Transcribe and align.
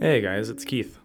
Hey 0.00 0.20
guys, 0.20 0.50
it's 0.50 0.64
Keith. 0.64 0.98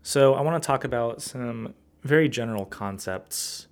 So, 0.00 0.34
I 0.34 0.42
want 0.42 0.62
to 0.62 0.66
talk 0.66 0.84
about 0.84 1.20
some 1.20 1.74
very 2.02 2.28
general 2.28 2.64
concepts 2.64 3.66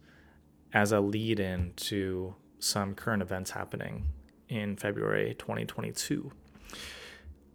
as 0.72 0.90
a 0.90 1.00
lead 1.00 1.38
in 1.38 1.72
to 1.76 2.34
some 2.58 2.94
current 2.94 3.22
events 3.22 3.52
happening 3.52 4.08
in 4.48 4.76
February 4.76 5.36
2022. 5.38 6.32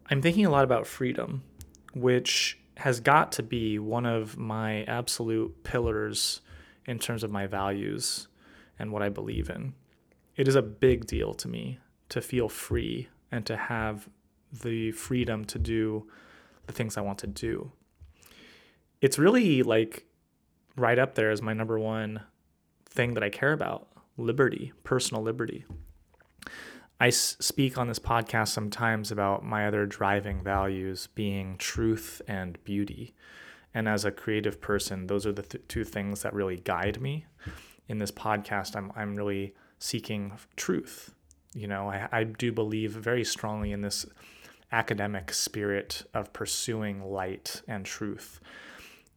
I'm 0.09 0.21
thinking 0.21 0.45
a 0.45 0.49
lot 0.49 0.63
about 0.63 0.87
freedom, 0.87 1.43
which 1.93 2.57
has 2.77 3.01
got 3.01 3.33
to 3.33 3.43
be 3.43 3.77
one 3.77 4.05
of 4.05 4.37
my 4.37 4.83
absolute 4.85 5.63
pillars 5.63 6.41
in 6.85 6.97
terms 6.97 7.23
of 7.23 7.31
my 7.31 7.45
values 7.45 8.29
and 8.79 8.93
what 8.93 9.03
I 9.03 9.09
believe 9.09 9.49
in. 9.49 9.73
It 10.37 10.47
is 10.47 10.55
a 10.55 10.61
big 10.61 11.07
deal 11.07 11.33
to 11.33 11.47
me 11.49 11.79
to 12.09 12.21
feel 12.21 12.47
free 12.47 13.09
and 13.31 13.45
to 13.45 13.57
have 13.57 14.07
the 14.51 14.91
freedom 14.91 15.43
to 15.45 15.59
do 15.59 16.07
the 16.67 16.73
things 16.73 16.97
I 16.97 17.01
want 17.01 17.19
to 17.19 17.27
do. 17.27 17.71
It's 19.01 19.17
really 19.17 19.63
like 19.63 20.05
right 20.75 20.99
up 20.99 21.15
there 21.15 21.31
as 21.31 21.41
my 21.41 21.53
number 21.53 21.79
one 21.79 22.21
thing 22.85 23.15
that 23.15 23.23
I 23.23 23.29
care 23.29 23.53
about 23.53 23.87
liberty, 24.17 24.73
personal 24.83 25.23
liberty. 25.23 25.65
I 26.99 27.11
speak 27.11 27.77
on 27.77 27.87
this 27.87 27.99
podcast 27.99 28.47
sometimes 28.49 29.11
about 29.11 29.45
my 29.45 29.67
other 29.67 29.85
driving 29.85 30.43
values 30.43 31.07
being 31.13 31.57
truth 31.57 32.21
and 32.27 32.61
beauty. 32.63 33.13
And 33.73 33.87
as 33.87 34.03
a 34.03 34.11
creative 34.11 34.59
person, 34.59 35.05
those 35.05 35.27
are 35.27 35.31
the 35.31 35.43
th- 35.43 35.63
two 35.67 35.83
things 35.83 36.23
that 36.23 36.33
really 36.33 36.57
guide 36.57 36.99
me. 36.99 37.25
In 37.87 37.99
this 37.99 38.11
podcast, 38.11 38.75
I'm, 38.75 38.91
I'm 38.95 39.15
really 39.15 39.53
seeking 39.77 40.33
truth. 40.55 41.13
You 41.53 41.67
know, 41.67 41.87
I, 41.89 42.07
I 42.11 42.23
do 42.23 42.51
believe 42.51 42.91
very 42.91 43.23
strongly 43.23 43.71
in 43.71 43.81
this 43.81 44.05
academic 44.71 45.33
spirit 45.33 46.03
of 46.13 46.33
pursuing 46.33 47.03
light 47.03 47.61
and 47.67 47.85
truth 47.85 48.39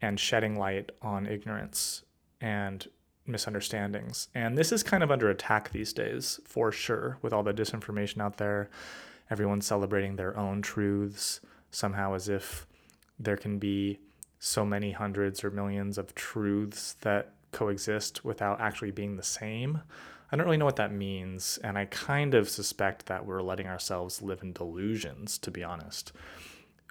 and 0.00 0.18
shedding 0.18 0.56
light 0.56 0.90
on 1.02 1.26
ignorance 1.26 2.02
and 2.40 2.88
misunderstandings. 3.26 4.28
And 4.34 4.56
this 4.56 4.72
is 4.72 4.82
kind 4.82 5.02
of 5.02 5.10
under 5.10 5.30
attack 5.30 5.70
these 5.70 5.92
days, 5.92 6.40
for 6.44 6.72
sure, 6.72 7.18
with 7.22 7.32
all 7.32 7.42
the 7.42 7.52
disinformation 7.52 8.20
out 8.20 8.38
there. 8.38 8.70
Everyone's 9.30 9.66
celebrating 9.66 10.16
their 10.16 10.36
own 10.36 10.62
truths, 10.62 11.40
somehow 11.70 12.14
as 12.14 12.28
if 12.28 12.66
there 13.18 13.36
can 13.36 13.58
be 13.58 13.98
so 14.38 14.64
many 14.64 14.92
hundreds 14.92 15.44
or 15.44 15.50
millions 15.50 15.98
of 15.98 16.14
truths 16.14 16.94
that 17.02 17.32
coexist 17.52 18.24
without 18.24 18.60
actually 18.60 18.90
being 18.90 19.16
the 19.16 19.22
same. 19.22 19.82
I 20.32 20.36
don't 20.36 20.46
really 20.46 20.56
know 20.58 20.64
what 20.64 20.76
that 20.76 20.92
means, 20.92 21.58
and 21.64 21.76
I 21.76 21.86
kind 21.86 22.34
of 22.34 22.48
suspect 22.48 23.06
that 23.06 23.26
we're 23.26 23.42
letting 23.42 23.66
ourselves 23.66 24.22
live 24.22 24.42
in 24.42 24.52
delusions, 24.52 25.38
to 25.38 25.50
be 25.50 25.64
honest, 25.64 26.12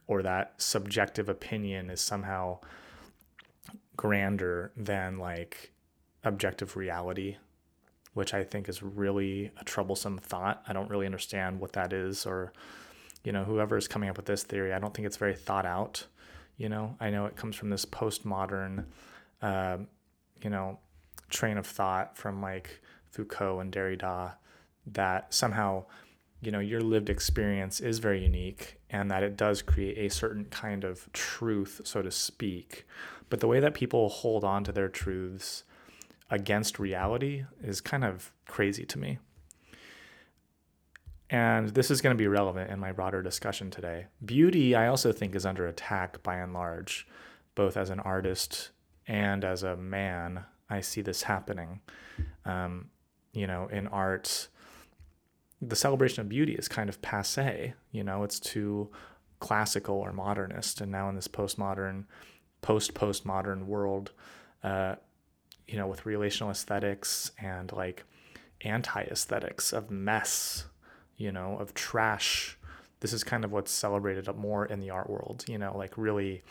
or 0.08 0.22
that 0.24 0.56
subjective 0.58 1.30
opinion 1.30 1.90
is 1.90 2.02
somehow 2.02 2.60
grander 3.96 4.72
than 4.76 5.20
like 5.20 5.72
objective 6.24 6.76
reality, 6.76 7.38
which 8.14 8.34
I 8.34 8.44
think 8.44 8.68
is 8.68 8.84
really 8.84 9.52
a 9.60 9.64
troublesome 9.64 10.18
thought. 10.18 10.64
I 10.68 10.74
don't 10.74 10.90
really 10.90 11.06
understand 11.06 11.60
what 11.62 11.74
that 11.74 11.94
is, 11.94 12.26
or, 12.26 12.52
you 13.24 13.32
know, 13.32 13.46
whoever 13.46 13.78
is 13.78 13.88
coming 13.88 14.10
up 14.10 14.18
with 14.18 14.26
this 14.26 14.44
theory, 14.44 14.74
I 14.74 14.80
don't 14.80 14.94
think 14.94 15.06
it's 15.06 15.18
very 15.18 15.36
thought 15.36 15.66
out. 15.66 16.06
You 16.58 16.68
know, 16.68 16.98
I 17.00 17.10
know 17.10 17.26
it 17.26 17.38
comes 17.38 17.56
from 17.56 17.70
this 17.70 17.86
postmodern, 17.86 18.86
uh, 19.42 19.78
you 20.44 20.50
know, 20.50 20.80
train 21.30 21.58
of 21.58 21.66
thought 21.66 22.18
from 22.18 22.42
like 22.42 22.82
Foucault 23.12 23.60
and 23.60 23.72
Derrida 23.72 24.34
that 24.88 25.34
somehow 25.34 25.86
you 26.42 26.52
know 26.52 26.60
your 26.60 26.82
lived 26.82 27.10
experience 27.10 27.80
is 27.80 28.00
very 28.00 28.24
unique 28.24 28.80
and 28.90 29.12
that 29.12 29.24
it 29.24 29.36
does 29.36 29.62
create 29.62 29.98
a 29.98 30.14
certain 30.14 30.46
kind 30.46 30.84
of 30.84 31.12
truth 31.14 31.82
so 31.84 32.02
to 32.02 32.12
speak. 32.12 32.86
But 33.30 33.40
the 33.40 33.48
way 33.48 33.60
that 33.60 33.74
people 33.74 34.10
hold 34.10 34.44
on 34.44 34.64
to 34.64 34.72
their 34.72 34.90
truths 34.90 35.64
against 36.32 36.80
reality 36.80 37.46
is 37.64 37.82
kind 37.82 38.04
of 38.04 38.32
crazy 38.48 38.86
to 38.86 39.00
me. 39.00 39.20
And 41.32 41.70
this 41.70 41.92
is 41.92 42.02
going 42.02 42.16
to 42.16 42.22
be 42.22 42.28
relevant 42.28 42.72
in 42.72 42.80
my 42.80 42.92
broader 42.92 43.22
discussion 43.22 43.70
today. 43.70 44.08
Beauty 44.24 44.76
i 44.76 44.88
also 44.88 45.12
think 45.12 45.36
is 45.36 45.46
under 45.46 45.68
attack 45.68 46.24
by 46.24 46.38
and 46.38 46.54
large 46.54 47.08
both 47.56 47.76
as 47.76 47.90
an 47.90 48.00
artist 48.00 48.70
and 49.06 49.44
as 49.44 49.64
a 49.64 49.76
man. 49.76 50.46
I 50.70 50.80
see 50.80 51.02
this 51.02 51.24
happening. 51.24 51.82
Um, 52.46 52.90
you 53.34 53.48
know, 53.48 53.68
in 53.72 53.88
art, 53.88 54.48
the 55.62 55.76
celebration 55.76 56.22
of 56.22 56.30
beauty 56.30 56.54
is 56.54 56.68
kind 56.68 56.90
of 56.90 57.02
passe. 57.02 57.74
You 57.92 58.04
know, 58.04 58.24
it's 58.24 58.40
too 58.40 58.90
classical 59.40 59.96
or 59.96 60.12
modernist. 60.12 60.82
And 60.82 60.92
now 60.92 61.10
in 61.10 61.16
this 61.16 61.28
postmodern, 61.28 62.06
post 62.62 62.94
postmodern 62.94 63.66
world, 63.66 64.12
uh, 64.64 64.96
you 65.68 65.78
know, 65.78 65.88
with 65.88 66.06
relational 66.06 66.52
aesthetics 66.52 67.32
and 67.42 67.72
like 67.72 68.04
anti 68.62 69.02
aesthetics 69.04 69.72
of 69.72 69.92
mess, 69.92 70.66
you 71.18 71.32
know, 71.32 71.58
of 71.60 71.74
trash. 71.74 72.58
This 73.02 73.14
is 73.14 73.24
kind 73.24 73.46
of 73.46 73.52
what's 73.52 73.72
celebrated 73.72 74.28
more 74.36 74.66
in 74.66 74.82
the 74.82 74.90
art 74.90 75.10
world, 75.10 75.46
you 75.48 75.58
know, 75.58 75.78
like 75.78 75.98
really 75.98 76.44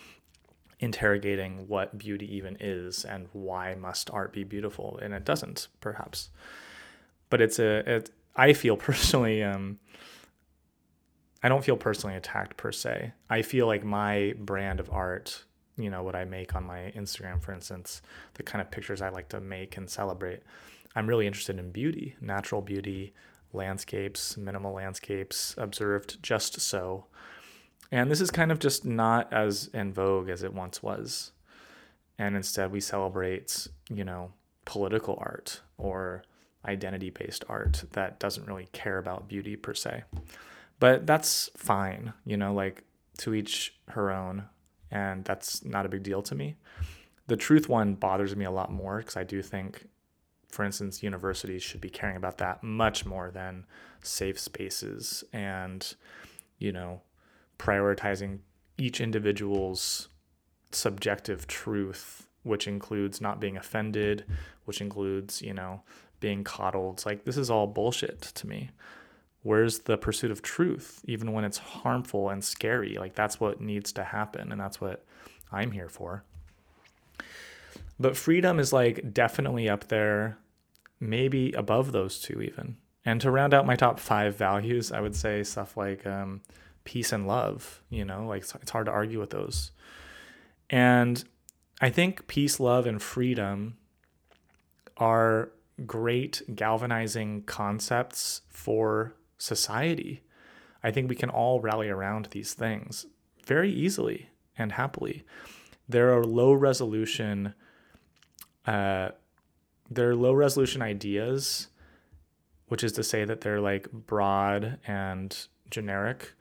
interrogating 0.80 1.66
what 1.68 1.98
beauty 1.98 2.36
even 2.36 2.56
is 2.60 3.04
and 3.04 3.28
why 3.32 3.74
must 3.74 4.10
art 4.10 4.32
be 4.32 4.44
beautiful 4.44 4.98
and 5.02 5.12
it 5.12 5.24
doesn't 5.24 5.66
perhaps 5.80 6.30
but 7.30 7.40
it's 7.40 7.58
a 7.58 7.96
it, 7.96 8.10
I 8.36 8.52
feel 8.52 8.76
personally 8.88 9.42
um, 9.42 9.78
I 11.42 11.48
don't 11.48 11.64
feel 11.64 11.76
personally 11.76 12.16
attacked 12.16 12.56
per 12.56 12.72
se. 12.72 13.12
I 13.30 13.42
feel 13.42 13.66
like 13.66 13.84
my 13.84 14.34
brand 14.38 14.80
of 14.80 14.90
art, 14.90 15.44
you 15.76 15.88
know, 15.88 16.02
what 16.02 16.16
I 16.16 16.24
make 16.24 16.56
on 16.56 16.64
my 16.64 16.92
Instagram, 16.96 17.40
for 17.40 17.52
instance, 17.52 18.02
the 18.34 18.42
kind 18.42 18.60
of 18.60 18.70
pictures 18.70 19.00
I 19.00 19.10
like 19.10 19.28
to 19.28 19.40
make 19.40 19.76
and 19.76 19.88
celebrate, 19.88 20.42
I'm 20.96 21.06
really 21.06 21.28
interested 21.28 21.58
in 21.58 21.70
beauty, 21.70 22.16
natural 22.20 22.60
beauty, 22.60 23.14
landscapes, 23.52 24.36
minimal 24.36 24.72
landscapes, 24.72 25.54
observed 25.56 26.20
just 26.22 26.60
so. 26.60 27.06
And 27.92 28.10
this 28.10 28.20
is 28.20 28.30
kind 28.30 28.50
of 28.50 28.58
just 28.58 28.84
not 28.84 29.32
as 29.32 29.70
in 29.72 29.92
vogue 29.92 30.28
as 30.28 30.42
it 30.42 30.52
once 30.52 30.82
was. 30.82 31.30
And 32.18 32.34
instead, 32.34 32.72
we 32.72 32.80
celebrate, 32.80 33.68
you 33.88 34.04
know, 34.04 34.32
political 34.64 35.16
art 35.20 35.60
or 35.78 36.24
identity 36.64 37.10
based 37.10 37.44
art 37.48 37.84
that 37.92 38.18
doesn't 38.18 38.46
really 38.46 38.68
care 38.72 38.98
about 38.98 39.28
beauty 39.28 39.56
per 39.56 39.74
se. 39.74 40.04
But 40.80 41.06
that's 41.06 41.50
fine, 41.56 42.12
you 42.24 42.36
know, 42.36 42.54
like 42.54 42.84
to 43.18 43.34
each 43.34 43.74
her 43.88 44.10
own. 44.10 44.44
And 44.90 45.24
that's 45.24 45.64
not 45.64 45.86
a 45.86 45.88
big 45.88 46.02
deal 46.02 46.22
to 46.22 46.34
me. 46.34 46.56
The 47.26 47.36
truth 47.36 47.68
one 47.68 47.94
bothers 47.94 48.34
me 48.34 48.44
a 48.44 48.50
lot 48.50 48.72
more 48.72 48.98
because 48.98 49.16
I 49.16 49.24
do 49.24 49.42
think, 49.42 49.86
for 50.50 50.64
instance, 50.64 51.02
universities 51.02 51.62
should 51.62 51.80
be 51.80 51.90
caring 51.90 52.16
about 52.16 52.38
that 52.38 52.62
much 52.62 53.04
more 53.04 53.30
than 53.30 53.66
safe 54.02 54.38
spaces 54.38 55.24
and, 55.32 55.94
you 56.58 56.72
know, 56.72 57.02
prioritizing 57.58 58.38
each 58.78 59.00
individual's 59.00 60.08
subjective 60.70 61.46
truth, 61.46 62.28
which 62.44 62.66
includes 62.66 63.20
not 63.20 63.40
being 63.40 63.56
offended, 63.56 64.24
which 64.64 64.80
includes, 64.80 65.42
you 65.42 65.52
know, 65.52 65.82
being 66.20 66.44
coddled. 66.44 66.96
It's 66.96 67.06
like 67.06 67.24
this 67.24 67.36
is 67.36 67.50
all 67.50 67.66
bullshit 67.66 68.20
to 68.22 68.46
me. 68.46 68.70
Where's 69.42 69.80
the 69.80 69.96
pursuit 69.96 70.30
of 70.30 70.42
truth, 70.42 71.00
even 71.04 71.32
when 71.32 71.44
it's 71.44 71.58
harmful 71.58 72.28
and 72.28 72.42
scary? 72.44 72.96
Like 72.98 73.14
that's 73.14 73.40
what 73.40 73.60
needs 73.60 73.92
to 73.92 74.04
happen, 74.04 74.52
and 74.52 74.60
that's 74.60 74.80
what 74.80 75.04
I'm 75.52 75.70
here 75.70 75.88
for. 75.88 76.24
But 78.00 78.16
freedom 78.16 78.58
is 78.58 78.72
like 78.72 79.12
definitely 79.12 79.68
up 79.68 79.88
there, 79.88 80.38
maybe 81.00 81.52
above 81.52 81.92
those 81.92 82.20
two 82.20 82.40
even. 82.42 82.76
And 83.04 83.20
to 83.22 83.30
round 83.30 83.54
out 83.54 83.66
my 83.66 83.76
top 83.76 83.98
five 83.98 84.36
values, 84.36 84.92
I 84.92 85.00
would 85.00 85.16
say 85.16 85.42
stuff 85.42 85.76
like 85.76 86.06
um, 86.06 86.42
peace 86.84 87.12
and 87.12 87.26
love. 87.26 87.82
You 87.90 88.04
know, 88.04 88.26
like 88.26 88.42
it's 88.42 88.70
hard 88.70 88.86
to 88.86 88.92
argue 88.92 89.20
with 89.20 89.30
those. 89.30 89.72
And 90.70 91.24
I 91.80 91.90
think 91.90 92.26
peace, 92.26 92.60
love, 92.60 92.86
and 92.86 93.00
freedom 93.00 93.78
are 94.96 95.50
great 95.86 96.42
galvanizing 96.54 97.42
concepts 97.42 98.42
for 98.48 99.14
society. 99.38 100.22
I 100.82 100.90
think 100.90 101.08
we 101.08 101.16
can 101.16 101.30
all 101.30 101.60
rally 101.60 101.88
around 101.88 102.28
these 102.30 102.54
things 102.54 103.06
very 103.46 103.70
easily 103.70 104.30
and 104.56 104.72
happily. 104.72 105.24
There 105.88 106.16
are 106.16 106.24
low 106.24 106.52
resolution, 106.52 107.54
uh, 108.66 109.10
there 109.90 110.10
are 110.10 110.16
low 110.16 110.34
resolution 110.34 110.82
ideas, 110.82 111.68
which 112.66 112.84
is 112.84 112.92
to 112.92 113.02
say 113.02 113.24
that 113.24 113.40
they're 113.40 113.60
like 113.60 113.90
broad 113.90 114.78
and 114.86 115.36
generic, 115.70 116.34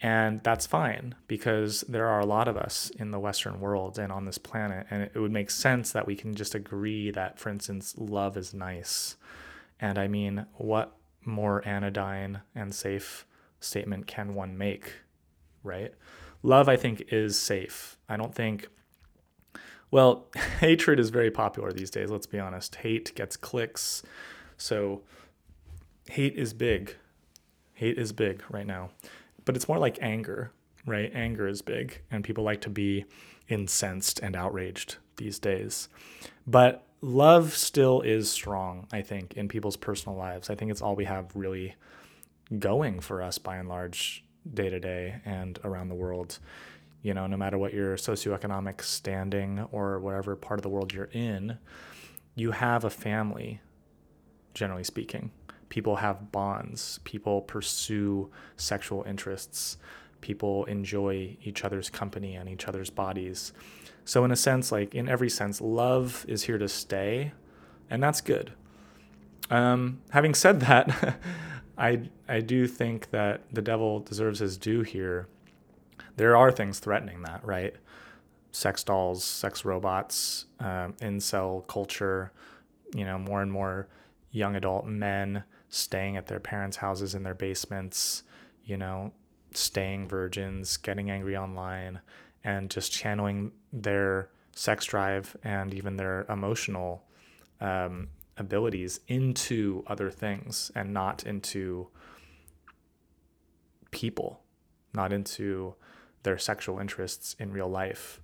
and 0.00 0.42
that's 0.42 0.66
fine 0.66 1.14
because 1.26 1.82
there 1.88 2.06
are 2.06 2.20
a 2.20 2.26
lot 2.26 2.48
of 2.48 2.56
us 2.56 2.90
in 2.98 3.10
the 3.10 3.18
Western 3.18 3.60
world 3.60 3.98
and 3.98 4.12
on 4.12 4.24
this 4.26 4.38
planet. 4.38 4.86
And 4.90 5.02
it 5.02 5.18
would 5.18 5.32
make 5.32 5.50
sense 5.50 5.92
that 5.92 6.06
we 6.06 6.14
can 6.14 6.34
just 6.34 6.54
agree 6.54 7.10
that, 7.10 7.38
for 7.38 7.48
instance, 7.48 7.94
love 7.96 8.36
is 8.36 8.52
nice. 8.52 9.16
And 9.80 9.98
I 9.98 10.06
mean, 10.06 10.46
what 10.54 10.96
more 11.24 11.66
anodyne 11.66 12.42
and 12.54 12.74
safe 12.74 13.26
statement 13.58 14.06
can 14.06 14.34
one 14.34 14.58
make, 14.58 14.92
right? 15.62 15.94
love 16.46 16.68
I 16.68 16.76
think 16.76 17.06
is 17.10 17.38
safe. 17.38 17.98
I 18.08 18.16
don't 18.16 18.34
think 18.34 18.68
well, 19.90 20.26
hatred 20.60 20.98
is 20.98 21.10
very 21.10 21.30
popular 21.30 21.72
these 21.72 21.90
days, 21.90 22.10
let's 22.10 22.26
be 22.26 22.38
honest. 22.38 22.76
Hate 22.76 23.14
gets 23.14 23.36
clicks. 23.36 24.02
So 24.56 25.02
hate 26.10 26.34
is 26.34 26.52
big. 26.52 26.96
Hate 27.74 27.98
is 27.98 28.12
big 28.12 28.42
right 28.50 28.66
now. 28.66 28.90
But 29.46 29.56
it's 29.56 29.68
more 29.68 29.78
like 29.78 29.98
anger, 30.02 30.52
right? 30.84 31.10
Anger 31.14 31.48
is 31.48 31.62
big 31.62 32.02
and 32.10 32.22
people 32.22 32.44
like 32.44 32.60
to 32.62 32.70
be 32.70 33.06
incensed 33.48 34.18
and 34.20 34.36
outraged 34.36 34.96
these 35.16 35.38
days. 35.38 35.88
But 36.46 36.86
love 37.00 37.54
still 37.54 38.02
is 38.02 38.30
strong, 38.30 38.86
I 38.92 39.00
think, 39.02 39.34
in 39.34 39.48
people's 39.48 39.76
personal 39.76 40.18
lives. 40.18 40.50
I 40.50 40.54
think 40.54 40.70
it's 40.70 40.82
all 40.82 40.94
we 40.94 41.04
have 41.04 41.30
really 41.34 41.76
going 42.58 43.00
for 43.00 43.22
us 43.22 43.38
by 43.38 43.56
and 43.56 43.68
large, 43.68 44.24
day 44.52 44.68
to 44.68 44.78
day 44.78 45.20
and 45.24 45.58
around 45.64 45.88
the 45.88 45.94
world. 45.94 46.38
You 47.02 47.14
know, 47.14 47.26
no 47.26 47.36
matter 47.36 47.58
what 47.58 47.72
your 47.72 47.96
socioeconomic 47.96 48.82
standing 48.82 49.66
or 49.70 50.00
whatever 50.00 50.34
part 50.34 50.58
of 50.58 50.62
the 50.62 50.68
world 50.68 50.92
you're 50.92 51.10
in, 51.12 51.58
you 52.34 52.50
have 52.50 52.84
a 52.84 52.90
family, 52.90 53.60
generally 54.54 54.84
speaking. 54.84 55.30
People 55.68 55.96
have 55.96 56.30
bonds, 56.32 57.00
people 57.04 57.40
pursue 57.42 58.30
sexual 58.56 59.02
interests, 59.04 59.78
people 60.20 60.64
enjoy 60.64 61.36
each 61.42 61.64
other's 61.64 61.90
company 61.90 62.34
and 62.34 62.48
each 62.48 62.66
other's 62.68 62.90
bodies. 62.90 63.52
So, 64.04 64.24
in 64.24 64.30
a 64.30 64.36
sense, 64.36 64.70
like 64.70 64.94
in 64.94 65.08
every 65.08 65.28
sense, 65.28 65.60
love 65.60 66.24
is 66.28 66.44
here 66.44 66.58
to 66.58 66.68
stay, 66.68 67.32
and 67.90 68.02
that's 68.02 68.20
good. 68.20 68.52
Um, 69.50 70.00
having 70.10 70.34
said 70.34 70.60
that, 70.60 71.18
I 71.78 72.08
I 72.28 72.40
do 72.40 72.66
think 72.66 73.10
that 73.10 73.42
the 73.52 73.62
devil 73.62 74.00
deserves 74.00 74.38
his 74.38 74.56
due 74.56 74.82
here. 74.82 75.26
There 76.16 76.36
are 76.36 76.50
things 76.50 76.78
threatening 76.78 77.22
that, 77.22 77.44
right? 77.44 77.74
Sex 78.52 78.82
dolls, 78.84 79.24
sex 79.24 79.64
robots, 79.64 80.46
um, 80.60 80.94
incel 81.00 81.66
culture. 81.66 82.32
You 82.94 83.04
know, 83.04 83.18
more 83.18 83.42
and 83.42 83.50
more 83.50 83.88
young 84.30 84.54
adult 84.54 84.86
men 84.86 85.42
staying 85.68 86.16
at 86.16 86.26
their 86.26 86.40
parents' 86.40 86.78
houses 86.78 87.14
in 87.14 87.22
their 87.22 87.34
basements. 87.34 88.22
You 88.64 88.76
know, 88.76 89.12
staying 89.52 90.08
virgins, 90.08 90.76
getting 90.76 91.10
angry 91.10 91.36
online, 91.36 92.00
and 92.44 92.70
just 92.70 92.92
channeling 92.92 93.52
their 93.72 94.30
sex 94.52 94.86
drive 94.86 95.36
and 95.44 95.74
even 95.74 95.96
their 95.96 96.24
emotional 96.28 97.04
um, 97.60 98.08
abilities 98.36 99.00
into 99.08 99.84
other 99.86 100.10
things 100.10 100.70
and 100.74 100.92
not 100.92 101.24
into 101.24 101.88
people, 103.90 104.40
not 104.92 105.12
into 105.12 105.74
their 106.22 106.38
sexual 106.38 106.78
interests 106.78 107.36
in 107.38 107.52
real 107.52 107.68
life. 107.68 108.20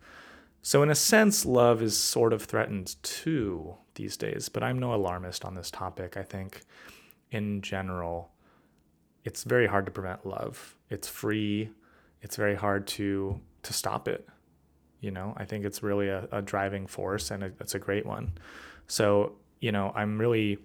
So, 0.62 0.82
in 0.82 0.90
a 0.90 0.94
sense, 0.94 1.44
love 1.44 1.82
is 1.82 1.96
sort 1.96 2.32
of 2.32 2.42
threatened 2.42 2.96
too 3.02 3.74
these 3.94 4.16
days, 4.16 4.48
but 4.48 4.62
I'm 4.62 4.78
no 4.78 4.94
alarmist 4.94 5.44
on 5.44 5.54
this 5.54 5.70
topic. 5.70 6.16
I 6.16 6.22
think 6.22 6.62
in 7.32 7.62
general, 7.62 8.30
it's 9.24 9.42
very 9.42 9.66
hard 9.66 9.86
to 9.86 9.92
prevent 9.92 10.24
love. 10.24 10.76
It's 10.90 11.08
free. 11.08 11.70
It's 12.20 12.36
very 12.36 12.54
hard 12.54 12.86
to 12.88 13.40
to 13.62 13.72
stop 13.72 14.06
it. 14.06 14.28
You 15.00 15.10
know, 15.10 15.34
I 15.36 15.44
think 15.44 15.64
it's 15.64 15.82
really 15.82 16.08
a, 16.08 16.28
a 16.30 16.42
driving 16.42 16.86
force, 16.86 17.30
and 17.32 17.42
it's 17.42 17.74
a 17.74 17.78
great 17.78 18.06
one. 18.06 18.32
So, 18.86 19.32
you 19.60 19.72
know, 19.72 19.92
I'm 19.96 20.18
really, 20.18 20.58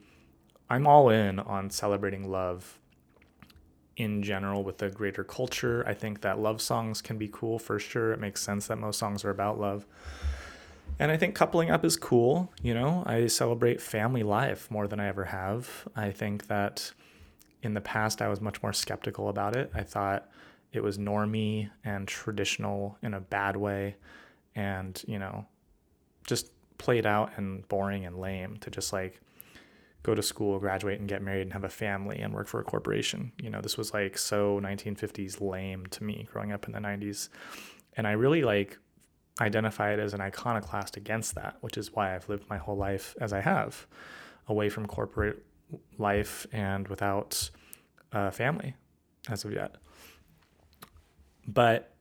I'm 0.69 0.85
all 0.85 1.09
in 1.09 1.39
on 1.39 1.69
celebrating 1.69 2.29
love 2.29 2.79
in 3.95 4.21
general 4.21 4.63
with 4.63 4.77
the 4.77 4.89
greater 4.89 5.23
culture. 5.23 5.83
I 5.87 5.95
think 5.95 6.21
that 6.21 6.39
love 6.39 6.61
songs 6.61 7.01
can 7.01 7.17
be 7.17 7.29
cool 7.31 7.57
for 7.57 7.79
sure. 7.79 8.11
It 8.13 8.19
makes 8.19 8.43
sense 8.43 8.67
that 8.67 8.77
most 8.77 8.99
songs 8.99 9.25
are 9.25 9.31
about 9.31 9.59
love. 9.59 9.87
And 10.99 11.11
I 11.11 11.17
think 11.17 11.35
coupling 11.35 11.69
up 11.69 11.85
is 11.85 11.95
cool. 11.95 12.51
You 12.61 12.73
know, 12.73 13.03
I 13.05 13.27
celebrate 13.27 13.81
family 13.81 14.23
life 14.23 14.69
more 14.71 14.87
than 14.87 14.99
I 14.99 15.07
ever 15.07 15.25
have. 15.25 15.87
I 15.95 16.11
think 16.11 16.47
that 16.47 16.91
in 17.61 17.73
the 17.73 17.81
past, 17.81 18.21
I 18.21 18.27
was 18.27 18.41
much 18.41 18.61
more 18.63 18.73
skeptical 18.73 19.29
about 19.29 19.55
it. 19.55 19.71
I 19.73 19.83
thought 19.83 20.29
it 20.73 20.81
was 20.81 20.97
normy 20.97 21.69
and 21.83 22.07
traditional 22.07 22.97
in 23.01 23.13
a 23.13 23.19
bad 23.19 23.55
way 23.55 23.95
and, 24.55 25.01
you 25.07 25.19
know, 25.19 25.45
just 26.25 26.51
played 26.77 27.05
out 27.05 27.31
and 27.37 27.67
boring 27.67 28.05
and 28.05 28.19
lame 28.19 28.57
to 28.57 28.69
just 28.69 28.91
like 28.91 29.21
go 30.03 30.15
to 30.15 30.21
school, 30.21 30.59
graduate, 30.59 30.99
and 30.99 31.09
get 31.09 31.21
married 31.21 31.41
and 31.41 31.53
have 31.53 31.63
a 31.63 31.69
family 31.69 32.19
and 32.19 32.33
work 32.33 32.47
for 32.47 32.59
a 32.59 32.63
corporation. 32.63 33.31
You 33.41 33.49
know, 33.49 33.61
this 33.61 33.77
was 33.77 33.93
like 33.93 34.17
so 34.17 34.59
1950s 34.61 35.41
lame 35.41 35.85
to 35.87 36.03
me 36.03 36.27
growing 36.31 36.51
up 36.51 36.65
in 36.65 36.71
the 36.71 36.79
90s. 36.79 37.29
And 37.95 38.07
I 38.07 38.11
really 38.11 38.43
like 38.43 38.77
identify 39.39 39.93
it 39.93 39.99
as 39.99 40.13
an 40.13 40.21
iconoclast 40.21 40.97
against 40.97 41.35
that, 41.35 41.57
which 41.61 41.77
is 41.77 41.93
why 41.93 42.15
I've 42.15 42.27
lived 42.29 42.49
my 42.49 42.57
whole 42.57 42.77
life 42.77 43.15
as 43.21 43.33
I 43.33 43.41
have, 43.41 43.87
away 44.47 44.69
from 44.69 44.85
corporate 44.85 45.45
life 45.97 46.47
and 46.51 46.87
without 46.87 47.49
family 48.31 48.75
as 49.29 49.45
of 49.45 49.53
yet. 49.53 49.75
But 51.47 51.93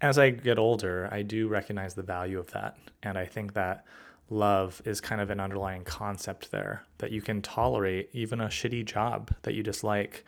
as 0.00 0.18
I 0.18 0.30
get 0.30 0.58
older, 0.58 1.08
I 1.12 1.22
do 1.22 1.48
recognize 1.48 1.94
the 1.94 2.02
value 2.02 2.38
of 2.38 2.50
that. 2.52 2.76
And 3.02 3.16
I 3.16 3.24
think 3.24 3.54
that 3.54 3.84
love 4.30 4.82
is 4.84 5.00
kind 5.00 5.20
of 5.20 5.30
an 5.30 5.40
underlying 5.40 5.84
concept 5.84 6.50
there 6.50 6.84
that 6.98 7.12
you 7.12 7.22
can 7.22 7.42
tolerate 7.42 8.10
even 8.12 8.40
a 8.40 8.46
shitty 8.46 8.84
job 8.84 9.30
that 9.42 9.54
you 9.54 9.62
dislike 9.62 10.24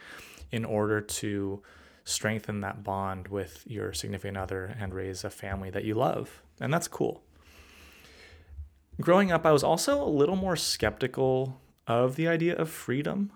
in 0.50 0.64
order 0.64 1.00
to 1.00 1.62
strengthen 2.04 2.60
that 2.60 2.84
bond 2.84 3.28
with 3.28 3.64
your 3.66 3.92
significant 3.92 4.36
other 4.36 4.76
and 4.78 4.94
raise 4.94 5.24
a 5.24 5.30
family 5.30 5.70
that 5.70 5.84
you 5.84 5.94
love. 5.94 6.42
And 6.60 6.72
that's 6.72 6.88
cool. 6.88 7.22
Growing 9.00 9.32
up, 9.32 9.44
I 9.44 9.52
was 9.52 9.64
also 9.64 10.02
a 10.02 10.08
little 10.08 10.36
more 10.36 10.56
skeptical 10.56 11.60
of 11.86 12.16
the 12.16 12.28
idea 12.28 12.54
of 12.56 12.70
freedom, 12.70 13.32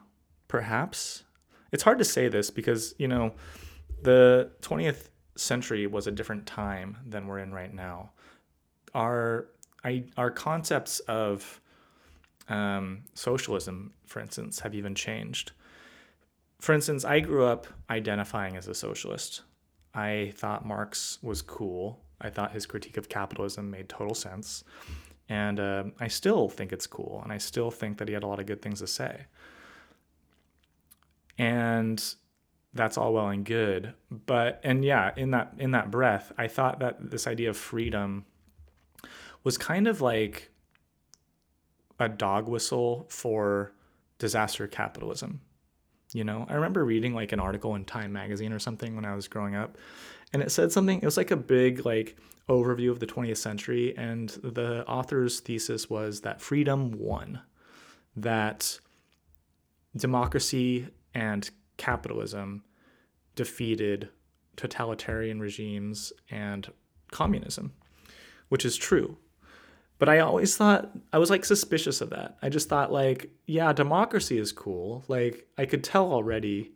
perhaps. 0.46 1.24
It's 1.72 1.82
hard 1.82 1.98
to 1.98 2.04
say 2.04 2.28
this 2.28 2.50
because, 2.50 2.94
you 2.98 3.08
know, 3.08 3.32
the 4.02 4.50
20th 4.62 5.08
century 5.34 5.86
was 5.86 6.06
a 6.06 6.12
different 6.12 6.46
time 6.46 6.98
than 7.06 7.26
we're 7.26 7.38
in 7.38 7.52
right 7.52 7.72
now. 7.72 8.10
Our 8.94 9.48
I, 9.84 10.04
our 10.16 10.30
concepts 10.30 11.00
of 11.00 11.60
um, 12.48 13.02
socialism, 13.14 13.92
for 14.06 14.20
instance, 14.20 14.60
have 14.60 14.74
even 14.74 14.94
changed. 14.94 15.52
For 16.60 16.74
instance, 16.74 17.04
I 17.04 17.20
grew 17.20 17.44
up 17.44 17.66
identifying 17.88 18.56
as 18.56 18.66
a 18.68 18.74
socialist. 18.74 19.42
I 19.94 20.32
thought 20.36 20.66
Marx 20.66 21.18
was 21.22 21.40
cool. 21.40 22.00
I 22.20 22.30
thought 22.30 22.52
his 22.52 22.66
critique 22.66 22.96
of 22.96 23.08
capitalism 23.08 23.70
made 23.70 23.88
total 23.88 24.14
sense. 24.14 24.64
And 25.28 25.60
uh, 25.60 25.84
I 26.00 26.08
still 26.08 26.48
think 26.48 26.72
it's 26.72 26.86
cool. 26.86 27.20
And 27.22 27.32
I 27.32 27.38
still 27.38 27.70
think 27.70 27.98
that 27.98 28.08
he 28.08 28.14
had 28.14 28.22
a 28.22 28.26
lot 28.26 28.40
of 28.40 28.46
good 28.46 28.62
things 28.62 28.80
to 28.80 28.86
say. 28.86 29.26
And 31.36 32.02
that's 32.74 32.98
all 32.98 33.12
well 33.12 33.28
and 33.28 33.44
good. 33.44 33.94
But, 34.10 34.60
and 34.64 34.84
yeah, 34.84 35.12
in 35.16 35.30
that, 35.30 35.54
in 35.58 35.70
that 35.72 35.90
breath, 35.90 36.32
I 36.36 36.48
thought 36.48 36.80
that 36.80 37.10
this 37.10 37.26
idea 37.26 37.50
of 37.50 37.56
freedom 37.56 38.24
was 39.44 39.56
kind 39.56 39.86
of 39.86 40.00
like 40.00 40.50
a 42.00 42.08
dog 42.08 42.48
whistle 42.48 43.06
for 43.08 43.72
disaster 44.18 44.66
capitalism. 44.66 45.40
You 46.12 46.24
know, 46.24 46.46
I 46.48 46.54
remember 46.54 46.84
reading 46.84 47.14
like 47.14 47.32
an 47.32 47.40
article 47.40 47.74
in 47.74 47.84
Time 47.84 48.12
magazine 48.12 48.52
or 48.52 48.58
something 48.58 48.94
when 48.96 49.04
I 49.04 49.14
was 49.14 49.28
growing 49.28 49.54
up, 49.54 49.76
and 50.32 50.42
it 50.42 50.50
said 50.50 50.72
something, 50.72 50.98
it 50.98 51.04
was 51.04 51.16
like 51.16 51.30
a 51.30 51.36
big 51.36 51.84
like 51.84 52.16
overview 52.48 52.90
of 52.90 52.98
the 52.98 53.06
20th 53.06 53.36
century 53.36 53.96
and 53.96 54.30
the 54.42 54.86
author's 54.86 55.40
thesis 55.40 55.90
was 55.90 56.22
that 56.22 56.40
freedom 56.40 56.92
won. 56.92 57.40
That 58.16 58.78
democracy 59.96 60.88
and 61.14 61.48
capitalism 61.76 62.64
defeated 63.34 64.08
totalitarian 64.56 65.40
regimes 65.40 66.12
and 66.30 66.72
communism, 67.10 67.72
which 68.48 68.64
is 68.64 68.76
true. 68.76 69.16
But 69.98 70.08
I 70.08 70.20
always 70.20 70.56
thought 70.56 70.90
I 71.12 71.18
was 71.18 71.30
like 71.30 71.44
suspicious 71.44 72.00
of 72.00 72.10
that. 72.10 72.38
I 72.40 72.48
just 72.48 72.68
thought 72.68 72.92
like, 72.92 73.30
yeah, 73.46 73.72
democracy 73.72 74.38
is 74.38 74.52
cool. 74.52 75.04
Like 75.08 75.46
I 75.58 75.66
could 75.66 75.82
tell 75.82 76.12
already, 76.12 76.72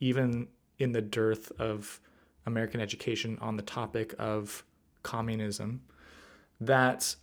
even 0.00 0.48
in 0.78 0.92
the 0.92 1.02
dearth 1.02 1.50
of 1.58 2.00
American 2.46 2.80
education 2.80 3.38
on 3.40 3.56
the 3.56 3.62
topic 3.62 4.14
of 4.18 4.64
communism, 5.02 5.82
that 6.60 7.14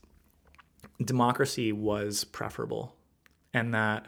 democracy 1.03 1.71
was 1.71 2.25
preferable 2.25 2.95
and 3.53 3.73
that 3.73 4.07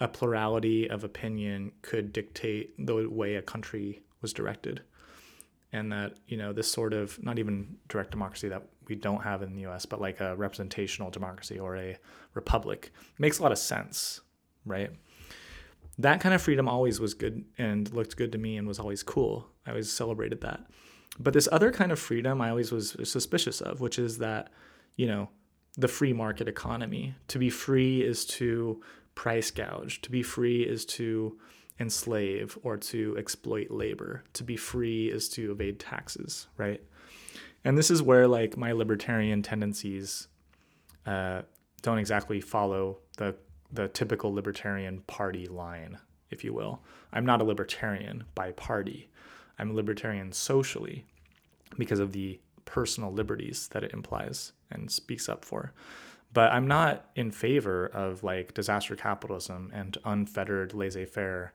a 0.00 0.08
plurality 0.08 0.90
of 0.90 1.04
opinion 1.04 1.72
could 1.82 2.12
dictate 2.12 2.74
the 2.84 3.08
way 3.08 3.36
a 3.36 3.42
country 3.42 4.02
was 4.20 4.32
directed 4.32 4.82
and 5.72 5.92
that 5.92 6.16
you 6.26 6.36
know 6.36 6.52
this 6.52 6.70
sort 6.70 6.92
of 6.92 7.22
not 7.22 7.38
even 7.38 7.76
direct 7.88 8.10
democracy 8.10 8.48
that 8.48 8.62
we 8.88 8.94
don't 8.94 9.22
have 9.22 9.42
in 9.42 9.54
the 9.54 9.66
US, 9.66 9.86
but 9.86 10.00
like 10.00 10.20
a 10.20 10.36
representational 10.36 11.10
democracy 11.10 11.58
or 11.58 11.76
a 11.76 11.96
republic 12.34 12.90
makes 13.18 13.38
a 13.38 13.42
lot 13.42 13.52
of 13.52 13.58
sense, 13.58 14.20
right? 14.64 14.90
That 15.98 16.20
kind 16.20 16.34
of 16.34 16.42
freedom 16.42 16.68
always 16.68 17.00
was 17.00 17.14
good 17.14 17.44
and 17.56 17.92
looked 17.92 18.16
good 18.16 18.32
to 18.32 18.38
me 18.38 18.56
and 18.56 18.68
was 18.68 18.78
always 18.78 19.02
cool. 19.02 19.48
I 19.66 19.70
always 19.70 19.90
celebrated 19.90 20.40
that. 20.42 20.66
But 21.18 21.32
this 21.32 21.48
other 21.50 21.72
kind 21.72 21.92
of 21.92 21.98
freedom 21.98 22.40
I 22.40 22.50
always 22.50 22.70
was 22.70 22.96
suspicious 23.04 23.60
of, 23.60 23.80
which 23.80 23.98
is 23.98 24.18
that, 24.18 24.50
you 24.96 25.06
know, 25.06 25.30
the 25.76 25.88
free 25.88 26.12
market 26.12 26.48
economy. 26.48 27.14
To 27.28 27.38
be 27.38 27.50
free 27.50 28.02
is 28.02 28.24
to 28.26 28.82
price 29.14 29.50
gouge. 29.50 30.02
To 30.02 30.10
be 30.10 30.22
free 30.22 30.62
is 30.62 30.84
to 30.86 31.38
enslave 31.78 32.58
or 32.62 32.76
to 32.76 33.16
exploit 33.18 33.70
labor. 33.70 34.24
To 34.34 34.44
be 34.44 34.56
free 34.56 35.10
is 35.10 35.28
to 35.30 35.52
evade 35.52 35.78
taxes, 35.78 36.46
right? 36.56 36.82
And 37.66 37.76
this 37.76 37.90
is 37.90 38.00
where 38.00 38.28
like 38.28 38.56
my 38.56 38.70
libertarian 38.70 39.42
tendencies 39.42 40.28
uh, 41.04 41.42
don't 41.82 41.98
exactly 41.98 42.40
follow 42.40 42.98
the 43.18 43.34
the 43.72 43.88
typical 43.88 44.32
libertarian 44.32 45.00
party 45.08 45.46
line, 45.48 45.98
if 46.30 46.44
you 46.44 46.54
will. 46.54 46.80
I'm 47.12 47.26
not 47.26 47.40
a 47.40 47.44
libertarian 47.44 48.22
by 48.36 48.52
party. 48.52 49.10
I'm 49.58 49.72
a 49.72 49.74
libertarian 49.74 50.30
socially 50.30 51.06
because 51.76 51.98
of 51.98 52.12
the 52.12 52.38
personal 52.66 53.12
liberties 53.12 53.66
that 53.72 53.82
it 53.82 53.92
implies 53.92 54.52
and 54.70 54.88
speaks 54.88 55.28
up 55.28 55.44
for. 55.44 55.72
But 56.32 56.52
I'm 56.52 56.68
not 56.68 57.10
in 57.16 57.32
favor 57.32 57.86
of 57.86 58.22
like 58.22 58.54
disaster 58.54 58.94
capitalism 58.94 59.72
and 59.74 59.98
unfettered 60.04 60.72
laissez 60.72 61.04
faire 61.04 61.52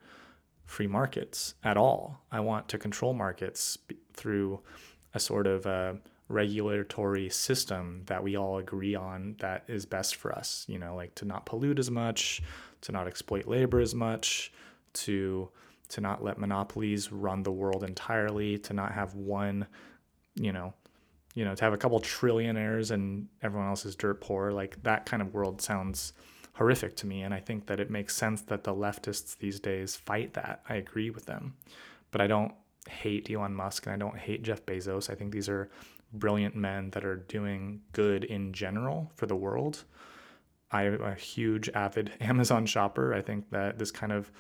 free 0.66 0.88
markets 0.88 1.54
at 1.64 1.78
all. 1.78 2.26
I 2.34 2.42
want 2.42 2.68
to 2.68 2.78
control 2.78 3.14
markets 3.14 3.78
through 4.14 4.60
a 5.14 5.20
sort 5.20 5.48
of 5.48 5.66
uh, 5.66 5.94
regulatory 6.28 7.30
system 7.30 8.04
that 8.06 8.24
we 8.24 8.36
all 8.36 8.58
agree 8.58 8.96
on 8.96 9.36
that 9.40 9.64
is 9.68 9.86
best 9.86 10.16
for 10.16 10.32
us, 10.32 10.66
you 10.68 10.80
know, 10.80 10.96
like 10.96 11.14
to 11.16 11.26
not 11.26 11.46
pollute 11.46 11.80
as 11.80 11.92
much, 11.92 12.42
to 12.82 12.92
not 12.92 13.08
exploit 13.08 13.48
labor 13.48 13.80
as 13.80 13.94
much, 13.94 14.52
to 14.94 15.50
to 15.90 16.00
not 16.00 16.24
let 16.24 16.38
monopolies 16.38 17.12
run 17.12 17.44
the 17.44 17.52
world 17.52 17.84
entirely, 17.84 18.58
to 18.58 18.74
not 18.74 18.94
have 18.94 19.14
one, 19.14 19.68
you 20.36 20.54
know, 20.54 20.74
you 21.36 21.44
know, 21.44 21.54
to 21.54 21.64
have 21.66 21.74
a 21.74 21.78
couple 21.78 22.00
trillionaires 22.00 22.92
and 22.92 23.28
everyone 23.42 23.68
else 23.68 23.86
is 23.86 23.96
dirt 23.96 24.22
poor, 24.22 24.52
like 24.52 24.82
that 24.84 25.06
kind 25.06 25.22
of 25.22 25.34
world 25.34 25.62
sounds 25.62 26.14
horrific 26.54 26.96
to 26.96 27.08
me. 27.08 27.24
And 27.24 27.34
I 27.34 27.40
think 27.40 27.68
that 27.68 27.80
it 27.80 27.90
makes 27.90 28.16
sense 28.16 28.42
that 28.44 28.64
the 28.64 28.74
leftists 28.74 29.38
these 29.38 29.60
days 29.60 29.98
fight 29.98 30.34
that. 30.34 30.62
I 30.68 30.76
agree 30.76 31.10
with 31.10 31.26
them. 31.26 31.56
But 32.12 32.22
I 32.22 32.28
don't 32.28 32.54
hate 32.90 33.30
Elon 33.30 33.54
Musk 33.54 33.86
and 33.86 33.94
I 33.94 33.98
don't 33.98 34.18
hate 34.18 34.44
Jeff 34.44 34.66
Bezos. 34.66 35.10
I 35.10 35.16
think 35.16 35.32
these 35.32 35.50
are 35.50 35.70
brilliant 36.14 36.56
men 36.56 36.90
that 36.92 37.06
are 37.06 37.18
doing 37.18 37.82
good 37.94 38.24
in 38.24 38.54
general 38.54 39.12
for 39.16 39.26
the 39.26 39.36
world. 39.36 39.84
I'm 40.72 41.02
a 41.02 41.16
huge 41.16 41.70
avid 41.70 42.12
Amazon 42.22 42.66
shopper. 42.66 43.14
I 43.14 43.22
think 43.22 43.50
that 43.52 43.78
this 43.78 43.92
kind 43.92 44.12
of 44.12 44.32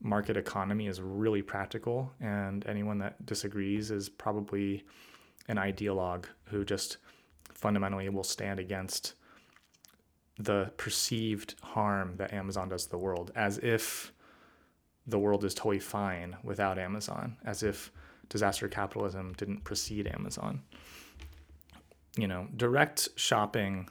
market 0.00 0.36
economy 0.36 0.86
is 0.86 1.00
really 1.00 1.42
practical, 1.42 2.12
and 2.20 2.64
anyone 2.66 2.98
that 2.98 3.24
disagrees 3.24 3.90
is 3.90 4.08
probably 4.08 4.84
an 5.48 5.56
ideologue 5.56 6.26
who 6.44 6.64
just 6.64 6.98
fundamentally 7.52 8.08
will 8.08 8.24
stand 8.24 8.60
against 8.60 9.14
the 10.38 10.70
perceived 10.76 11.54
harm 11.62 12.16
that 12.16 12.32
Amazon 12.32 12.68
does 12.68 12.84
to 12.84 12.90
the 12.90 12.98
world, 12.98 13.30
as 13.34 13.58
if 13.58 14.12
the 15.06 15.18
world 15.18 15.44
is 15.44 15.54
totally 15.54 15.78
fine 15.78 16.36
without 16.42 16.78
Amazon, 16.78 17.36
as 17.44 17.62
if 17.62 17.92
disaster 18.28 18.68
capitalism 18.68 19.34
didn't 19.36 19.64
precede 19.64 20.06
Amazon. 20.08 20.62
You 22.16 22.28
know, 22.28 22.48
direct 22.56 23.08
shopping 23.16 23.88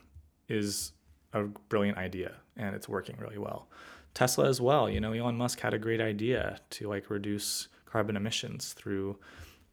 is 0.47 0.93
a 1.33 1.43
brilliant 1.43 1.97
idea 1.97 2.35
and 2.57 2.75
it's 2.75 2.87
working 2.87 3.17
really 3.19 3.37
well. 3.37 3.67
Tesla 4.13 4.47
as 4.47 4.61
well, 4.61 4.89
you 4.89 4.99
know, 4.99 5.13
Elon 5.13 5.35
Musk 5.35 5.59
had 5.59 5.73
a 5.73 5.79
great 5.79 5.99
idea 5.99 6.59
to 6.71 6.87
like 6.87 7.09
reduce 7.09 7.67
carbon 7.85 8.15
emissions 8.15 8.73
through 8.73 9.17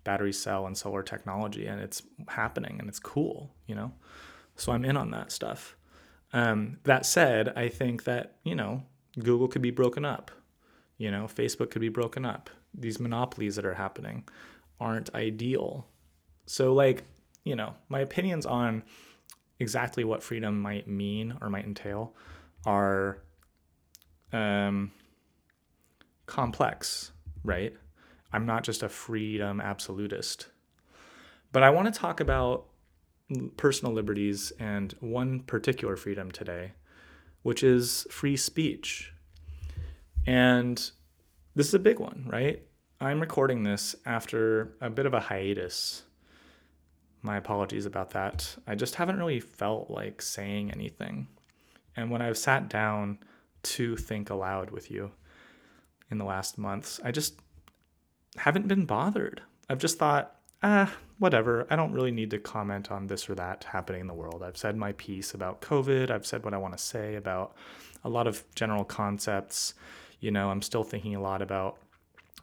battery 0.04 0.32
cell 0.32 0.66
and 0.66 0.76
solar 0.76 1.02
technology 1.02 1.66
and 1.66 1.80
it's 1.80 2.02
happening 2.28 2.76
and 2.78 2.88
it's 2.88 2.98
cool, 2.98 3.50
you 3.66 3.74
know. 3.74 3.92
So 4.56 4.72
I'm 4.72 4.84
in 4.84 4.96
on 4.96 5.10
that 5.10 5.30
stuff. 5.30 5.76
Um, 6.32 6.78
that 6.84 7.06
said, 7.06 7.52
I 7.56 7.68
think 7.68 8.04
that, 8.04 8.36
you 8.44 8.54
know, 8.54 8.82
Google 9.18 9.48
could 9.48 9.62
be 9.62 9.70
broken 9.70 10.04
up. 10.04 10.30
You 11.00 11.10
know, 11.10 11.24
Facebook 11.24 11.70
could 11.70 11.80
be 11.80 11.88
broken 11.88 12.26
up. 12.26 12.50
These 12.74 13.00
monopolies 13.00 13.56
that 13.56 13.64
are 13.64 13.72
happening 13.72 14.28
aren't 14.78 15.14
ideal. 15.14 15.86
So, 16.44 16.74
like, 16.74 17.04
you 17.42 17.56
know, 17.56 17.72
my 17.88 18.00
opinions 18.00 18.44
on 18.44 18.82
exactly 19.58 20.04
what 20.04 20.22
freedom 20.22 20.60
might 20.60 20.86
mean 20.86 21.38
or 21.40 21.48
might 21.48 21.64
entail 21.64 22.14
are 22.66 23.22
um, 24.34 24.92
complex, 26.26 27.12
right? 27.44 27.74
I'm 28.30 28.44
not 28.44 28.62
just 28.62 28.82
a 28.82 28.88
freedom 28.90 29.58
absolutist. 29.58 30.48
But 31.50 31.62
I 31.62 31.70
want 31.70 31.92
to 31.92 31.98
talk 31.98 32.20
about 32.20 32.66
personal 33.56 33.94
liberties 33.94 34.52
and 34.60 34.94
one 35.00 35.40
particular 35.40 35.96
freedom 35.96 36.30
today, 36.30 36.72
which 37.40 37.62
is 37.62 38.06
free 38.10 38.36
speech. 38.36 39.14
And 40.30 40.78
this 41.56 41.66
is 41.66 41.74
a 41.74 41.80
big 41.80 41.98
one, 41.98 42.24
right? 42.30 42.62
I'm 43.00 43.18
recording 43.18 43.64
this 43.64 43.96
after 44.06 44.76
a 44.80 44.88
bit 44.88 45.04
of 45.04 45.12
a 45.12 45.18
hiatus. 45.18 46.04
My 47.20 47.36
apologies 47.36 47.84
about 47.84 48.10
that. 48.10 48.56
I 48.64 48.76
just 48.76 48.94
haven't 48.94 49.18
really 49.18 49.40
felt 49.40 49.90
like 49.90 50.22
saying 50.22 50.70
anything. 50.70 51.26
And 51.96 52.12
when 52.12 52.22
I've 52.22 52.38
sat 52.38 52.68
down 52.68 53.18
to 53.64 53.96
think 53.96 54.30
aloud 54.30 54.70
with 54.70 54.88
you 54.88 55.10
in 56.12 56.18
the 56.18 56.24
last 56.24 56.58
months, 56.58 57.00
I 57.02 57.10
just 57.10 57.34
haven't 58.36 58.68
been 58.68 58.86
bothered. 58.86 59.42
I've 59.68 59.78
just 59.78 59.98
thought, 59.98 60.36
ah, 60.62 60.94
whatever. 61.18 61.66
I 61.70 61.74
don't 61.74 61.92
really 61.92 62.12
need 62.12 62.30
to 62.30 62.38
comment 62.38 62.92
on 62.92 63.08
this 63.08 63.28
or 63.28 63.34
that 63.34 63.64
happening 63.64 64.02
in 64.02 64.06
the 64.06 64.14
world. 64.14 64.44
I've 64.44 64.56
said 64.56 64.76
my 64.76 64.92
piece 64.92 65.34
about 65.34 65.60
COVID. 65.60 66.08
I've 66.08 66.24
said 66.24 66.44
what 66.44 66.54
I 66.54 66.58
want 66.58 66.78
to 66.78 66.82
say 66.82 67.16
about 67.16 67.56
a 68.04 68.08
lot 68.08 68.28
of 68.28 68.44
general 68.54 68.84
concepts. 68.84 69.74
You 70.20 70.30
know, 70.30 70.50
I'm 70.50 70.62
still 70.62 70.84
thinking 70.84 71.14
a 71.14 71.20
lot 71.20 71.42
about 71.42 71.78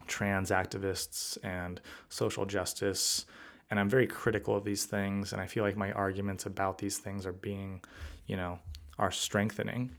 trans 0.06 0.50
activists 0.50 1.38
and 1.44 1.80
social 2.08 2.46
justice. 2.46 3.26
And 3.70 3.78
I'm 3.78 3.88
very 3.88 4.06
critical 4.06 4.56
of 4.56 4.64
these 4.64 4.84
things. 4.84 5.32
And 5.32 5.40
I 5.40 5.46
feel 5.46 5.64
like 5.64 5.76
my 5.76 5.92
arguments 5.92 6.46
about 6.46 6.78
these 6.78 6.98
things 6.98 7.26
are 7.26 7.32
being, 7.32 7.82
you 8.26 8.36
know, 8.36 8.58
are 8.98 9.10
strengthening. 9.10 9.90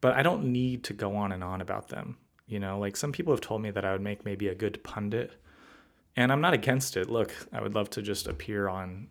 But 0.00 0.14
I 0.14 0.22
don't 0.22 0.44
need 0.44 0.84
to 0.84 0.94
go 0.94 1.16
on 1.16 1.32
and 1.32 1.44
on 1.44 1.60
about 1.60 1.88
them. 1.88 2.16
You 2.46 2.58
know, 2.58 2.78
like 2.78 2.96
some 2.96 3.12
people 3.12 3.32
have 3.32 3.40
told 3.40 3.62
me 3.62 3.70
that 3.70 3.84
I 3.84 3.92
would 3.92 4.00
make 4.00 4.24
maybe 4.24 4.48
a 4.48 4.54
good 4.54 4.82
pundit 4.82 5.40
and 6.16 6.32
I'm 6.32 6.40
not 6.40 6.54
against 6.54 6.96
it. 6.96 7.08
Look, 7.08 7.32
I 7.52 7.60
would 7.60 7.74
love 7.74 7.90
to 7.90 8.02
just 8.02 8.26
appear 8.26 8.68
on 8.68 9.08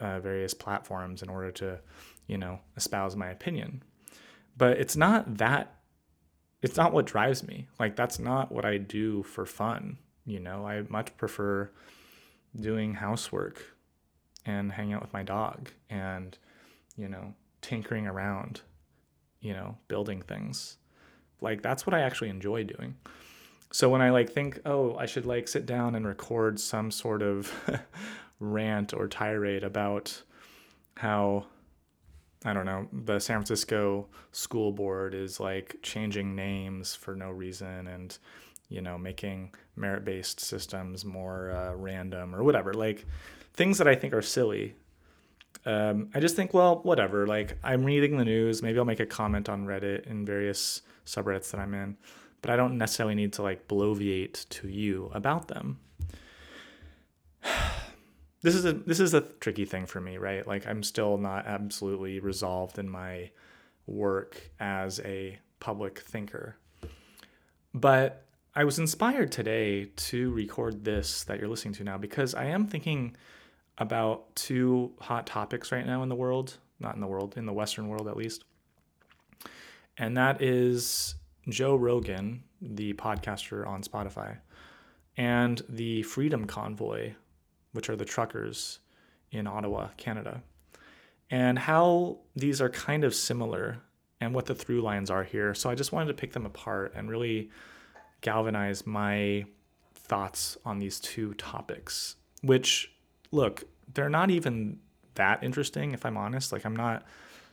uh, 0.00 0.20
various 0.20 0.54
platforms 0.54 1.22
in 1.22 1.28
order 1.28 1.50
to, 1.52 1.80
you 2.26 2.38
know, 2.38 2.60
espouse 2.76 3.16
my 3.16 3.28
opinion. 3.28 3.82
But 4.56 4.78
it's 4.78 4.96
not 4.96 5.38
that. 5.38 5.74
It's 6.62 6.76
not 6.76 6.92
what 6.92 7.06
drives 7.06 7.46
me. 7.46 7.68
Like 7.78 7.96
that's 7.96 8.18
not 8.18 8.50
what 8.50 8.64
I 8.64 8.78
do 8.78 9.22
for 9.22 9.46
fun. 9.46 9.98
You 10.24 10.40
know, 10.40 10.66
I 10.66 10.82
much 10.88 11.16
prefer 11.16 11.70
doing 12.58 12.94
housework 12.94 13.76
and 14.44 14.72
hanging 14.72 14.94
out 14.94 15.02
with 15.02 15.12
my 15.12 15.22
dog 15.22 15.70
and, 15.88 16.36
you 16.96 17.08
know, 17.08 17.34
tinkering 17.60 18.06
around, 18.06 18.62
you 19.40 19.52
know, 19.52 19.76
building 19.88 20.22
things. 20.22 20.76
Like 21.40 21.62
that's 21.62 21.86
what 21.86 21.94
I 21.94 22.00
actually 22.00 22.30
enjoy 22.30 22.64
doing 22.64 22.96
so 23.70 23.88
when 23.88 24.00
I 24.00 24.10
like 24.10 24.30
think, 24.30 24.60
oh, 24.64 24.96
I 24.96 25.06
should 25.06 25.26
like 25.26 25.48
sit 25.48 25.66
down 25.66 25.94
and 25.94 26.06
record 26.06 26.58
some 26.58 26.90
sort 26.90 27.22
of 27.22 27.52
rant 28.40 28.94
or 28.94 29.08
tirade 29.08 29.62
about 29.62 30.22
how 30.96 31.46
I 32.44 32.52
don't 32.52 32.66
know, 32.66 32.86
the 32.92 33.18
San 33.18 33.38
Francisco 33.38 34.06
school 34.32 34.72
board 34.72 35.14
is 35.14 35.40
like 35.40 35.76
changing 35.82 36.34
names 36.36 36.94
for 36.94 37.16
no 37.16 37.30
reason 37.30 37.88
and 37.88 38.16
you 38.70 38.82
know, 38.82 38.98
making 38.98 39.54
merit-based 39.76 40.40
systems 40.40 41.02
more 41.02 41.50
uh, 41.52 41.74
random 41.74 42.34
or 42.34 42.44
whatever. 42.44 42.74
Like 42.74 43.06
things 43.54 43.78
that 43.78 43.88
I 43.88 43.94
think 43.94 44.12
are 44.12 44.20
silly. 44.20 44.74
Um, 45.64 46.10
I 46.14 46.20
just 46.20 46.36
think, 46.36 46.52
well, 46.52 46.80
whatever. 46.82 47.26
Like 47.26 47.56
I'm 47.64 47.82
reading 47.82 48.18
the 48.18 48.26
news. 48.26 48.62
Maybe 48.62 48.78
I'll 48.78 48.84
make 48.84 49.00
a 49.00 49.06
comment 49.06 49.48
on 49.48 49.66
Reddit 49.66 50.06
in 50.06 50.26
various 50.26 50.82
subreddits 51.06 51.50
that 51.52 51.60
I'm 51.60 51.72
in 51.72 51.96
but 52.40 52.50
I 52.50 52.56
don't 52.56 52.78
necessarily 52.78 53.14
need 53.14 53.32
to 53.34 53.42
like 53.42 53.68
bloviate 53.68 54.48
to 54.50 54.68
you 54.68 55.10
about 55.14 55.48
them. 55.48 55.78
This 58.42 58.54
is 58.54 58.64
a 58.64 58.72
this 58.72 59.00
is 59.00 59.14
a 59.14 59.20
tricky 59.20 59.64
thing 59.64 59.86
for 59.86 60.00
me, 60.00 60.16
right? 60.16 60.46
Like 60.46 60.66
I'm 60.66 60.82
still 60.82 61.18
not 61.18 61.46
absolutely 61.46 62.20
resolved 62.20 62.78
in 62.78 62.88
my 62.88 63.30
work 63.86 64.50
as 64.60 65.00
a 65.00 65.38
public 65.60 66.00
thinker. 66.00 66.56
But 67.74 68.24
I 68.54 68.64
was 68.64 68.78
inspired 68.78 69.32
today 69.32 69.86
to 69.96 70.30
record 70.32 70.84
this 70.84 71.24
that 71.24 71.38
you're 71.38 71.48
listening 71.48 71.74
to 71.74 71.84
now 71.84 71.98
because 71.98 72.34
I 72.34 72.46
am 72.46 72.66
thinking 72.66 73.16
about 73.78 74.34
two 74.34 74.92
hot 75.00 75.26
topics 75.26 75.70
right 75.70 75.86
now 75.86 76.02
in 76.02 76.08
the 76.08 76.14
world, 76.14 76.58
not 76.80 76.94
in 76.94 77.00
the 77.00 77.06
world, 77.06 77.36
in 77.36 77.46
the 77.46 77.52
Western 77.52 77.88
world 77.88 78.08
at 78.08 78.16
least. 78.16 78.44
And 79.96 80.16
that 80.16 80.42
is 80.42 81.14
Joe 81.48 81.76
Rogan, 81.76 82.44
the 82.60 82.92
podcaster 82.94 83.66
on 83.66 83.82
Spotify, 83.82 84.38
and 85.16 85.62
the 85.68 86.02
Freedom 86.02 86.46
Convoy, 86.46 87.14
which 87.78 87.88
are 87.88 87.94
the 87.94 88.04
truckers 88.04 88.80
in 89.30 89.46
Ottawa, 89.46 89.86
Canada, 89.96 90.42
and 91.30 91.56
how 91.56 92.18
these 92.34 92.60
are 92.60 92.68
kind 92.68 93.04
of 93.04 93.14
similar 93.14 93.78
and 94.20 94.34
what 94.34 94.46
the 94.46 94.54
through 94.56 94.80
lines 94.80 95.12
are 95.12 95.22
here. 95.22 95.54
So 95.54 95.70
I 95.70 95.76
just 95.76 95.92
wanted 95.92 96.08
to 96.08 96.14
pick 96.14 96.32
them 96.32 96.44
apart 96.44 96.92
and 96.96 97.08
really 97.08 97.50
galvanize 98.20 98.84
my 98.84 99.44
thoughts 99.94 100.58
on 100.64 100.80
these 100.80 100.98
two 100.98 101.34
topics, 101.34 102.16
which, 102.42 102.90
look, 103.30 103.62
they're 103.94 104.10
not 104.10 104.32
even 104.32 104.80
that 105.14 105.44
interesting, 105.44 105.92
if 105.92 106.04
I'm 106.04 106.16
honest. 106.16 106.50
Like, 106.50 106.66
I'm 106.66 106.74
not 106.74 107.06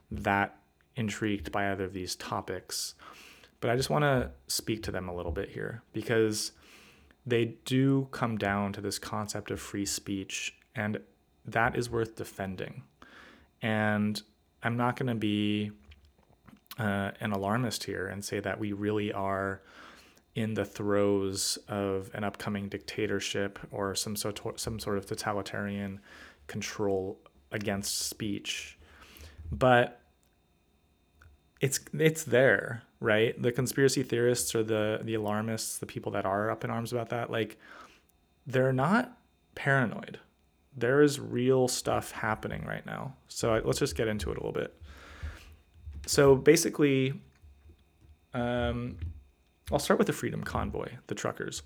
that 0.10 0.58
intrigued 0.96 1.52
by 1.52 1.72
either 1.72 1.84
of 1.84 1.94
these 1.94 2.16
topics, 2.16 2.96
but 3.60 3.70
I 3.70 3.76
just 3.76 3.92
want 3.92 4.06
to 4.06 4.32
speak 4.48 4.82
to 4.86 4.92
them 4.92 5.08
a 5.08 5.16
little 5.16 5.32
bit 5.32 5.50
here 5.50 5.84
because 5.94 6.52
they 7.26 7.56
do 7.66 8.08
come 8.12 8.38
down 8.38 8.74
to 8.74 8.82
this 8.82 9.00
concept 9.00 9.52
of 9.52 9.60
free 9.60 9.86
speech, 9.86 10.56
and 10.76 11.00
that 11.46 11.76
is 11.76 11.90
worth 11.90 12.16
defending. 12.16 12.84
And 13.62 14.22
I'm 14.64 14.78
not 14.78 14.96
going 14.96 15.08
to 15.08 15.16
be 15.16 15.72
uh, 16.78 17.12
an 17.20 17.32
alarmist 17.32 17.84
here 17.84 18.08
and 18.08 18.24
say 18.24 18.40
that 18.40 18.60
we 18.60 18.74
really 18.74 19.12
are 19.14 19.62
in 20.36 20.54
the 20.54 20.66
throes 20.66 21.58
of 21.70 22.12
an 22.14 22.24
upcoming 22.24 22.68
dictatorship 22.68 23.58
or 23.72 23.96
some 23.96 24.16
sort 24.16 24.60
some 24.60 24.80
sort 24.80 24.98
of 24.98 25.06
totalitarian 25.06 26.00
control 26.48 27.18
against 27.52 28.10
speech. 28.10 28.78
But 29.52 30.02
it's 31.62 31.80
it's 31.94 32.24
there, 32.24 32.84
right? 33.06 33.40
The 33.40 33.52
conspiracy 33.52 34.04
theorists 34.04 34.56
or 34.56 34.64
the 34.64 35.00
the 35.04 35.14
alarmists, 35.14 35.78
the 35.78 35.86
people 35.86 36.12
that 36.14 36.26
are 36.26 36.50
up 36.50 36.64
in 36.64 36.72
arms 36.72 36.92
about 36.92 37.10
that, 37.10 37.30
like 37.30 37.58
they're 38.48 38.74
not 38.74 39.18
paranoid. 39.54 40.20
There 40.76 41.02
is 41.02 41.20
real 41.20 41.68
stuff 41.68 42.12
happening 42.12 42.66
right 42.66 42.86
now. 42.86 43.16
So 43.28 43.62
let's 43.64 43.80
just 43.80 43.96
get 43.96 44.08
into 44.08 44.32
it 44.32 44.38
a 44.38 44.40
little 44.40 44.52
bit. 44.52 44.76
So 46.06 46.36
basically, 46.36 47.14
um, 48.34 48.98
I'll 49.72 49.80
start 49.80 49.98
with 49.98 50.08
the 50.08 50.14
Freedom 50.14 50.44
Convoy, 50.44 50.90
the 51.08 51.16
truckers. 51.16 51.62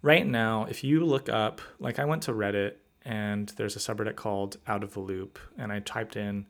Right 0.00 0.26
now, 0.26 0.64
if 0.64 0.82
you 0.82 1.04
look 1.04 1.28
up, 1.28 1.60
like 1.78 1.98
I 1.98 2.04
went 2.04 2.22
to 2.24 2.32
Reddit 2.32 2.74
and 3.04 3.48
there's 3.56 3.76
a 3.76 3.78
subreddit 3.78 4.16
called 4.16 4.56
Out 4.66 4.82
of 4.82 4.94
the 4.94 5.00
Loop, 5.00 5.38
and 5.58 5.72
I 5.72 5.80
typed 5.80 6.16
in 6.16 6.46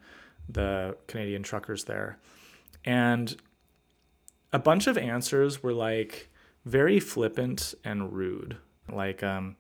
the 0.49 0.97
Canadian 1.07 1.43
truckers 1.43 1.85
there. 1.85 2.19
And 2.85 3.37
a 4.53 4.59
bunch 4.59 4.87
of 4.87 4.99
answers 4.99 5.63
were 5.63 5.73
like 5.73 6.29
very 6.65 7.01
flippant 7.01 7.75
and 7.85 8.13
rude. 8.13 8.57
Like, 8.91 9.23
um, 9.23 9.57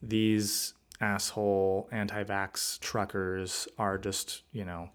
these 0.00 0.74
asshole 1.00 1.88
anti 1.92 2.24
vax 2.24 2.78
truckers 2.80 3.68
are 3.78 3.98
just, 3.98 4.42
you 4.52 4.64
know, 4.64 4.90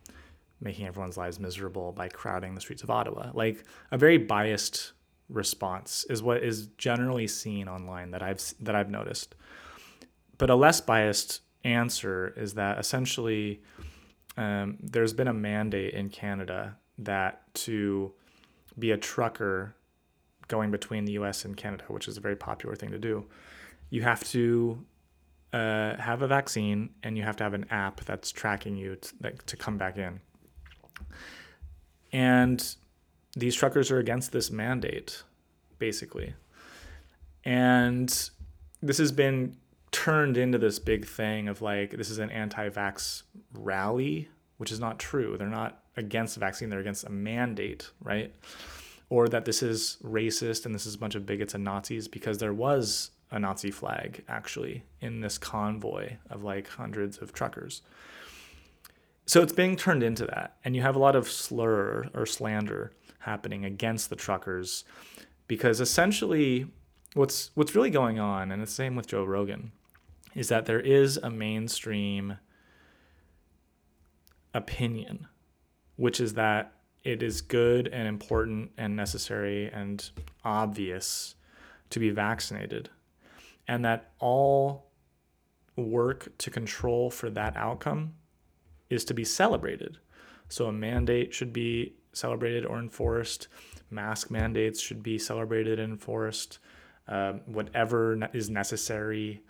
making 0.59 0.87
everyone's 0.87 1.17
lives 1.17 1.39
miserable 1.39 1.91
by 1.91 2.09
crowding 2.09 2.55
the 2.55 2.61
streets 2.61 2.83
of 2.83 2.89
Ottawa. 2.89 3.31
Like, 3.33 3.63
a 3.91 3.97
very 3.97 4.17
biased 4.17 4.93
response 5.29 6.05
is 6.09 6.23
what 6.23 6.43
is 6.43 6.67
generally 6.77 7.27
seen 7.27 7.67
online 7.67 8.11
that 8.11 8.23
I've 8.23 8.41
that 8.61 8.75
I've 8.75 8.89
noticed. 8.89 9.35
But 10.37 10.49
a 10.49 10.55
less 10.55 10.81
biased 10.81 11.41
answer 11.63 12.33
is 12.37 12.53
that 12.53 12.79
essentially 12.79 13.61
um, 14.37 14.77
there's 14.79 15.13
been 15.13 15.27
a 15.27 15.33
mandate 15.33 15.93
in 15.93 16.09
Canada 16.09 16.77
that 16.99 17.53
to 17.53 18.13
be 18.77 18.91
a 18.91 18.97
trucker 18.97 19.75
going 20.47 20.71
between 20.71 21.05
the 21.05 21.13
U.S. 21.13 21.45
and 21.45 21.55
Canada, 21.55 21.85
which 21.87 22.07
is 22.07 22.17
a 22.17 22.21
very 22.21 22.35
popular 22.35 22.75
thing 22.75 22.91
to 22.91 22.99
do, 22.99 23.25
you 23.89 24.01
have 24.01 24.23
to 24.25 24.83
uh, 25.53 25.95
have 25.97 26.21
a 26.21 26.27
vaccine 26.27 26.89
and 27.03 27.17
you 27.17 27.23
have 27.23 27.35
to 27.37 27.43
have 27.43 27.53
an 27.53 27.65
app 27.69 28.01
that's 28.01 28.31
tracking 28.31 28.75
you 28.75 28.95
to, 28.95 29.31
to 29.45 29.57
come 29.57 29.77
back 29.77 29.97
in. 29.97 30.19
And 32.11 32.75
these 33.35 33.55
truckers 33.55 33.91
are 33.91 33.99
against 33.99 34.31
this 34.31 34.49
mandate, 34.49 35.23
basically. 35.79 36.33
And 37.43 38.09
this 38.81 38.97
has 38.97 39.11
been 39.11 39.57
turned 39.91 40.37
into 40.37 40.57
this 40.57 40.79
big 40.79 41.05
thing 41.05 41.47
of 41.47 41.61
like, 41.61 41.91
this 41.91 42.09
is 42.09 42.19
an 42.19 42.29
anti 42.29 42.69
vax 42.69 43.23
rally, 43.53 44.29
which 44.57 44.71
is 44.71 44.79
not 44.79 44.99
true. 44.99 45.37
They're 45.37 45.47
not 45.47 45.83
against 45.97 46.35
the 46.35 46.39
vaccine, 46.39 46.69
they're 46.69 46.79
against 46.79 47.03
a 47.03 47.09
mandate, 47.09 47.89
right? 48.01 48.33
Or 49.09 49.27
that 49.27 49.45
this 49.45 49.61
is 49.61 49.97
racist 50.03 50.65
and 50.65 50.73
this 50.73 50.85
is 50.85 50.95
a 50.95 50.97
bunch 50.97 51.15
of 51.15 51.25
bigots 51.25 51.53
and 51.53 51.63
Nazis 51.63 52.07
because 52.07 52.37
there 52.37 52.53
was 52.53 53.11
a 53.31 53.39
Nazi 53.39 53.71
flag 53.71 54.23
actually 54.29 54.83
in 55.01 55.19
this 55.19 55.37
convoy 55.37 56.13
of 56.29 56.43
like 56.43 56.67
hundreds 56.69 57.17
of 57.17 57.33
truckers 57.33 57.81
so 59.27 59.41
it's 59.41 59.53
being 59.53 59.75
turned 59.75 60.01
into 60.01 60.25
that 60.25 60.55
and 60.63 60.75
you 60.75 60.81
have 60.81 60.95
a 60.95 60.99
lot 60.99 61.15
of 61.15 61.29
slur 61.29 62.09
or 62.13 62.25
slander 62.25 62.91
happening 63.19 63.65
against 63.65 64.09
the 64.09 64.15
truckers 64.15 64.85
because 65.47 65.81
essentially 65.81 66.65
what's 67.13 67.51
what's 67.53 67.75
really 67.75 67.89
going 67.89 68.19
on 68.19 68.51
and 68.51 68.63
the 68.63 68.67
same 68.67 68.95
with 68.95 69.07
Joe 69.07 69.25
Rogan 69.25 69.73
is 70.33 70.47
that 70.47 70.65
there 70.65 70.79
is 70.79 71.17
a 71.17 71.29
mainstream 71.29 72.37
opinion 74.53 75.27
which 75.97 76.19
is 76.19 76.33
that 76.33 76.73
it 77.03 77.21
is 77.21 77.41
good 77.41 77.87
and 77.87 78.07
important 78.07 78.71
and 78.77 78.95
necessary 78.95 79.69
and 79.71 80.09
obvious 80.43 81.35
to 81.89 81.99
be 81.99 82.09
vaccinated 82.09 82.89
and 83.67 83.83
that 83.85 84.11
all 84.19 84.87
work 85.75 86.35
to 86.37 86.49
control 86.49 87.09
for 87.09 87.29
that 87.29 87.55
outcome 87.55 88.13
is 88.89 89.05
to 89.05 89.13
be 89.13 89.23
celebrated. 89.23 89.97
So 90.49 90.67
a 90.67 90.71
mandate 90.71 91.33
should 91.33 91.53
be 91.53 91.95
celebrated 92.13 92.65
or 92.65 92.79
enforced. 92.79 93.47
Mask 93.89 94.31
mandates 94.31 94.79
should 94.81 95.03
be 95.03 95.19
celebrated 95.19 95.79
and 95.79 95.93
enforced. 95.93 96.59
Um, 97.07 97.41
whatever 97.45 98.29
is 98.33 98.49
necessary 98.49 99.41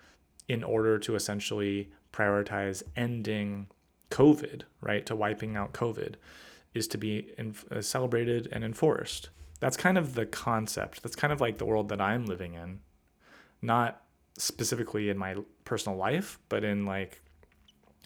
in 0.48 0.64
order 0.64 1.00
to 1.00 1.16
essentially 1.16 1.90
prioritize 2.14 2.84
ending 2.96 3.68
COVID, 4.10 4.64
right, 4.82 5.06
to 5.06 5.16
wiping 5.16 5.56
out 5.56 5.74
COVID, 5.74 6.16
is 6.74 6.88
to 6.90 6.98
be 6.98 7.34
in, 7.38 7.56
uh, 7.72 7.82
celebrated 7.82 8.48
and 8.52 8.64
enforced. 8.64 9.30
That's 9.60 9.78
kind 9.78 9.98
of 9.98 10.14
the 10.14 10.26
concept. 10.26 11.04
That's 11.04 11.16
kind 11.16 11.34
of 11.34 11.42
like 11.42 11.58
the 11.58 11.66
world 11.66 11.90
that 11.90 12.00
I'm 12.00 12.26
living 12.26 12.54
in. 12.54 12.80
Not 13.62 14.02
specifically 14.38 15.10
in 15.10 15.18
my 15.18 15.36
personal 15.66 15.98
life, 15.98 16.40
but 16.48 16.64
in 16.64 16.86
like 16.86 17.22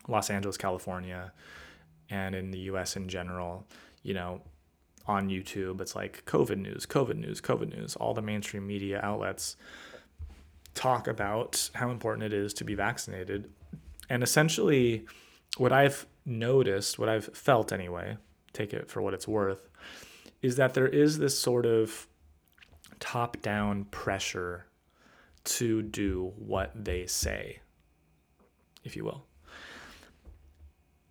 Los 0.08 0.30
Angeles, 0.30 0.58
California, 0.58 1.34
and 2.10 2.36
in 2.36 2.52
the 2.52 2.60
US 2.60 2.96
in 2.96 3.08
general, 3.10 3.68
you 4.04 4.14
know, 4.14 4.42
on 5.08 5.30
YouTube, 5.30 5.82
it's 5.82 5.96
like 5.96 6.24
COVID 6.26 6.58
news, 6.58 6.86
COVID 6.86 7.18
news, 7.18 7.42
COVID 7.42 7.76
news. 7.76 7.96
All 7.96 8.14
the 8.14 8.22
mainstream 8.22 8.66
media 8.68 9.00
outlets 9.04 9.58
talk 10.74 11.08
about 11.08 11.70
how 11.74 11.90
important 11.90 12.24
it 12.24 12.34
is 12.34 12.54
to 12.56 12.64
be 12.64 12.76
vaccinated. 12.76 13.52
And 14.10 14.24
essentially, 14.24 15.06
what 15.58 15.72
I've 15.72 16.06
noticed, 16.26 17.00
what 17.00 17.10
I've 17.10 17.26
felt 17.26 17.72
anyway, 17.72 18.18
take 18.54 18.74
it 18.74 18.90
for 18.90 19.02
what 19.02 19.14
it's 19.14 19.28
worth, 19.28 19.70
is 20.42 20.56
that 20.56 20.74
there 20.74 20.88
is 20.88 21.18
this 21.20 21.38
sort 21.38 21.66
of 21.66 22.08
top 23.00 23.42
down 23.42 23.86
pressure 23.86 24.66
to 25.44 25.82
do 25.82 26.34
what 26.38 26.72
they 26.76 27.06
say, 27.06 27.60
if 28.84 28.96
you 28.96 29.04
will. 29.04 29.26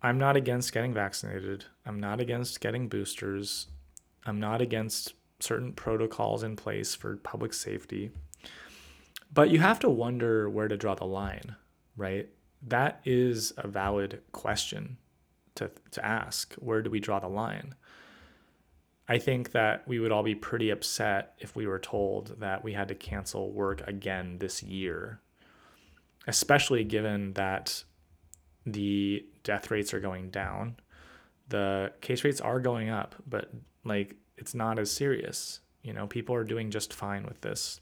I'm 0.01 0.17
not 0.17 0.35
against 0.35 0.73
getting 0.73 0.93
vaccinated. 0.93 1.65
I'm 1.85 1.99
not 1.99 2.19
against 2.19 2.59
getting 2.59 2.87
boosters. 2.87 3.67
I'm 4.25 4.39
not 4.39 4.61
against 4.61 5.13
certain 5.39 5.73
protocols 5.73 6.43
in 6.43 6.55
place 6.55 6.95
for 6.95 7.17
public 7.17 7.53
safety. 7.53 8.11
But 9.33 9.49
you 9.49 9.59
have 9.59 9.79
to 9.79 9.89
wonder 9.89 10.49
where 10.49 10.67
to 10.67 10.77
draw 10.77 10.95
the 10.95 11.05
line, 11.05 11.55
right? 11.95 12.29
That 12.61 13.01
is 13.05 13.53
a 13.57 13.67
valid 13.67 14.21
question 14.31 14.97
to, 15.55 15.71
to 15.91 16.05
ask. 16.05 16.53
Where 16.55 16.81
do 16.81 16.89
we 16.89 16.99
draw 16.99 17.19
the 17.19 17.27
line? 17.27 17.75
I 19.07 19.17
think 19.17 19.51
that 19.51 19.87
we 19.87 19.99
would 19.99 20.11
all 20.11 20.23
be 20.23 20.35
pretty 20.35 20.69
upset 20.69 21.33
if 21.39 21.55
we 21.55 21.67
were 21.67 21.79
told 21.79 22.39
that 22.39 22.63
we 22.63 22.73
had 22.73 22.87
to 22.89 22.95
cancel 22.95 23.51
work 23.51 23.85
again 23.87 24.37
this 24.37 24.63
year, 24.63 25.19
especially 26.27 26.83
given 26.83 27.33
that 27.33 27.83
the 28.65 29.25
death 29.43 29.71
rates 29.71 29.93
are 29.93 29.99
going 29.99 30.29
down. 30.29 30.77
The 31.49 31.91
case 31.99 32.23
rates 32.23 32.39
are 32.39 32.59
going 32.59 32.89
up, 32.89 33.15
but 33.27 33.51
like 33.83 34.15
it's 34.37 34.53
not 34.53 34.79
as 34.79 34.89
serious. 34.91 35.59
You 35.81 35.93
know, 35.93 36.07
people 36.07 36.35
are 36.35 36.43
doing 36.43 36.71
just 36.71 36.93
fine 36.93 37.23
with 37.23 37.41
this. 37.41 37.81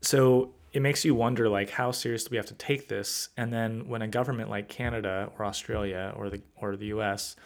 So 0.00 0.54
it 0.72 0.80
makes 0.80 1.04
you 1.04 1.14
wonder 1.14 1.48
like 1.48 1.70
how 1.70 1.90
serious 1.90 2.24
do 2.24 2.28
we 2.30 2.36
have 2.36 2.46
to 2.46 2.54
take 2.54 2.88
this? 2.88 3.30
And 3.36 3.52
then 3.52 3.88
when 3.88 4.02
a 4.02 4.08
government 4.08 4.50
like 4.50 4.68
Canada 4.68 5.30
or 5.36 5.44
Australia 5.44 6.12
or 6.16 6.30
the 6.30 6.42
or 6.56 6.76
the 6.76 6.86
US, 6.86 7.36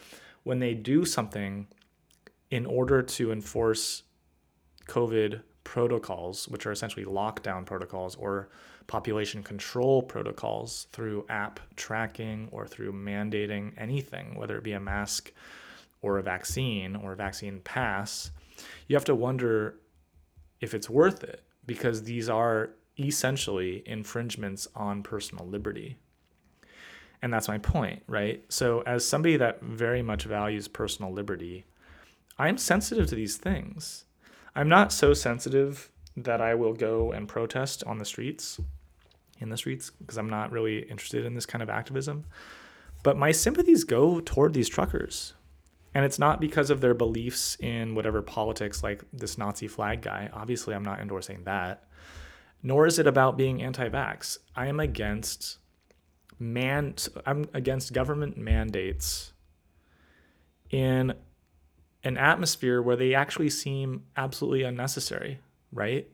when 0.43 0.59
they 0.59 0.75
do 0.75 1.05
something 1.05 1.67
in 2.51 2.67
order 2.67 3.03
to 3.03 3.33
enforce 3.33 4.03
COVID 4.87 5.43
protocols, 5.65 6.47
which 6.49 6.67
are 6.67 6.73
essentially 6.73 7.07
lockdown 7.07 7.65
protocols 7.65 8.15
or 8.17 8.51
population 8.87 9.43
control 9.43 10.03
protocols 10.03 10.87
through 10.93 11.25
app 11.31 11.59
tracking 11.75 12.49
or 12.53 12.67
through 12.67 12.93
mandating 12.93 13.73
anything, 13.79 14.35
whether 14.35 14.59
it 14.59 14.63
be 14.63 14.73
a 14.73 14.81
mask 14.81 15.33
or 16.03 16.19
a 16.19 16.23
vaccine 16.23 16.95
or 16.95 17.13
a 17.13 17.17
vaccine 17.17 17.61
pass, 17.61 18.31
you 18.87 18.95
have 18.95 19.07
to 19.07 19.15
wonder 19.15 19.77
if 20.61 20.75
it's 20.75 20.91
worth 20.91 21.25
it 21.25 21.43
because 21.67 22.03
these 22.03 22.29
are 22.29 22.71
essentially 22.99 23.83
infringements 23.87 24.69
on 24.75 25.03
personal 25.03 25.47
liberty. 25.47 25.97
And 27.23 27.33
that's 27.33 27.49
my 27.49 27.59
point, 27.59 28.03
right? 28.07 28.45
So, 28.49 28.83
as 28.83 29.07
somebody 29.07 29.37
that 29.39 29.63
very 29.63 30.03
much 30.03 30.25
values 30.25 30.69
personal 30.69 31.13
liberty, 31.13 31.65
I'm 32.39 32.59
sensitive 32.59 33.07
to 33.09 33.15
these 33.15 33.37
things. 33.37 34.05
I'm 34.55 34.69
not 34.69 34.93
so 34.93 35.15
sensitive 35.15 35.91
that 36.17 36.41
I 36.41 36.55
will 36.55 36.75
go 36.75 37.13
and 37.13 37.27
protest 37.27 37.83
on 37.85 37.99
the 37.99 38.05
streets, 38.05 38.61
in 39.41 39.49
the 39.49 39.57
streets, 39.57 39.91
because 39.91 40.17
I'm 40.19 40.29
not 40.29 40.53
really 40.53 40.81
interested 40.81 41.25
in 41.25 41.35
this 41.35 41.47
kind 41.47 41.63
of 41.63 41.71
activism. 41.71 42.25
But 43.03 43.17
my 43.17 43.33
sympathies 43.33 43.85
go 43.85 44.21
toward 44.21 44.55
these 44.55 44.69
truckers. 44.69 45.35
And 45.95 46.05
it's 46.05 46.19
not 46.19 46.41
because 46.41 46.71
of 46.71 46.81
their 46.81 46.95
beliefs 46.95 47.57
in 47.61 47.95
whatever 47.95 48.21
politics, 48.21 48.83
like 48.83 49.05
this 49.13 49.39
Nazi 49.39 49.69
flag 49.69 50.03
guy. 50.03 50.29
Obviously, 50.33 50.75
I'm 50.75 50.83
not 50.83 51.01
endorsing 51.01 51.45
that. 51.45 51.85
Nor 52.65 52.87
is 52.87 52.99
it 52.99 53.07
about 53.07 53.37
being 53.37 53.63
anti 53.63 53.89
vax. 53.89 54.39
I 54.57 54.67
am 54.67 54.81
against 54.81 55.59
man 56.41 56.95
I'm 57.25 57.47
against 57.55 57.93
government 57.93 58.37
mandates 58.37 59.33
in 60.71 61.15
an 62.03 62.19
atmosphere 62.19 62.83
where 62.83 62.97
they 62.97 63.15
actually 63.15 63.51
seem 63.51 64.05
absolutely 64.17 64.63
unnecessary, 64.63 65.39
right? 65.73 66.09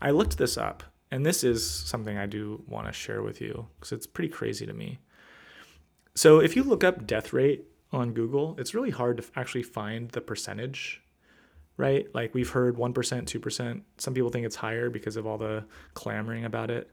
I 0.00 0.10
looked 0.10 0.38
this 0.38 0.56
up, 0.56 0.82
and 1.10 1.24
this 1.24 1.44
is 1.44 1.68
something 1.68 2.16
I 2.16 2.26
do 2.26 2.62
want 2.66 2.86
to 2.86 2.92
share 2.92 3.22
with 3.22 3.40
you 3.40 3.68
because 3.76 3.92
it's 3.92 4.06
pretty 4.06 4.28
crazy 4.30 4.66
to 4.66 4.72
me. 4.72 4.98
So, 6.14 6.40
if 6.40 6.56
you 6.56 6.62
look 6.62 6.82
up 6.82 7.06
death 7.06 7.32
rate 7.32 7.66
on 7.92 8.12
Google, 8.12 8.56
it's 8.58 8.74
really 8.74 8.90
hard 8.90 9.18
to 9.18 9.24
actually 9.36 9.62
find 9.62 10.10
the 10.10 10.20
percentage, 10.20 11.02
right? 11.78 12.06
Like 12.14 12.34
we've 12.34 12.50
heard 12.50 12.76
1%, 12.76 12.92
2%. 12.92 13.80
Some 13.96 14.12
people 14.12 14.28
think 14.28 14.44
it's 14.44 14.56
higher 14.56 14.90
because 14.90 15.16
of 15.16 15.26
all 15.26 15.38
the 15.38 15.64
clamoring 15.94 16.44
about 16.44 16.70
it. 16.70 16.90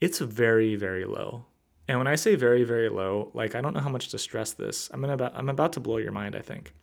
It's 0.00 0.18
very, 0.18 0.76
very 0.76 1.06
low. 1.06 1.46
And 1.88 1.98
when 1.98 2.08
I 2.08 2.16
say 2.16 2.34
very, 2.34 2.64
very 2.64 2.90
low, 2.90 3.30
like 3.32 3.54
I 3.54 3.62
don't 3.62 3.72
know 3.72 3.80
how 3.80 3.88
much 3.88 4.08
to 4.08 4.18
stress 4.18 4.52
this. 4.52 4.90
I'm 4.92 5.00
gonna 5.00 5.32
I'm 5.34 5.48
about 5.48 5.72
to 5.74 5.80
blow 5.80 5.96
your 5.96 6.12
mind, 6.12 6.36
I 6.36 6.40
think. 6.40 6.74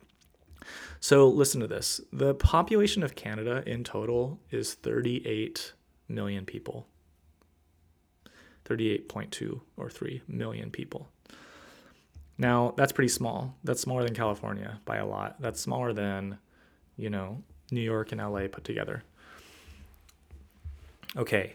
So 0.98 1.28
listen 1.28 1.60
to 1.60 1.66
this. 1.66 2.00
The 2.12 2.34
population 2.34 3.02
of 3.02 3.14
Canada 3.14 3.62
in 3.66 3.84
total 3.84 4.40
is 4.50 4.74
38 4.74 5.74
million 6.08 6.46
people. 6.46 6.86
38.2 8.64 9.60
or 9.76 9.90
3 9.90 10.22
million 10.26 10.70
people. 10.70 11.10
Now, 12.38 12.72
that's 12.76 12.92
pretty 12.92 13.08
small. 13.08 13.54
That's 13.62 13.82
smaller 13.82 14.04
than 14.04 14.14
California 14.14 14.80
by 14.86 14.96
a 14.96 15.06
lot. 15.06 15.40
That's 15.40 15.60
smaller 15.60 15.92
than, 15.92 16.38
you 16.96 17.10
know, 17.10 17.42
New 17.70 17.80
York 17.80 18.12
and 18.12 18.20
LA 18.20 18.46
put 18.50 18.64
together. 18.64 19.02
Okay, 21.16 21.54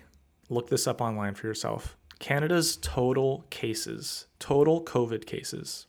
look 0.50 0.70
this 0.70 0.88
up 0.88 1.02
online 1.02 1.36
for 1.36 1.48
yourself. 1.48 1.98
Canada's 2.20 2.78
total 2.78 3.44
cases, 3.50 4.28
total 4.40 4.82
COVID 4.84 5.26
cases, 5.26 5.88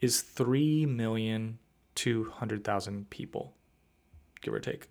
is 0.00 0.22
3,200,000 0.22 3.10
people, 3.10 3.52
give 4.40 4.54
or 4.54 4.60
take. 4.60 4.88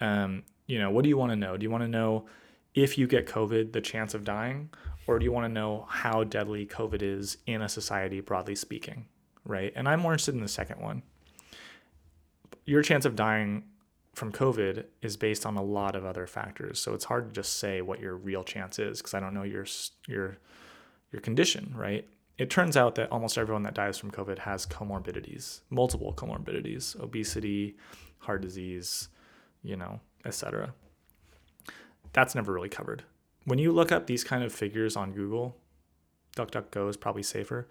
um, 0.00 0.42
you 0.66 0.78
know 0.78 0.90
what 0.90 1.02
do 1.02 1.08
you 1.08 1.16
want 1.16 1.30
to 1.30 1.36
know? 1.36 1.56
Do 1.56 1.64
you 1.64 1.70
want 1.70 1.84
to 1.84 1.88
know 1.88 2.26
if 2.74 2.96
you 2.96 3.06
get 3.06 3.26
covid 3.26 3.72
the 3.72 3.80
chance 3.80 4.14
of 4.14 4.24
dying 4.24 4.70
or 5.06 5.18
do 5.18 5.24
you 5.24 5.32
want 5.32 5.44
to 5.44 5.52
know 5.52 5.86
how 5.88 6.24
deadly 6.24 6.66
covid 6.66 7.02
is 7.02 7.38
in 7.46 7.62
a 7.62 7.68
society 7.68 8.20
broadly 8.20 8.54
speaking 8.54 9.06
right? 9.44 9.72
And 9.74 9.88
i'm 9.88 10.00
more 10.00 10.12
interested 10.12 10.34
in 10.34 10.40
the 10.40 10.48
second 10.48 10.80
one. 10.80 11.02
Your 12.66 12.82
chance 12.82 13.04
of 13.04 13.16
dying 13.16 13.64
from 14.14 14.32
covid 14.32 14.84
is 15.02 15.16
based 15.16 15.46
on 15.46 15.56
a 15.56 15.62
lot 15.62 15.94
of 15.96 16.04
other 16.04 16.26
factors 16.26 16.80
so 16.80 16.94
it's 16.94 17.04
hard 17.04 17.28
to 17.28 17.34
just 17.34 17.58
say 17.58 17.80
what 17.80 18.00
your 18.00 18.16
real 18.16 18.42
chance 18.42 18.78
is 18.78 18.98
because 18.98 19.14
i 19.14 19.20
don't 19.20 19.32
know 19.32 19.44
your 19.44 19.64
your 20.08 20.36
your 21.12 21.22
condition 21.22 21.72
right 21.76 22.08
it 22.40 22.48
turns 22.48 22.74
out 22.74 22.94
that 22.94 23.12
almost 23.12 23.36
everyone 23.36 23.64
that 23.64 23.74
dies 23.74 23.98
from 23.98 24.10
COVID 24.10 24.38
has 24.38 24.64
comorbidities, 24.64 25.60
multiple 25.68 26.14
comorbidities, 26.14 26.98
obesity, 26.98 27.76
heart 28.20 28.40
disease, 28.40 29.10
you 29.62 29.76
know, 29.76 30.00
etc. 30.24 30.72
That's 32.14 32.34
never 32.34 32.50
really 32.50 32.70
covered. 32.70 33.04
When 33.44 33.58
you 33.58 33.72
look 33.72 33.92
up 33.92 34.06
these 34.06 34.24
kind 34.24 34.42
of 34.42 34.54
figures 34.54 34.96
on 34.96 35.12
Google, 35.12 35.54
DuckDuckGo 36.34 36.88
is 36.88 36.96
probably 36.96 37.22
safer. 37.22 37.68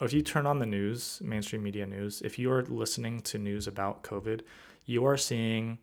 If 0.00 0.14
you 0.14 0.22
turn 0.22 0.46
on 0.46 0.60
the 0.60 0.66
news, 0.66 1.20
mainstream 1.22 1.62
media 1.62 1.84
news, 1.86 2.22
if 2.22 2.38
you 2.38 2.50
are 2.50 2.62
listening 2.62 3.20
to 3.20 3.36
news 3.36 3.66
about 3.66 4.02
COVID, 4.02 4.40
you 4.86 5.04
are 5.04 5.18
seeing 5.18 5.76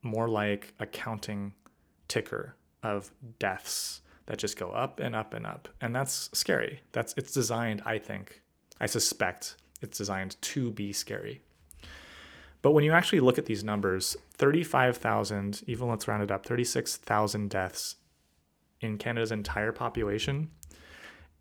more 0.00 0.26
like 0.26 0.72
a 0.80 0.86
counting 0.86 1.52
ticker 2.08 2.56
of 2.82 3.10
deaths 3.38 4.00
that 4.28 4.38
just 4.38 4.56
go 4.58 4.70
up 4.70 5.00
and 5.00 5.16
up 5.16 5.32
and 5.32 5.46
up. 5.46 5.70
And 5.80 5.96
that's 5.96 6.28
scary. 6.34 6.82
That's 6.92 7.14
it's 7.16 7.32
designed, 7.32 7.80
I 7.86 7.96
think, 7.98 8.42
I 8.78 8.84
suspect 8.84 9.56
it's 9.80 9.96
designed 9.96 10.36
to 10.42 10.70
be 10.70 10.92
scary. 10.92 11.40
But 12.60 12.72
when 12.72 12.84
you 12.84 12.92
actually 12.92 13.20
look 13.20 13.38
at 13.38 13.46
these 13.46 13.64
numbers, 13.64 14.18
35,000, 14.34 15.62
even 15.66 15.88
let's 15.88 16.06
round 16.06 16.22
it 16.22 16.30
up, 16.30 16.44
36,000 16.44 17.48
deaths 17.48 17.96
in 18.82 18.98
Canada's 18.98 19.32
entire 19.32 19.72
population 19.72 20.50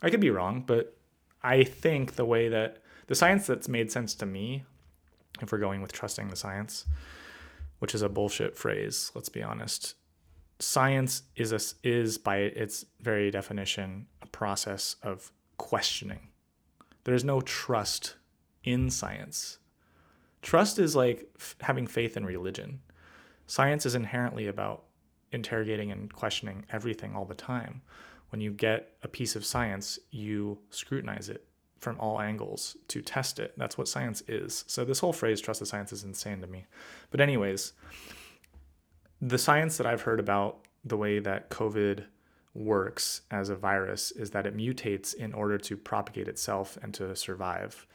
I 0.01 0.09
could 0.09 0.19
be 0.19 0.29
wrong, 0.29 0.63
but 0.65 0.95
I 1.43 1.63
think 1.63 2.15
the 2.15 2.25
way 2.25 2.49
that 2.49 2.77
the 3.07 3.15
science 3.15 3.47
that's 3.47 3.67
made 3.67 3.91
sense 3.91 4.13
to 4.15 4.25
me, 4.25 4.63
if 5.41 5.51
we're 5.51 5.57
going 5.57 5.81
with 5.81 5.91
trusting 5.91 6.27
the 6.27 6.35
science, 6.35 6.85
which 7.79 7.95
is 7.95 8.01
a 8.01 8.09
bullshit 8.09 8.57
phrase, 8.57 9.11
let's 9.15 9.29
be 9.29 9.43
honest. 9.43 9.95
Science 10.59 11.23
is 11.35 11.51
a, 11.51 11.59
is 11.87 12.17
by 12.17 12.37
its 12.37 12.85
very 12.99 13.31
definition 13.31 14.07
a 14.21 14.27
process 14.27 14.95
of 15.01 15.31
questioning. 15.57 16.27
There's 17.03 17.23
no 17.23 17.41
trust 17.41 18.15
in 18.63 18.89
science. 18.89 19.57
Trust 20.41 20.77
is 20.77 20.95
like 20.95 21.29
f- 21.39 21.55
having 21.61 21.87
faith 21.87 22.17
in 22.17 22.25
religion. 22.25 22.81
Science 23.47 23.85
is 23.85 23.95
inherently 23.95 24.47
about 24.47 24.85
interrogating 25.31 25.91
and 25.91 26.13
questioning 26.13 26.65
everything 26.69 27.15
all 27.15 27.25
the 27.25 27.33
time. 27.33 27.81
When 28.29 28.41
you 28.41 28.51
get 28.51 28.93
a 29.03 29.07
piece 29.07 29.35
of 29.35 29.45
science, 29.45 29.99
you 30.09 30.59
scrutinize 30.69 31.29
it 31.29 31.45
from 31.81 31.99
all 31.99 32.21
angles 32.21 32.77
to 32.87 33.01
test 33.01 33.39
it. 33.39 33.53
That's 33.57 33.77
what 33.77 33.87
science 33.87 34.23
is. 34.27 34.63
So 34.67 34.85
this 34.85 34.99
whole 34.99 35.13
phrase 35.13 35.41
trust 35.41 35.59
the 35.59 35.65
science 35.65 35.91
is 35.91 36.03
insane 36.03 36.39
to 36.41 36.47
me. 36.47 36.65
But 37.09 37.19
anyways, 37.19 37.73
the 39.19 39.37
science 39.37 39.77
that 39.77 39.87
I've 39.87 40.03
heard 40.03 40.19
about 40.19 40.59
the 40.85 40.97
way 40.97 41.19
that 41.19 41.49
COVID 41.49 42.05
works 42.53 43.21
as 43.31 43.49
a 43.49 43.55
virus 43.55 44.11
is 44.11 44.31
that 44.31 44.45
it 44.45 44.55
mutates 44.55 45.13
in 45.13 45.33
order 45.33 45.57
to 45.57 45.75
propagate 45.75 46.27
itself 46.27 46.77
and 46.81 46.93
to 46.93 47.15
survive. 47.15 47.85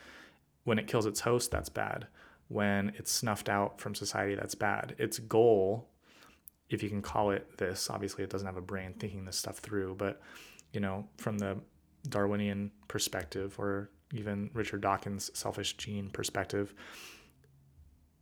When 0.64 0.78
it 0.78 0.86
kills 0.86 1.06
its 1.06 1.20
host, 1.20 1.50
that's 1.50 1.68
bad. 1.68 2.06
When 2.48 2.92
it's 2.96 3.10
snuffed 3.10 3.48
out 3.48 3.80
from 3.80 3.94
society, 3.94 4.34
that's 4.34 4.54
bad. 4.54 4.94
Its 4.98 5.18
goal 5.18 5.88
if 6.68 6.82
you 6.82 6.88
can 6.88 7.02
call 7.02 7.30
it 7.30 7.58
this. 7.58 7.88
Obviously, 7.90 8.24
it 8.24 8.30
doesn't 8.30 8.46
have 8.46 8.56
a 8.56 8.62
brain 8.62 8.94
thinking 8.98 9.24
this 9.24 9.36
stuff 9.36 9.58
through, 9.58 9.94
but 9.96 10.20
you 10.72 10.80
know, 10.80 11.06
from 11.18 11.38
the 11.38 11.56
Darwinian 12.06 12.70
perspective, 12.88 13.56
or 13.58 13.90
even 14.12 14.50
Richard 14.54 14.80
Dawkins' 14.80 15.30
selfish 15.34 15.76
gene 15.76 16.10
perspective, 16.10 16.74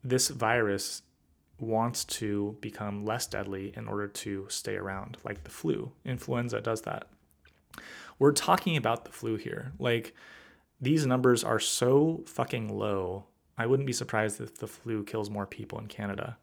this 0.03 0.29
virus 0.29 1.03
wants 1.59 2.05
to 2.05 2.57
become 2.61 3.05
less 3.05 3.27
deadly 3.27 3.73
in 3.77 3.87
order 3.87 4.09
to 4.09 4.47
stay 4.49 4.77
around, 4.77 5.17
like 5.25 5.45
the 5.45 5.51
flu. 5.51 5.93
Influenza 6.05 6.61
does 6.61 6.83
that. 6.83 7.09
We're 8.19 8.33
talking 8.33 8.77
about 8.77 9.05
the 9.05 9.13
flu 9.13 9.37
here. 9.37 9.73
Like, 9.79 10.15
these 10.81 11.07
numbers 11.07 11.45
are 11.45 11.61
so 11.61 12.23
fucking 12.27 12.77
low. 12.77 13.25
I 13.57 13.67
wouldn't 13.67 13.87
be 13.87 13.93
surprised 13.93 14.41
if 14.41 14.59
the 14.59 14.67
flu 14.67 15.05
kills 15.05 15.31
more 15.31 15.47
people 15.47 15.79
in 15.79 15.87
Canada. 15.87 16.37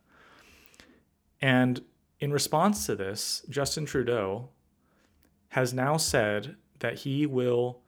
And 1.41 1.81
in 2.19 2.31
response 2.31 2.85
to 2.85 2.95
this, 2.95 3.43
Justin 3.49 3.85
Trudeau 3.85 4.49
has 5.49 5.73
now 5.73 5.97
said 5.97 6.55
that 6.81 6.99
he 6.99 7.25
will 7.25 7.81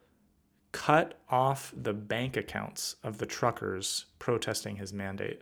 cut 0.72 1.20
off 1.30 1.74
the 1.76 1.94
bank 1.94 2.36
accounts 2.36 2.96
of 3.04 3.18
the 3.20 3.26
truckers 3.26 4.06
protesting 4.18 4.78
his 4.78 4.94
mandate. 4.94 5.42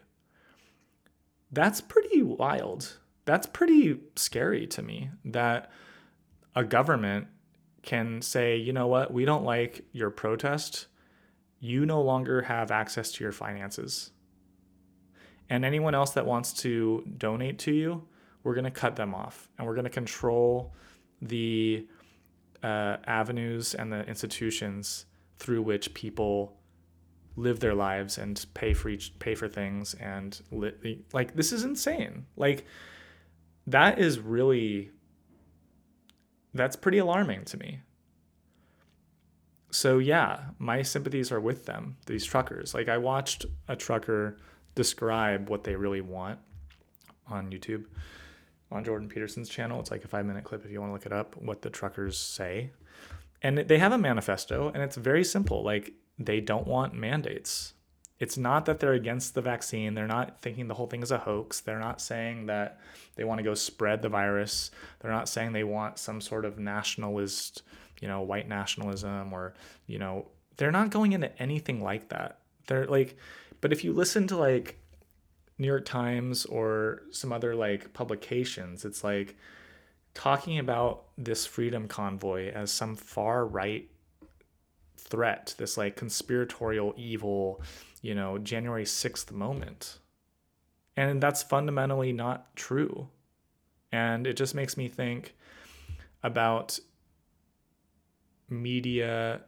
That's 1.52 1.80
pretty 1.80 2.24
wild. 2.24 2.98
That's 3.26 3.48
pretty 3.48 4.00
scary 4.16 4.68
to 4.68 4.82
me 4.82 5.12
that 5.26 5.72
a 6.56 6.64
government 6.64 7.28
can 7.82 8.22
say, 8.22 8.58
you 8.58 8.74
know 8.74 8.88
what, 8.88 9.14
we 9.14 9.26
don't 9.26 9.46
like 9.46 9.86
your 9.92 10.10
protest. 10.10 10.88
You 11.60 11.86
no 11.86 12.02
longer 12.02 12.42
have 12.44 12.72
access 12.72 13.12
to 13.14 13.24
your 13.24 13.32
finances. 13.32 14.12
And 15.50 15.66
anyone 15.66 15.96
else 15.96 16.12
that 16.12 16.26
wants 16.26 16.54
to 16.62 17.04
donate 17.18 17.60
to 17.60 17.72
you, 17.72 18.08
we're 18.44 18.54
going 18.54 18.66
to 18.66 18.72
cut 18.72 18.96
them 18.96 19.14
off 19.14 19.50
and 19.58 19.68
we're 19.68 19.76
going 19.76 19.86
to 19.86 19.90
control 19.90 20.74
the 21.22 21.88
uh, 22.63 22.97
avenues 23.06 23.74
and 23.74 23.91
the 23.91 24.06
institutions 24.08 25.06
through 25.38 25.62
which 25.62 25.93
people 25.93 26.58
live 27.36 27.60
their 27.60 27.74
lives 27.74 28.17
and 28.17 28.45
pay 28.54 28.74
for 28.74 28.89
each 28.89 29.17
pay 29.19 29.34
for 29.36 29.47
things 29.47 29.93
and 29.95 30.41
li- 30.52 31.04
like 31.13 31.36
this 31.36 31.52
is 31.52 31.63
insane. 31.63 32.26
Like 32.36 32.65
that 33.67 34.00
is 34.00 34.19
really 34.19 34.91
that's 36.54 36.76
pretty 36.76 36.97
alarming 36.97 37.45
to 37.45 37.58
me. 37.58 37.80
So 39.71 39.97
yeah 39.97 40.41
my 40.60 40.82
sympathies 40.82 41.32
are 41.32 41.39
with 41.39 41.65
them 41.65 41.97
these 42.06 42.26
truckers. 42.26 42.74
Like 42.74 42.89
i 42.89 42.97
watched 42.97 43.45
a 43.67 43.76
trucker 43.76 44.38
describe 44.76 45.50
what 45.50 45.63
they 45.63 45.76
really 45.76 46.02
want 46.02 46.39
on 47.28 47.52
youtube 47.52 47.86
on 48.72 48.84
Jordan 48.84 49.10
Peterson's 49.10 49.50
channel. 49.50 49.80
It's 49.80 49.92
like 49.92 50.04
a 50.04 50.08
five 50.08 50.26
minute 50.26 50.44
clip 50.44 50.66
if 50.66 50.72
you 50.72 50.80
want 50.80 50.90
to 50.90 50.94
look 50.94 51.06
it 51.06 51.14
up, 51.14 51.36
what 51.38 51.62
the 51.62 51.70
truckers 51.70 52.18
say. 52.18 52.72
And 53.42 53.58
they 53.58 53.80
have 53.80 53.92
a 53.92 53.98
manifesto, 53.98 54.72
and 54.74 54.84
it's 54.84 54.96
very 54.96 55.24
simple. 55.24 55.64
Like, 55.64 55.94
they 56.20 56.40
don't 56.40 56.68
want 56.68 56.94
mandates. 56.94 57.74
It's 58.20 58.38
not 58.38 58.66
that 58.68 58.80
they're 58.80 58.94
against 58.94 59.34
the 59.34 59.42
vaccine. 59.42 59.96
They're 59.96 60.06
not 60.06 60.40
thinking 60.42 60.68
the 60.68 60.76
whole 60.76 60.86
thing 60.86 61.02
is 61.02 61.10
a 61.10 61.18
hoax. 61.18 61.60
They're 61.60 61.80
not 61.80 62.00
saying 62.00 62.46
that 62.46 62.80
they 63.16 63.24
want 63.24 63.40
to 63.40 63.44
go 63.44 63.56
spread 63.56 64.04
the 64.04 64.10
virus. 64.10 64.70
They're 65.00 65.12
not 65.12 65.28
saying 65.28 65.54
they 65.54 65.64
want 65.64 65.98
some 65.98 66.22
sort 66.22 66.46
of 66.46 66.60
nationalist, 66.60 67.64
you 68.00 68.08
know, 68.08 68.22
white 68.22 68.48
nationalism 68.48 69.34
or, 69.34 69.56
you 69.88 69.98
know, 69.98 70.28
they're 70.58 70.72
not 70.72 70.92
going 70.92 71.14
into 71.14 71.36
anything 71.42 71.82
like 71.82 72.10
that. 72.10 72.38
They're 72.68 72.86
like, 72.86 73.18
but 73.60 73.74
if 73.74 73.84
you 73.84 73.92
listen 73.92 74.28
to 74.28 74.38
like 74.38 74.78
New 75.62 75.67
York 75.67 75.86
Times 75.86 76.43
or 76.45 77.04
some 77.12 77.32
other 77.32 77.54
like 77.54 77.93
publications, 77.93 78.84
it's 78.84 79.04
like 79.04 79.38
talking 80.15 80.58
about 80.58 81.04
this 81.19 81.45
freedom 81.45 81.88
convoy 81.88 82.52
as 82.52 82.71
some 82.71 82.95
far 82.95 83.45
right 83.45 83.88
threat, 84.97 85.54
this 85.60 85.78
like 85.78 85.95
conspiratorial 85.95 86.95
evil, 86.97 87.62
you 88.02 88.15
know, 88.15 88.39
January 88.39 88.86
6th 88.86 89.32
moment. 89.32 90.00
And 90.97 91.21
that's 91.21 91.43
fundamentally 91.43 92.12
not 92.12 92.56
true. 92.56 93.08
And 93.91 94.26
it 94.26 94.38
just 94.38 94.56
makes 94.56 94.78
me 94.78 94.88
think 94.88 95.36
about 96.24 96.80
media 98.50 99.41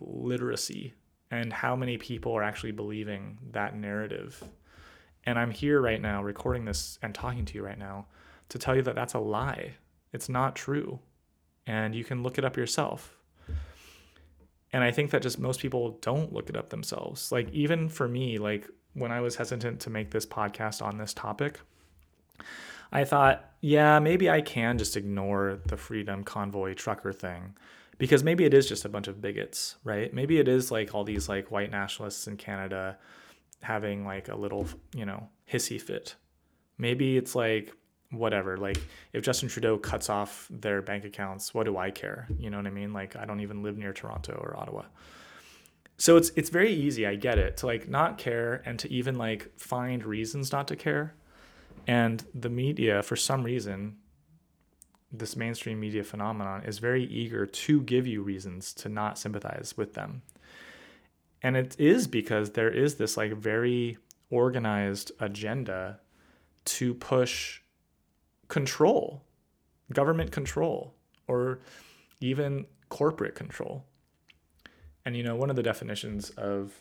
literacy 0.00 0.94
and 1.32 1.52
how 1.52 1.74
many 1.74 1.98
people 1.98 2.32
are 2.34 2.44
actually 2.44 2.70
believing 2.70 3.36
that 3.50 3.74
narrative 3.74 4.44
and 5.26 5.38
I'm 5.38 5.50
here 5.50 5.80
right 5.80 6.00
now 6.00 6.22
recording 6.22 6.64
this 6.64 6.98
and 7.02 7.14
talking 7.14 7.44
to 7.44 7.54
you 7.54 7.64
right 7.64 7.78
now 7.78 8.06
to 8.48 8.58
tell 8.58 8.76
you 8.76 8.82
that 8.82 8.94
that's 8.94 9.14
a 9.14 9.18
lie. 9.18 9.74
It's 10.12 10.28
not 10.28 10.54
true. 10.54 11.00
And 11.66 11.94
you 11.94 12.04
can 12.04 12.22
look 12.22 12.38
it 12.38 12.44
up 12.44 12.56
yourself. 12.56 13.16
And 14.72 14.84
I 14.84 14.92
think 14.92 15.10
that 15.10 15.22
just 15.22 15.38
most 15.38 15.60
people 15.60 15.98
don't 16.00 16.32
look 16.32 16.48
it 16.48 16.56
up 16.56 16.70
themselves. 16.70 17.32
Like, 17.32 17.50
even 17.50 17.88
for 17.88 18.06
me, 18.06 18.38
like 18.38 18.68
when 18.94 19.10
I 19.10 19.20
was 19.20 19.36
hesitant 19.36 19.80
to 19.80 19.90
make 19.90 20.10
this 20.10 20.26
podcast 20.26 20.80
on 20.80 20.96
this 20.96 21.12
topic, 21.12 21.60
I 22.92 23.04
thought, 23.04 23.50
yeah, 23.60 23.98
maybe 23.98 24.30
I 24.30 24.40
can 24.40 24.78
just 24.78 24.96
ignore 24.96 25.58
the 25.66 25.76
Freedom 25.76 26.22
Convoy 26.22 26.74
trucker 26.74 27.12
thing 27.12 27.54
because 27.98 28.22
maybe 28.22 28.44
it 28.44 28.54
is 28.54 28.68
just 28.68 28.84
a 28.84 28.88
bunch 28.88 29.08
of 29.08 29.20
bigots, 29.20 29.76
right? 29.82 30.12
Maybe 30.14 30.38
it 30.38 30.46
is 30.46 30.70
like 30.70 30.94
all 30.94 31.02
these 31.02 31.28
like 31.28 31.50
white 31.50 31.70
nationalists 31.70 32.28
in 32.28 32.36
Canada 32.36 32.98
having 33.62 34.04
like 34.04 34.28
a 34.28 34.36
little, 34.36 34.66
you 34.94 35.04
know, 35.04 35.28
hissy 35.50 35.80
fit. 35.80 36.14
Maybe 36.78 37.16
it's 37.16 37.34
like 37.34 37.74
whatever. 38.10 38.56
Like 38.56 38.78
if 39.12 39.22
Justin 39.22 39.48
Trudeau 39.48 39.78
cuts 39.78 40.08
off 40.08 40.46
their 40.50 40.82
bank 40.82 41.04
accounts, 41.04 41.54
what 41.54 41.64
do 41.64 41.76
I 41.76 41.90
care? 41.90 42.28
You 42.38 42.50
know 42.50 42.58
what 42.58 42.66
I 42.66 42.70
mean? 42.70 42.92
Like 42.92 43.16
I 43.16 43.24
don't 43.24 43.40
even 43.40 43.62
live 43.62 43.76
near 43.76 43.92
Toronto 43.92 44.32
or 44.32 44.56
Ottawa. 44.56 44.84
So 45.98 46.16
it's 46.16 46.30
it's 46.36 46.50
very 46.50 46.72
easy, 46.72 47.06
I 47.06 47.14
get 47.16 47.38
it, 47.38 47.56
to 47.58 47.66
like 47.66 47.88
not 47.88 48.18
care 48.18 48.62
and 48.66 48.78
to 48.80 48.92
even 48.92 49.16
like 49.16 49.58
find 49.58 50.04
reasons 50.04 50.52
not 50.52 50.68
to 50.68 50.76
care. 50.76 51.14
And 51.86 52.24
the 52.34 52.50
media 52.50 53.02
for 53.02 53.16
some 53.16 53.42
reason 53.42 53.96
this 55.12 55.36
mainstream 55.36 55.80
media 55.80 56.02
phenomenon 56.02 56.64
is 56.64 56.78
very 56.78 57.04
eager 57.04 57.46
to 57.46 57.80
give 57.82 58.06
you 58.06 58.22
reasons 58.22 58.72
to 58.74 58.88
not 58.88 59.18
sympathize 59.18 59.74
with 59.76 59.94
them 59.94 60.22
and 61.42 61.56
it 61.56 61.76
is 61.78 62.06
because 62.06 62.50
there 62.50 62.70
is 62.70 62.96
this 62.96 63.16
like 63.16 63.32
very 63.32 63.98
organized 64.30 65.12
agenda 65.20 66.00
to 66.64 66.94
push 66.94 67.60
control, 68.48 69.22
government 69.92 70.32
control, 70.32 70.94
or 71.28 71.60
even 72.20 72.66
corporate 72.88 73.34
control. 73.34 73.84
And 75.04 75.16
you 75.16 75.22
know, 75.22 75.36
one 75.36 75.50
of 75.50 75.56
the 75.56 75.62
definitions 75.62 76.30
of 76.30 76.72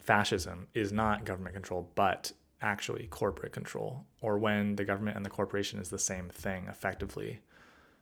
fascism 0.00 0.68
is 0.74 0.92
not 0.92 1.24
government 1.24 1.54
control, 1.54 1.90
but 1.94 2.32
actually 2.60 3.06
corporate 3.06 3.52
control, 3.52 4.04
or 4.20 4.38
when 4.38 4.76
the 4.76 4.84
government 4.84 5.16
and 5.16 5.24
the 5.24 5.30
corporation 5.30 5.78
is 5.78 5.88
the 5.90 5.98
same 5.98 6.28
thing 6.28 6.66
effectively. 6.68 7.40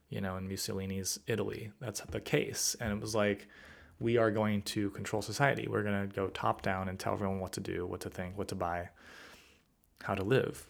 You 0.09 0.21
know, 0.21 0.37
in 0.37 0.49
Mussolini's 0.49 1.19
Italy, 1.27 1.73
that's 1.81 2.01
the 2.01 2.21
case. 2.21 2.77
And 2.81 2.93
it 2.93 3.01
was 3.01 3.15
like, 3.15 3.49
we 3.99 4.17
are 4.19 4.31
going 4.31 4.63
to 4.63 4.91
control 4.91 5.23
society. 5.23 5.67
We're 5.69 5.83
going 5.83 6.09
to 6.09 6.15
go 6.15 6.29
top 6.29 6.63
down 6.63 6.89
and 6.89 6.99
tell 6.99 7.15
everyone 7.15 7.41
what 7.41 7.53
to 7.53 7.61
do, 7.61 7.87
what 7.87 8.01
to 8.03 8.11
think, 8.11 8.37
what 8.37 8.49
to 8.49 8.55
buy, 8.55 8.91
how 10.03 10.15
to 10.15 10.23
live. 10.23 10.67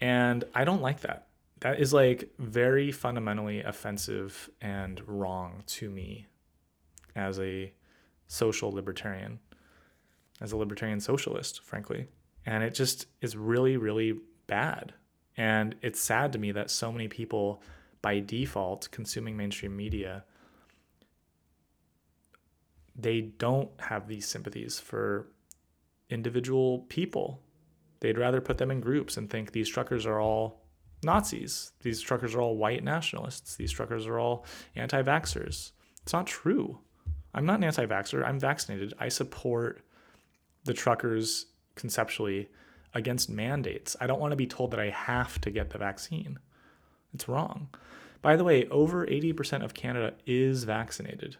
And 0.00 0.44
I 0.54 0.64
don't 0.64 0.82
like 0.82 1.00
that. 1.00 1.28
That 1.60 1.80
is 1.80 1.92
like 1.92 2.30
very 2.38 2.90
fundamentally 2.92 3.62
offensive 3.62 4.50
and 4.60 5.00
wrong 5.06 5.62
to 5.68 5.88
me. 5.88 6.26
as 7.14 7.38
a 7.38 7.72
social 8.26 8.70
libertarian, 8.70 9.38
as 10.40 10.52
a 10.52 10.56
libertarian 10.56 11.00
socialist, 11.00 11.62
frankly. 11.62 12.06
And 12.46 12.64
it 12.64 12.74
just 12.74 13.06
is 13.20 13.36
really, 13.36 13.76
really 13.76 14.18
bad. 14.46 14.94
And 15.36 15.76
it's 15.82 16.00
sad 16.00 16.32
to 16.32 16.38
me 16.38 16.52
that 16.52 16.70
so 16.70 16.90
many 16.90 17.08
people, 17.08 17.62
by 18.00 18.20
default, 18.20 18.90
consuming 18.90 19.36
mainstream 19.36 19.76
media, 19.76 20.24
they 22.94 23.20
don't 23.20 23.70
have 23.80 24.06
these 24.06 24.26
sympathies 24.26 24.78
for 24.78 25.28
individual 26.10 26.80
people. 26.88 27.40
They'd 28.00 28.18
rather 28.18 28.40
put 28.40 28.58
them 28.58 28.70
in 28.70 28.80
groups 28.80 29.16
and 29.16 29.30
think 29.30 29.52
these 29.52 29.68
truckers 29.68 30.06
are 30.06 30.20
all 30.20 30.62
Nazis. 31.02 31.72
These 31.80 32.00
truckers 32.00 32.34
are 32.34 32.40
all 32.40 32.56
white 32.56 32.84
nationalists. 32.84 33.56
These 33.56 33.72
truckers 33.72 34.06
are 34.06 34.18
all 34.18 34.44
anti 34.76 35.02
vaxxers. 35.02 35.72
It's 36.02 36.12
not 36.12 36.26
true. 36.26 36.80
I'm 37.34 37.46
not 37.46 37.58
an 37.58 37.64
anti 37.64 37.86
vaxxer. 37.86 38.24
I'm 38.26 38.38
vaccinated. 38.38 38.94
I 38.98 39.08
support 39.08 39.82
the 40.64 40.74
truckers 40.74 41.46
conceptually 41.74 42.48
against 42.94 43.30
mandates. 43.30 43.96
I 44.00 44.06
don't 44.06 44.20
want 44.20 44.32
to 44.32 44.36
be 44.36 44.46
told 44.46 44.70
that 44.72 44.80
I 44.80 44.90
have 44.90 45.40
to 45.40 45.50
get 45.50 45.70
the 45.70 45.78
vaccine. 45.78 46.38
It's 47.14 47.28
wrong. 47.28 47.68
By 48.20 48.36
the 48.36 48.44
way, 48.44 48.68
over 48.68 49.06
80% 49.06 49.64
of 49.64 49.74
Canada 49.74 50.14
is 50.26 50.64
vaccinated. 50.64 51.36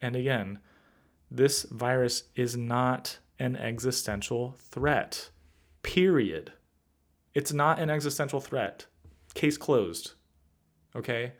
And 0.00 0.16
again, 0.16 0.58
this 1.30 1.64
virus 1.64 2.24
is 2.34 2.56
not 2.56 3.18
an 3.38 3.56
existential 3.56 4.54
threat. 4.58 5.30
Period. 5.82 6.52
It's 7.34 7.52
not 7.52 7.78
an 7.78 7.90
existential 7.90 8.40
threat. 8.40 8.86
Case 9.34 9.56
closed. 9.56 10.12
Okay? 10.94 11.32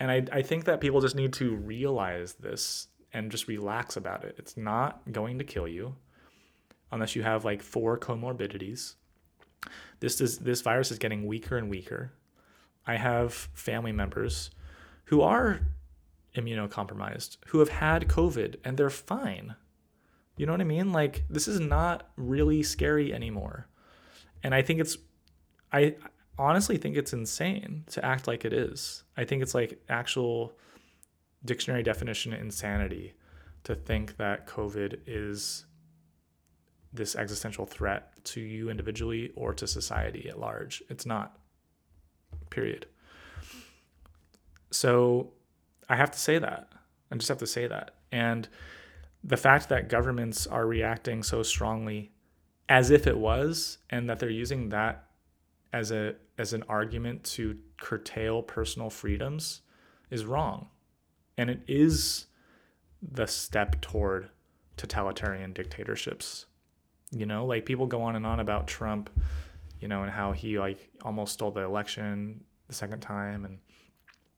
And 0.00 0.10
I, 0.10 0.24
I 0.32 0.42
think 0.42 0.64
that 0.64 0.80
people 0.80 1.00
just 1.00 1.14
need 1.14 1.32
to 1.34 1.54
realize 1.54 2.34
this 2.34 2.88
and 3.12 3.30
just 3.30 3.46
relax 3.46 3.96
about 3.96 4.24
it. 4.24 4.34
It's 4.38 4.56
not 4.56 5.00
going 5.12 5.38
to 5.38 5.44
kill 5.44 5.68
you 5.68 5.94
unless 6.90 7.14
you 7.14 7.22
have 7.22 7.44
like 7.44 7.62
four 7.62 7.98
comorbidities. 7.98 8.94
This 10.00 10.20
is 10.20 10.38
this 10.38 10.60
virus 10.60 10.90
is 10.90 10.98
getting 10.98 11.26
weaker 11.26 11.56
and 11.56 11.70
weaker. 11.70 12.12
I 12.86 12.96
have 12.96 13.32
family 13.32 13.92
members 13.92 14.50
who 15.04 15.20
are 15.20 15.60
immunocompromised, 16.36 17.36
who 17.48 17.58
have 17.58 17.68
had 17.68 18.08
COVID 18.08 18.56
and 18.64 18.76
they're 18.76 18.90
fine. 18.90 19.54
You 20.36 20.46
know 20.46 20.52
what 20.52 20.60
I 20.60 20.64
mean? 20.64 20.92
Like 20.92 21.24
this 21.28 21.46
is 21.46 21.60
not 21.60 22.10
really 22.16 22.62
scary 22.62 23.12
anymore. 23.12 23.68
And 24.42 24.54
I 24.54 24.62
think 24.62 24.80
it's 24.80 24.96
I 25.72 25.96
honestly 26.38 26.76
think 26.76 26.96
it's 26.96 27.12
insane 27.12 27.84
to 27.90 28.04
act 28.04 28.26
like 28.26 28.44
it 28.44 28.52
is. 28.52 29.04
I 29.16 29.24
think 29.24 29.42
it's 29.42 29.54
like 29.54 29.82
actual 29.88 30.54
dictionary 31.44 31.82
definition 31.82 32.32
insanity 32.32 33.14
to 33.64 33.74
think 33.74 34.16
that 34.16 34.46
COVID 34.46 35.00
is 35.06 35.66
this 36.92 37.16
existential 37.16 37.64
threat 37.64 38.12
to 38.24 38.40
you 38.40 38.68
individually 38.68 39.32
or 39.34 39.54
to 39.54 39.66
society 39.66 40.28
at 40.28 40.38
large. 40.38 40.82
It's 40.88 41.06
not. 41.06 41.38
Period. 42.50 42.86
So 44.70 45.32
I 45.92 45.96
have 45.96 46.10
to 46.12 46.18
say 46.18 46.38
that. 46.38 46.70
I 47.10 47.16
just 47.16 47.28
have 47.28 47.36
to 47.38 47.46
say 47.46 47.66
that. 47.66 47.90
And 48.10 48.48
the 49.22 49.36
fact 49.36 49.68
that 49.68 49.90
governments 49.90 50.46
are 50.46 50.66
reacting 50.66 51.22
so 51.22 51.42
strongly 51.42 52.12
as 52.66 52.90
if 52.90 53.06
it 53.06 53.18
was 53.18 53.76
and 53.90 54.08
that 54.08 54.18
they're 54.18 54.30
using 54.30 54.70
that 54.70 55.04
as 55.70 55.90
a 55.90 56.14
as 56.38 56.54
an 56.54 56.64
argument 56.66 57.24
to 57.24 57.58
curtail 57.78 58.42
personal 58.42 58.88
freedoms 58.88 59.60
is 60.10 60.24
wrong. 60.24 60.68
And 61.36 61.50
it 61.50 61.60
is 61.68 62.24
the 63.02 63.26
step 63.26 63.82
toward 63.82 64.30
totalitarian 64.78 65.52
dictatorships. 65.52 66.46
You 67.10 67.26
know, 67.26 67.44
like 67.44 67.66
people 67.66 67.86
go 67.86 68.00
on 68.00 68.16
and 68.16 68.24
on 68.24 68.40
about 68.40 68.66
Trump, 68.66 69.10
you 69.78 69.88
know, 69.88 70.04
and 70.04 70.10
how 70.10 70.32
he 70.32 70.58
like 70.58 70.88
almost 71.02 71.34
stole 71.34 71.50
the 71.50 71.60
election 71.60 72.44
the 72.68 72.74
second 72.74 73.00
time 73.00 73.44
and 73.44 73.58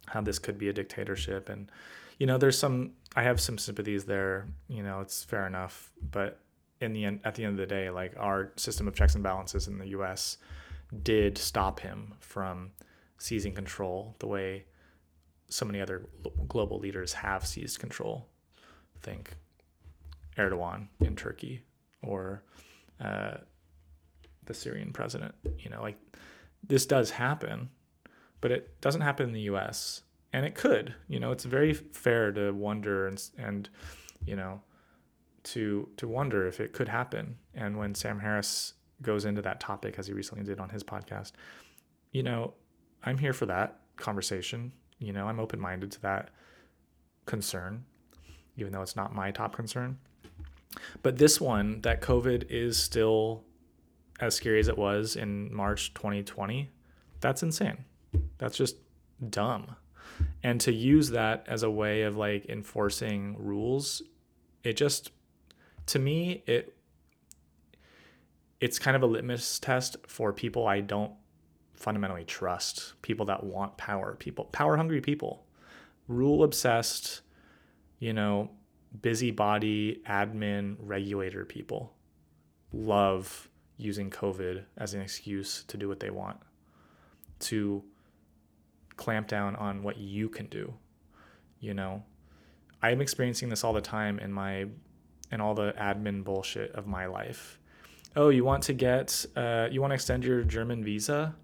how 0.06 0.20
this 0.20 0.38
could 0.38 0.58
be 0.58 0.68
a 0.68 0.72
dictatorship 0.72 1.48
and 1.48 1.70
you 2.18 2.26
know, 2.26 2.38
there's 2.38 2.58
some 2.58 2.92
I 3.16 3.22
have 3.22 3.40
some 3.40 3.58
sympathies 3.58 4.04
there, 4.04 4.46
you 4.68 4.82
know, 4.82 5.00
it's 5.00 5.24
fair 5.24 5.46
enough, 5.46 5.92
but 6.10 6.38
in 6.80 6.92
the 6.92 7.04
end 7.04 7.20
at 7.24 7.34
the 7.34 7.44
end 7.44 7.52
of 7.52 7.58
the 7.58 7.74
day, 7.74 7.90
like 7.90 8.14
our 8.18 8.52
system 8.56 8.88
of 8.88 8.94
checks 8.94 9.14
and 9.14 9.24
balances 9.24 9.66
in 9.66 9.78
the 9.78 9.88
US 9.88 10.38
did 11.02 11.38
stop 11.38 11.80
him 11.80 12.14
from 12.20 12.70
seizing 13.18 13.54
control 13.54 14.14
the 14.18 14.26
way 14.26 14.64
so 15.48 15.64
many 15.64 15.80
other 15.80 16.06
global 16.48 16.78
leaders 16.78 17.12
have 17.12 17.46
seized 17.46 17.78
control. 17.78 18.26
Think 19.02 19.36
Erdogan 20.36 20.88
in 21.00 21.14
Turkey 21.16 21.62
or 22.02 22.42
uh, 23.00 23.36
the 24.46 24.54
Syrian 24.54 24.92
president. 24.92 25.34
You 25.58 25.70
know, 25.70 25.82
like 25.82 25.98
this 26.66 26.86
does 26.86 27.10
happen, 27.10 27.70
but 28.44 28.52
it 28.52 28.78
doesn't 28.82 29.00
happen 29.00 29.26
in 29.26 29.32
the 29.32 29.40
U.S. 29.52 30.02
and 30.34 30.44
it 30.44 30.54
could. 30.54 30.94
You 31.08 31.18
know, 31.18 31.32
it's 31.32 31.44
very 31.46 31.72
fair 31.72 32.30
to 32.32 32.52
wonder 32.52 33.06
and 33.06 33.30
and 33.38 33.70
you 34.26 34.36
know 34.36 34.60
to 35.44 35.88
to 35.96 36.06
wonder 36.06 36.46
if 36.46 36.60
it 36.60 36.74
could 36.74 36.88
happen. 36.88 37.36
And 37.54 37.78
when 37.78 37.94
Sam 37.94 38.20
Harris 38.20 38.74
goes 39.00 39.24
into 39.24 39.40
that 39.40 39.60
topic 39.60 39.98
as 39.98 40.08
he 40.08 40.12
recently 40.12 40.44
did 40.44 40.60
on 40.60 40.68
his 40.68 40.84
podcast, 40.84 41.32
you 42.12 42.22
know, 42.22 42.52
I'm 43.02 43.16
here 43.16 43.32
for 43.32 43.46
that 43.46 43.80
conversation. 43.96 44.72
You 44.98 45.14
know, 45.14 45.26
I'm 45.26 45.40
open 45.40 45.58
minded 45.58 45.90
to 45.92 46.02
that 46.02 46.28
concern, 47.24 47.86
even 48.58 48.74
though 48.74 48.82
it's 48.82 48.94
not 48.94 49.14
my 49.14 49.30
top 49.30 49.56
concern. 49.56 49.96
But 51.02 51.16
this 51.16 51.40
one, 51.40 51.80
that 51.80 52.02
COVID 52.02 52.50
is 52.50 52.76
still 52.76 53.42
as 54.20 54.34
scary 54.34 54.60
as 54.60 54.68
it 54.68 54.76
was 54.76 55.16
in 55.16 55.50
March 55.50 55.94
2020, 55.94 56.68
that's 57.20 57.42
insane. 57.42 57.86
That's 58.38 58.56
just 58.56 58.76
dumb. 59.30 59.76
And 60.42 60.60
to 60.62 60.72
use 60.72 61.10
that 61.10 61.44
as 61.48 61.62
a 61.62 61.70
way 61.70 62.02
of 62.02 62.16
like 62.16 62.46
enforcing 62.48 63.36
rules, 63.38 64.02
it 64.62 64.76
just 64.76 65.10
to 65.86 65.98
me 65.98 66.42
it 66.46 66.74
it's 68.60 68.78
kind 68.78 68.96
of 68.96 69.02
a 69.02 69.06
litmus 69.06 69.58
test 69.58 69.96
for 70.06 70.32
people 70.32 70.66
I 70.66 70.80
don't 70.80 71.12
fundamentally 71.74 72.24
trust, 72.24 72.94
people 73.02 73.26
that 73.26 73.44
want 73.44 73.76
power, 73.76 74.16
people 74.18 74.44
power 74.46 74.76
hungry 74.76 75.00
people, 75.00 75.44
rule 76.08 76.44
obsessed, 76.44 77.22
you 77.98 78.12
know, 78.12 78.50
busybody 79.02 80.00
admin 80.08 80.76
regulator 80.78 81.44
people 81.44 81.92
love 82.72 83.48
using 83.76 84.10
COVID 84.10 84.64
as 84.78 84.94
an 84.94 85.00
excuse 85.00 85.64
to 85.64 85.76
do 85.76 85.88
what 85.88 86.00
they 86.00 86.10
want, 86.10 86.38
to 87.40 87.82
clamp 88.96 89.28
down 89.28 89.56
on 89.56 89.82
what 89.82 89.96
you 89.96 90.28
can 90.28 90.46
do. 90.46 90.74
You 91.60 91.74
know, 91.74 92.02
I'm 92.82 93.00
experiencing 93.00 93.48
this 93.48 93.64
all 93.64 93.72
the 93.72 93.80
time 93.80 94.18
in 94.18 94.32
my 94.32 94.66
in 95.32 95.40
all 95.40 95.54
the 95.54 95.74
admin 95.78 96.22
bullshit 96.22 96.72
of 96.72 96.86
my 96.86 97.06
life. 97.06 97.58
Oh, 98.16 98.28
you 98.28 98.44
want 98.44 98.62
to 98.64 98.72
get 98.72 99.24
uh, 99.36 99.68
you 99.70 99.80
want 99.80 99.90
to 99.90 99.94
extend 99.94 100.24
your 100.24 100.42
German 100.42 100.84
visa? 100.84 101.34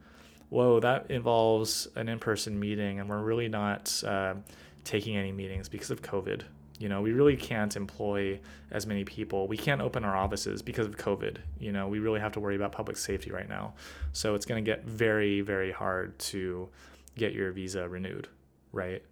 Whoa, 0.51 0.81
that 0.81 1.11
involves 1.11 1.89
an 1.95 2.09
in-person 2.09 2.59
meeting, 2.59 2.99
and 2.99 3.09
we're 3.09 3.23
really 3.23 3.49
not 3.49 4.03
uh, 4.05 4.35
taking 4.83 5.17
any 5.17 5.33
meetings 5.33 5.69
because 5.69 5.91
of 5.91 6.03
COVID. 6.03 6.43
You 6.81 6.89
know, 6.89 7.03
we 7.03 7.13
really 7.13 7.37
can't 7.37 7.77
employ 7.77 8.41
as 8.71 8.87
many 8.87 9.05
people. 9.05 9.47
We 9.47 9.57
can't 9.57 9.81
open 9.81 10.03
our 10.03 10.17
offices 10.17 10.63
because 10.63 10.87
of 10.87 10.97
COVID. 10.97 11.37
You 11.59 11.73
know, 11.73 11.89
we 11.89 11.99
really 11.99 12.21
have 12.21 12.33
to 12.33 12.41
worry 12.41 12.57
about 12.57 12.73
public 12.73 12.97
safety 12.97 13.31
right 13.31 13.49
now. 13.49 13.75
So 14.13 14.35
it's 14.35 14.47
going 14.47 14.65
to 14.65 14.69
get 14.69 14.85
very, 14.85 15.43
very 15.43 15.73
hard 15.73 16.19
to 16.19 16.69
get 17.17 17.33
your 17.33 17.53
visa 17.53 17.89
renewed, 17.89 18.29
right? 18.73 19.03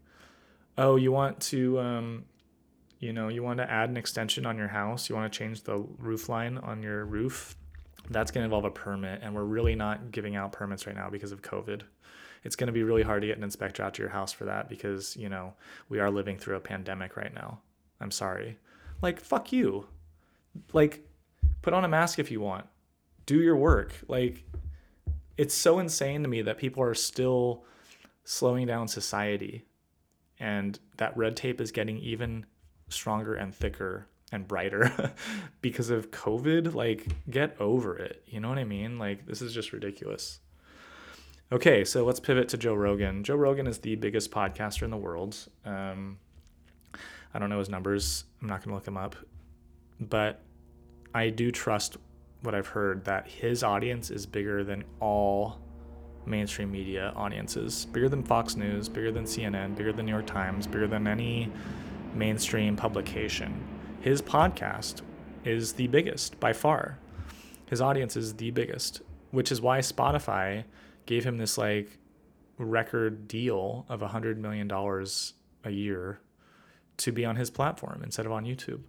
Oh, 0.76 0.96
you 0.96 1.12
want 1.12 1.40
to, 1.40 1.78
um, 1.80 2.24
you 3.00 3.12
know, 3.12 3.28
you 3.28 3.42
want 3.42 3.58
to 3.58 3.70
add 3.70 3.90
an 3.90 3.96
extension 3.96 4.46
on 4.46 4.56
your 4.56 4.68
house. 4.68 5.08
You 5.08 5.16
want 5.16 5.32
to 5.32 5.38
change 5.38 5.62
the 5.62 5.78
roof 5.98 6.28
line 6.28 6.58
on 6.58 6.82
your 6.82 7.04
roof. 7.04 7.56
That's 8.10 8.30
going 8.30 8.42
to 8.42 8.46
involve 8.46 8.64
a 8.64 8.70
permit, 8.70 9.20
and 9.22 9.34
we're 9.34 9.44
really 9.44 9.74
not 9.74 10.10
giving 10.12 10.36
out 10.36 10.52
permits 10.52 10.86
right 10.86 10.96
now 10.96 11.10
because 11.10 11.32
of 11.32 11.42
COVID. 11.42 11.82
It's 12.44 12.56
going 12.56 12.68
to 12.68 12.72
be 12.72 12.84
really 12.84 13.02
hard 13.02 13.22
to 13.22 13.26
get 13.26 13.36
an 13.36 13.44
inspector 13.44 13.82
out 13.82 13.94
to 13.94 14.02
your 14.02 14.10
house 14.10 14.32
for 14.32 14.44
that 14.44 14.68
because, 14.68 15.16
you 15.16 15.28
know, 15.28 15.54
we 15.88 15.98
are 15.98 16.10
living 16.10 16.38
through 16.38 16.56
a 16.56 16.60
pandemic 16.60 17.16
right 17.16 17.34
now. 17.34 17.60
I'm 18.00 18.10
sorry. 18.10 18.58
Like, 19.02 19.20
fuck 19.20 19.52
you. 19.52 19.86
Like, 20.72 21.06
put 21.62 21.74
on 21.74 21.84
a 21.84 21.88
mask 21.88 22.18
if 22.18 22.30
you 22.30 22.40
want. 22.40 22.66
Do 23.26 23.40
your 23.40 23.56
work. 23.56 23.92
Like, 24.06 24.44
it's 25.36 25.54
so 25.54 25.78
insane 25.78 26.22
to 26.22 26.28
me 26.28 26.42
that 26.42 26.58
people 26.58 26.82
are 26.82 26.94
still 26.94 27.64
slowing 28.28 28.66
down 28.66 28.86
society 28.86 29.64
and 30.38 30.78
that 30.98 31.16
red 31.16 31.34
tape 31.34 31.62
is 31.62 31.72
getting 31.72 31.96
even 31.96 32.44
stronger 32.90 33.34
and 33.34 33.54
thicker 33.54 34.06
and 34.30 34.46
brighter 34.46 35.14
because 35.62 35.88
of 35.88 36.10
COVID. 36.10 36.74
Like, 36.74 37.06
get 37.30 37.58
over 37.58 37.96
it. 37.96 38.22
You 38.26 38.40
know 38.40 38.50
what 38.50 38.58
I 38.58 38.64
mean? 38.64 38.98
Like, 38.98 39.24
this 39.24 39.40
is 39.40 39.54
just 39.54 39.72
ridiculous. 39.72 40.40
Okay, 41.50 41.86
so 41.86 42.04
let's 42.04 42.20
pivot 42.20 42.50
to 42.50 42.58
Joe 42.58 42.74
Rogan. 42.74 43.24
Joe 43.24 43.36
Rogan 43.36 43.66
is 43.66 43.78
the 43.78 43.94
biggest 43.96 44.30
podcaster 44.30 44.82
in 44.82 44.90
the 44.90 44.98
world. 44.98 45.34
Um, 45.64 46.18
I 47.32 47.38
don't 47.38 47.48
know 47.48 47.60
his 47.60 47.70
numbers. 47.70 48.24
I'm 48.42 48.48
not 48.48 48.62
going 48.62 48.68
to 48.68 48.74
look 48.74 48.86
him 48.86 48.98
up. 48.98 49.16
But 50.00 50.42
I 51.14 51.30
do 51.30 51.50
trust 51.50 51.96
what 52.42 52.54
I've 52.54 52.66
heard 52.66 53.06
that 53.06 53.26
his 53.26 53.62
audience 53.62 54.10
is 54.10 54.26
bigger 54.26 54.64
than 54.64 54.84
all 55.00 55.62
mainstream 56.28 56.70
media 56.70 57.12
audiences, 57.16 57.86
bigger 57.86 58.08
than 58.08 58.22
Fox 58.22 58.56
News, 58.56 58.88
bigger 58.88 59.10
than 59.10 59.24
CNN, 59.24 59.74
bigger 59.74 59.92
than 59.92 60.06
New 60.06 60.12
York 60.12 60.26
Times, 60.26 60.66
bigger 60.66 60.86
than 60.86 61.06
any 61.06 61.50
mainstream 62.14 62.76
publication. 62.76 63.62
His 64.00 64.22
podcast 64.22 65.02
is 65.44 65.72
the 65.72 65.86
biggest 65.88 66.38
by 66.40 66.52
far. 66.52 66.98
His 67.66 67.80
audience 67.80 68.16
is 68.16 68.34
the 68.34 68.50
biggest, 68.50 69.02
which 69.30 69.52
is 69.52 69.60
why 69.60 69.80
Spotify 69.80 70.64
gave 71.06 71.24
him 71.24 71.38
this 71.38 71.58
like 71.58 71.98
record 72.58 73.28
deal 73.28 73.86
of 73.88 74.02
a 74.02 74.08
$100 74.08 74.36
million 74.36 74.70
a 75.64 75.70
year 75.70 76.20
to 76.98 77.12
be 77.12 77.24
on 77.24 77.36
his 77.36 77.50
platform 77.50 78.02
instead 78.02 78.26
of 78.26 78.32
on 78.32 78.44
YouTube. 78.44 78.80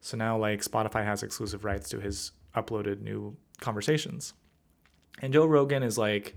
So 0.00 0.16
now 0.16 0.36
like 0.36 0.62
Spotify 0.62 1.04
has 1.04 1.22
exclusive 1.22 1.64
rights 1.64 1.88
to 1.90 2.00
his 2.00 2.32
uploaded 2.56 3.00
new 3.00 3.36
conversations. 3.60 4.34
And 5.20 5.32
Joe 5.32 5.46
Rogan 5.46 5.82
is 5.82 5.98
like 5.98 6.36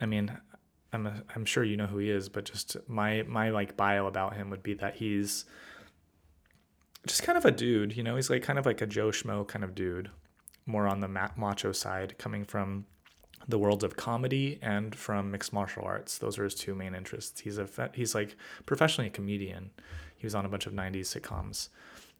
I 0.00 0.06
mean, 0.06 0.36
I'm 0.92 1.06
a, 1.06 1.22
I'm 1.34 1.44
sure 1.44 1.62
you 1.64 1.76
know 1.76 1.86
who 1.86 1.98
he 1.98 2.10
is, 2.10 2.28
but 2.28 2.44
just 2.44 2.76
my 2.88 3.22
my 3.22 3.50
like 3.50 3.76
bio 3.76 4.06
about 4.06 4.34
him 4.34 4.50
would 4.50 4.62
be 4.62 4.74
that 4.74 4.96
he's 4.96 5.44
just 7.06 7.22
kind 7.22 7.38
of 7.38 7.44
a 7.44 7.50
dude, 7.50 7.96
you 7.96 8.02
know, 8.02 8.16
he's 8.16 8.30
like 8.30 8.42
kind 8.42 8.58
of 8.58 8.66
like 8.66 8.80
a 8.80 8.86
Joe 8.86 9.08
Schmo 9.08 9.46
kind 9.46 9.64
of 9.64 9.74
dude, 9.74 10.10
more 10.66 10.86
on 10.86 11.00
the 11.00 11.08
macho 11.08 11.72
side, 11.72 12.18
coming 12.18 12.44
from 12.44 12.86
the 13.48 13.58
worlds 13.58 13.82
of 13.82 13.96
comedy 13.96 14.58
and 14.62 14.94
from 14.94 15.30
mixed 15.30 15.52
martial 15.52 15.82
arts. 15.84 16.18
Those 16.18 16.38
are 16.38 16.44
his 16.44 16.54
two 16.54 16.74
main 16.74 16.94
interests. 16.94 17.40
He's 17.40 17.58
a 17.58 17.68
he's 17.94 18.14
like 18.14 18.36
professionally 18.66 19.08
a 19.08 19.10
comedian. 19.10 19.70
He 20.16 20.26
was 20.26 20.34
on 20.34 20.44
a 20.44 20.48
bunch 20.48 20.66
of 20.66 20.72
'90s 20.72 21.18
sitcoms, 21.18 21.68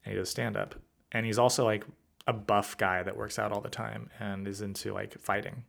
and 0.05 0.13
he 0.13 0.19
does 0.19 0.31
stand 0.31 0.57
up. 0.57 0.75
And 1.13 1.27
he's 1.27 1.39
also 1.39 1.65
like 1.65 1.85
a 2.27 2.33
buff 2.33 2.77
guy 2.77 3.03
that 3.03 3.17
works 3.17 3.39
out 3.39 3.53
all 3.53 3.61
the 3.61 3.69
time 3.69 4.11
and 4.19 4.47
is 4.47 4.61
into 4.61 4.93
like 4.93 5.19
fighting. 5.19 5.65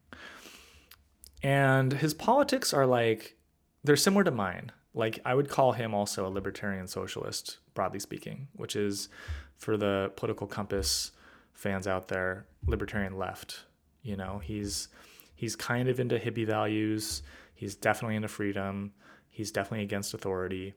And 1.44 1.94
his 1.94 2.14
politics 2.14 2.74
are 2.74 2.86
like 2.86 3.36
they're 3.84 3.96
similar 3.96 4.24
to 4.24 4.32
mine. 4.32 4.72
Like 4.94 5.20
I 5.26 5.34
would 5.34 5.50
call 5.50 5.72
him 5.72 5.94
also 5.94 6.28
a 6.28 6.30
libertarian 6.30 6.88
socialist, 6.88 7.58
broadly 7.74 8.00
speaking, 8.00 8.48
which 8.54 8.76
is 8.76 9.10
for 9.58 9.78
the 9.78 10.12
political 10.16 10.48
compass 10.48 11.12
fans 11.54 11.88
out 11.88 12.08
there, 12.08 12.46
libertarian 12.66 13.18
left. 13.18 13.66
You 14.04 14.18
know, 14.18 14.40
he's 14.44 14.90
he's 15.36 15.56
kind 15.56 15.88
of 15.88 16.00
into 16.00 16.18
hippie 16.18 16.46
values. 16.46 17.24
He's 17.54 17.76
definitely 17.76 18.16
into 18.16 18.28
freedom. 18.28 18.94
He's 19.30 19.52
definitely 19.52 19.84
against 19.84 20.14
authority. 20.14 20.74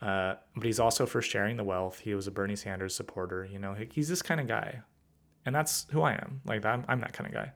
Uh, 0.00 0.34
but 0.56 0.64
he's 0.64 0.80
also 0.80 1.06
for 1.06 1.22
sharing 1.22 1.56
the 1.56 1.64
wealth. 1.64 2.00
He 2.00 2.14
was 2.14 2.26
a 2.26 2.32
Bernie 2.32 2.56
Sanders 2.56 2.94
supporter. 2.94 3.44
You 3.44 3.60
know, 3.60 3.76
he's 3.90 4.08
this 4.08 4.22
kind 4.22 4.40
of 4.40 4.48
guy, 4.48 4.80
and 5.46 5.54
that's 5.54 5.86
who 5.90 6.02
I 6.02 6.14
am. 6.14 6.40
Like 6.44 6.64
I'm, 6.64 6.84
I'm 6.88 7.00
that 7.00 7.12
kind 7.12 7.28
of 7.28 7.34
guy 7.34 7.52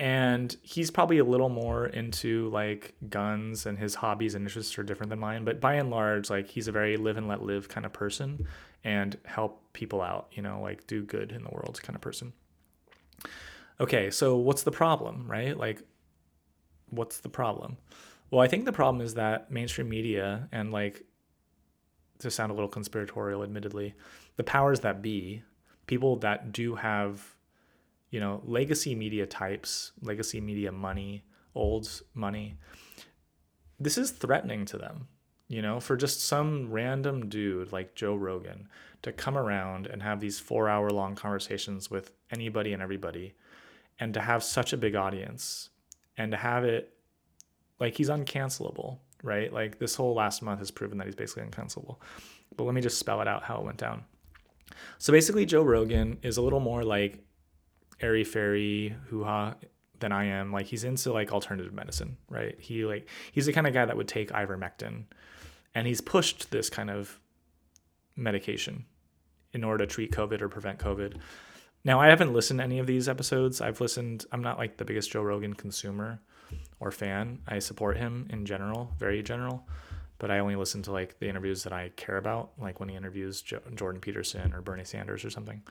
and 0.00 0.56
he's 0.62 0.90
probably 0.90 1.18
a 1.18 1.24
little 1.24 1.50
more 1.50 1.84
into 1.84 2.48
like 2.48 2.94
guns 3.10 3.66
and 3.66 3.78
his 3.78 3.96
hobbies 3.96 4.34
and 4.34 4.46
interests 4.46 4.78
are 4.78 4.82
different 4.82 5.10
than 5.10 5.18
mine. 5.18 5.44
But 5.44 5.60
by 5.60 5.74
and 5.74 5.90
large 5.90 6.30
like 6.30 6.48
he's 6.48 6.68
a 6.68 6.72
very 6.72 6.96
live 6.96 7.18
and 7.18 7.28
let 7.28 7.42
live 7.42 7.68
kind 7.68 7.84
of 7.84 7.92
person 7.92 8.46
and 8.82 9.18
help 9.26 9.62
people 9.74 10.00
out 10.00 10.28
you 10.32 10.42
know 10.42 10.58
like 10.62 10.86
do 10.86 11.02
good 11.02 11.32
in 11.32 11.44
the 11.44 11.50
world 11.50 11.78
kind 11.82 11.94
of 11.94 12.00
person. 12.00 12.32
Okay 13.78 14.10
so 14.10 14.36
what's 14.38 14.62
the 14.62 14.70
problem 14.70 15.30
right? 15.30 15.54
Like 15.54 15.82
what's 16.88 17.18
the 17.18 17.28
problem? 17.28 17.76
Well 18.30 18.40
i 18.40 18.48
think 18.48 18.64
the 18.64 18.72
problem 18.72 19.04
is 19.04 19.14
that 19.14 19.50
mainstream 19.50 19.90
media 19.90 20.48
and 20.50 20.72
like 20.72 21.04
to 22.20 22.30
sound 22.30 22.50
a 22.50 22.54
little 22.54 22.68
conspiratorial 22.68 23.42
admittedly 23.42 23.94
the 24.36 24.44
powers 24.44 24.80
that 24.80 25.02
be 25.02 25.42
people 25.86 26.16
that 26.16 26.52
do 26.52 26.76
have 26.76 27.34
you 28.10 28.20
know, 28.20 28.42
legacy 28.44 28.94
media 28.94 29.26
types, 29.26 29.92
legacy 30.02 30.40
media 30.40 30.72
money, 30.72 31.24
old 31.54 32.02
money, 32.14 32.56
this 33.78 33.96
is 33.96 34.10
threatening 34.10 34.64
to 34.66 34.78
them. 34.78 35.08
You 35.48 35.62
know, 35.62 35.80
for 35.80 35.96
just 35.96 36.22
some 36.22 36.70
random 36.70 37.28
dude 37.28 37.72
like 37.72 37.96
Joe 37.96 38.14
Rogan 38.14 38.68
to 39.02 39.12
come 39.12 39.36
around 39.36 39.86
and 39.88 40.00
have 40.00 40.20
these 40.20 40.38
four 40.38 40.68
hour 40.68 40.90
long 40.90 41.16
conversations 41.16 41.90
with 41.90 42.12
anybody 42.30 42.72
and 42.72 42.80
everybody 42.80 43.34
and 43.98 44.14
to 44.14 44.20
have 44.20 44.44
such 44.44 44.72
a 44.72 44.76
big 44.76 44.94
audience 44.94 45.70
and 46.16 46.30
to 46.30 46.36
have 46.36 46.64
it 46.64 46.94
like 47.80 47.96
he's 47.96 48.08
uncancelable, 48.08 48.98
right? 49.22 49.52
Like 49.52 49.78
this 49.78 49.96
whole 49.96 50.14
last 50.14 50.42
month 50.42 50.60
has 50.60 50.70
proven 50.70 50.98
that 50.98 51.06
he's 51.06 51.16
basically 51.16 51.44
uncancelable. 51.44 51.96
But 52.56 52.64
let 52.64 52.74
me 52.74 52.80
just 52.80 52.98
spell 52.98 53.20
it 53.20 53.26
out 53.26 53.42
how 53.42 53.58
it 53.58 53.64
went 53.64 53.78
down. 53.78 54.04
So 54.98 55.12
basically, 55.12 55.46
Joe 55.46 55.62
Rogan 55.62 56.18
is 56.22 56.36
a 56.36 56.42
little 56.42 56.60
more 56.60 56.84
like 56.84 57.18
airy 58.00 58.24
fairy 58.24 58.94
hoo 59.08 59.24
ha 59.24 59.54
than 60.00 60.12
I 60.12 60.24
am. 60.24 60.52
Like 60.52 60.66
he's 60.66 60.84
into 60.84 61.12
like 61.12 61.32
alternative 61.32 61.72
medicine, 61.72 62.16
right? 62.28 62.56
He 62.58 62.84
like 62.84 63.08
he's 63.32 63.46
the 63.46 63.52
kind 63.52 63.66
of 63.66 63.74
guy 63.74 63.84
that 63.84 63.96
would 63.96 64.08
take 64.08 64.30
ivermectin, 64.30 65.04
and 65.74 65.86
he's 65.86 66.00
pushed 66.00 66.50
this 66.50 66.68
kind 66.68 66.90
of 66.90 67.18
medication 68.16 68.84
in 69.52 69.64
order 69.64 69.86
to 69.86 69.92
treat 69.92 70.12
COVID 70.12 70.40
or 70.40 70.48
prevent 70.48 70.78
COVID. 70.78 71.16
Now 71.84 72.00
I 72.00 72.08
haven't 72.08 72.32
listened 72.32 72.58
to 72.60 72.64
any 72.64 72.78
of 72.78 72.86
these 72.86 73.08
episodes. 73.08 73.60
I've 73.60 73.80
listened. 73.80 74.26
I'm 74.32 74.42
not 74.42 74.58
like 74.58 74.76
the 74.76 74.84
biggest 74.84 75.10
Joe 75.12 75.22
Rogan 75.22 75.54
consumer 75.54 76.20
or 76.80 76.90
fan. 76.90 77.40
I 77.46 77.58
support 77.58 77.96
him 77.96 78.26
in 78.30 78.44
general, 78.44 78.92
very 78.98 79.22
general, 79.22 79.66
but 80.18 80.30
I 80.30 80.40
only 80.40 80.56
listen 80.56 80.82
to 80.82 80.92
like 80.92 81.18
the 81.18 81.28
interviews 81.28 81.62
that 81.62 81.72
I 81.72 81.90
care 81.96 82.16
about, 82.16 82.52
like 82.58 82.80
when 82.80 82.88
he 82.88 82.96
interviews 82.96 83.42
Jordan 83.42 84.00
Peterson 84.00 84.52
or 84.52 84.60
Bernie 84.60 84.84
Sanders 84.84 85.24
or 85.24 85.30
something 85.30 85.62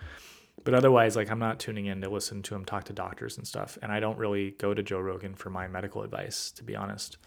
but 0.64 0.74
otherwise 0.74 1.16
like 1.16 1.30
i'm 1.30 1.39
not 1.39 1.60
tuning 1.60 1.86
in 1.86 2.01
to 2.01 2.10
listen 2.10 2.41
to 2.41 2.55
him 2.55 2.66
talk 2.66 2.84
to 2.84 2.93
doctors 2.93 3.38
and 3.38 3.47
stuff 3.47 3.78
and 3.82 3.91
i 3.91 3.99
don't 3.99 4.18
really 4.18 4.51
go 4.51 4.74
to 4.74 4.84
joe 4.84 4.99
rogan 4.99 5.34
for 5.34 5.49
my 5.49 5.68
medical 5.68 6.03
advice 6.03 6.51
to 6.51 6.64
be 6.64 6.76
honest. 6.76 7.18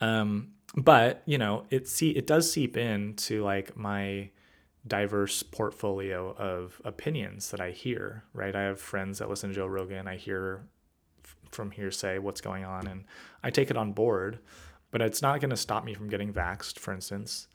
Um, 0.00 0.52
but 0.74 1.22
you 1.26 1.38
know 1.38 1.64
it 1.70 1.86
see 1.88 2.10
it 2.10 2.26
does 2.26 2.50
seep 2.50 2.76
into 2.76 3.44
like 3.44 3.76
my 3.76 4.30
diverse 4.86 5.42
portfolio 5.44 6.34
of 6.36 6.80
opinions 6.84 7.50
that 7.50 7.60
i 7.60 7.70
hear 7.70 8.24
right? 8.32 8.56
I 8.56 8.62
have 8.62 8.80
friends 8.80 9.18
that 9.18 9.28
listen 9.28 9.50
to 9.50 9.54
joe 9.54 9.66
rogan. 9.66 10.08
I 10.08 10.16
hear 10.16 10.62
from 11.50 11.70
hearsay 11.70 12.18
what's 12.18 12.40
going 12.40 12.64
on 12.64 12.86
and 12.86 13.04
i 13.44 13.50
take 13.50 13.70
it 13.70 13.76
on 13.76 13.92
board 13.92 14.38
but 14.90 15.02
it's 15.02 15.22
not 15.22 15.40
going 15.40 15.50
to 15.50 15.56
stop 15.56 15.84
me 15.84 15.94
from 15.94 16.08
getting 16.08 16.32
vaxxed 16.32 16.78
for 16.78 16.92
instance 16.92 17.46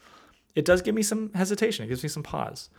it 0.57 0.65
does 0.65 0.81
give 0.81 0.95
me 0.95 1.03
some 1.03 1.31
hesitation. 1.33 1.85
It 1.85 1.89
gives 1.89 2.01
me 2.01 2.09
some 2.09 2.23
pause. 2.23 2.69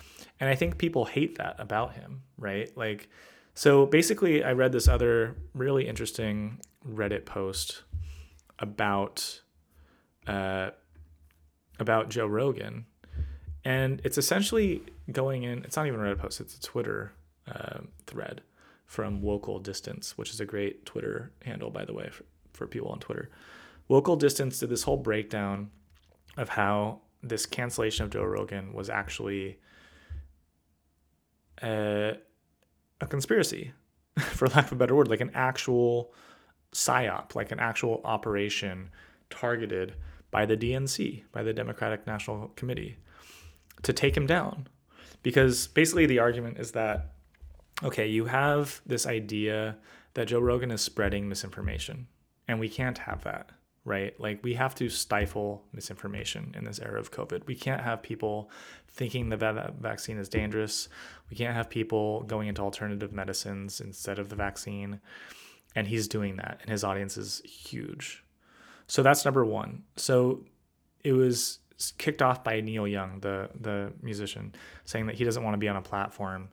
And 0.40 0.50
I 0.50 0.56
think 0.56 0.78
people 0.78 1.04
hate 1.04 1.38
that 1.38 1.54
about 1.60 1.94
him, 1.94 2.22
right? 2.36 2.76
Like, 2.76 3.08
so 3.54 3.86
basically, 3.86 4.42
I 4.42 4.52
read 4.52 4.72
this 4.72 4.88
other 4.88 5.36
really 5.54 5.86
interesting 5.86 6.60
Reddit 6.84 7.24
post 7.24 7.84
about 8.58 9.42
uh, 10.26 10.70
about 11.78 12.08
Joe 12.08 12.26
Rogan, 12.26 12.86
and 13.64 14.00
it's 14.02 14.18
essentially 14.18 14.82
going 15.12 15.44
in. 15.44 15.62
It's 15.62 15.76
not 15.76 15.86
even 15.86 16.00
a 16.00 16.02
Reddit 16.02 16.18
post; 16.18 16.40
it's 16.40 16.56
a 16.56 16.60
Twitter 16.60 17.12
uh, 17.46 17.78
thread 18.06 18.40
from 18.86 19.22
Local 19.22 19.60
Distance, 19.60 20.18
which 20.18 20.30
is 20.30 20.40
a 20.40 20.44
great 20.44 20.84
Twitter 20.84 21.30
handle, 21.44 21.70
by 21.70 21.84
the 21.84 21.94
way, 21.94 22.10
for, 22.10 22.24
for 22.54 22.66
people 22.66 22.88
on 22.88 22.98
Twitter. 22.98 23.30
Local 23.88 24.16
Distance 24.16 24.58
did 24.58 24.68
this 24.68 24.82
whole 24.82 24.96
breakdown 24.96 25.70
of 26.36 26.48
how 26.48 27.02
this 27.22 27.46
cancellation 27.46 28.04
of 28.04 28.10
Joe 28.10 28.24
Rogan 28.24 28.72
was 28.72 28.88
actually 28.88 29.58
a, 31.62 32.16
a 33.00 33.06
conspiracy, 33.06 33.72
for 34.18 34.48
lack 34.48 34.66
of 34.66 34.72
a 34.72 34.76
better 34.76 34.94
word, 34.94 35.08
like 35.08 35.20
an 35.20 35.30
actual 35.34 36.12
psyop, 36.72 37.34
like 37.34 37.50
an 37.52 37.60
actual 37.60 38.00
operation 38.04 38.90
targeted 39.30 39.94
by 40.30 40.46
the 40.46 40.56
DNC, 40.56 41.24
by 41.32 41.42
the 41.42 41.52
Democratic 41.52 42.06
National 42.06 42.48
Committee, 42.48 42.98
to 43.82 43.92
take 43.92 44.16
him 44.16 44.26
down. 44.26 44.68
Because 45.22 45.66
basically, 45.66 46.06
the 46.06 46.20
argument 46.20 46.58
is 46.58 46.72
that, 46.72 47.12
okay, 47.82 48.06
you 48.06 48.26
have 48.26 48.80
this 48.86 49.06
idea 49.06 49.76
that 50.14 50.28
Joe 50.28 50.40
Rogan 50.40 50.70
is 50.70 50.80
spreading 50.80 51.28
misinformation, 51.28 52.06
and 52.46 52.60
we 52.60 52.68
can't 52.68 52.98
have 52.98 53.24
that 53.24 53.50
right? 53.88 54.18
Like 54.20 54.44
we 54.44 54.54
have 54.54 54.74
to 54.76 54.88
stifle 54.88 55.64
misinformation 55.72 56.54
in 56.56 56.64
this 56.64 56.78
era 56.78 57.00
of 57.00 57.10
COVID. 57.10 57.46
We 57.46 57.54
can't 57.54 57.80
have 57.80 58.02
people 58.02 58.50
thinking 58.88 59.30
that 59.30 59.40
that 59.40 59.76
vaccine 59.80 60.18
is 60.18 60.28
dangerous. 60.28 60.88
We 61.30 61.36
can't 61.36 61.54
have 61.54 61.70
people 61.70 62.22
going 62.24 62.48
into 62.48 62.62
alternative 62.62 63.12
medicines 63.12 63.80
instead 63.80 64.18
of 64.18 64.28
the 64.28 64.36
vaccine. 64.36 65.00
And 65.74 65.86
he's 65.86 66.08
doing 66.08 66.36
that, 66.36 66.58
and 66.62 66.70
his 66.70 66.82
audience 66.82 67.16
is 67.16 67.40
huge. 67.44 68.24
So 68.86 69.02
that's 69.02 69.24
number 69.24 69.44
one. 69.44 69.84
So 69.96 70.44
it 71.04 71.12
was 71.12 71.58
kicked 71.98 72.22
off 72.22 72.42
by 72.42 72.60
Neil 72.60 72.86
Young, 72.86 73.20
the 73.20 73.50
the 73.58 73.92
musician, 74.02 74.54
saying 74.84 75.06
that 75.06 75.16
he 75.16 75.24
doesn't 75.24 75.44
want 75.44 75.54
to 75.54 75.58
be 75.58 75.68
on 75.68 75.76
a 75.76 75.82
platform 75.82 76.48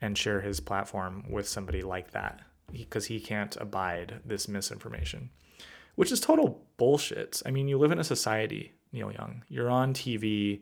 and 0.00 0.16
share 0.16 0.40
his 0.40 0.58
platform 0.58 1.24
with 1.30 1.46
somebody 1.46 1.82
like 1.82 2.12
that 2.12 2.40
because 2.72 3.06
he 3.06 3.20
can't 3.20 3.56
abide 3.56 4.20
this 4.24 4.48
misinformation 4.48 5.30
which 5.94 6.12
is 6.12 6.20
total 6.20 6.64
bullshit. 6.76 7.42
I 7.44 7.50
mean, 7.50 7.68
you 7.68 7.78
live 7.78 7.92
in 7.92 7.98
a 7.98 8.04
society, 8.04 8.74
Neil 8.92 9.12
Young. 9.12 9.44
You're 9.48 9.70
on 9.70 9.94
TV 9.94 10.60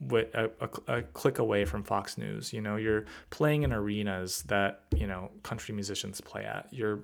with 0.00 0.32
a, 0.34 0.50
a, 0.60 0.98
a, 0.98 1.02
click 1.02 1.38
away 1.38 1.64
from 1.64 1.82
Fox 1.82 2.16
News. 2.18 2.52
You 2.52 2.60
know, 2.60 2.76
you're 2.76 3.06
playing 3.30 3.64
in 3.64 3.72
arenas 3.72 4.42
that 4.44 4.82
you 4.96 5.06
know 5.06 5.30
country 5.42 5.74
musicians 5.74 6.20
play 6.20 6.44
at. 6.44 6.68
You're 6.70 7.00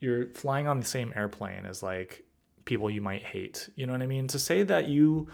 you're 0.00 0.28
flying 0.30 0.66
on 0.66 0.80
the 0.80 0.86
same 0.86 1.12
airplane 1.16 1.66
as 1.66 1.82
like 1.82 2.24
people 2.64 2.90
you 2.90 3.00
might 3.00 3.22
hate. 3.22 3.68
You 3.74 3.86
know 3.86 3.92
what 3.92 4.02
I 4.02 4.06
mean? 4.06 4.26
To 4.28 4.38
say 4.38 4.62
that 4.62 4.88
you 4.88 5.28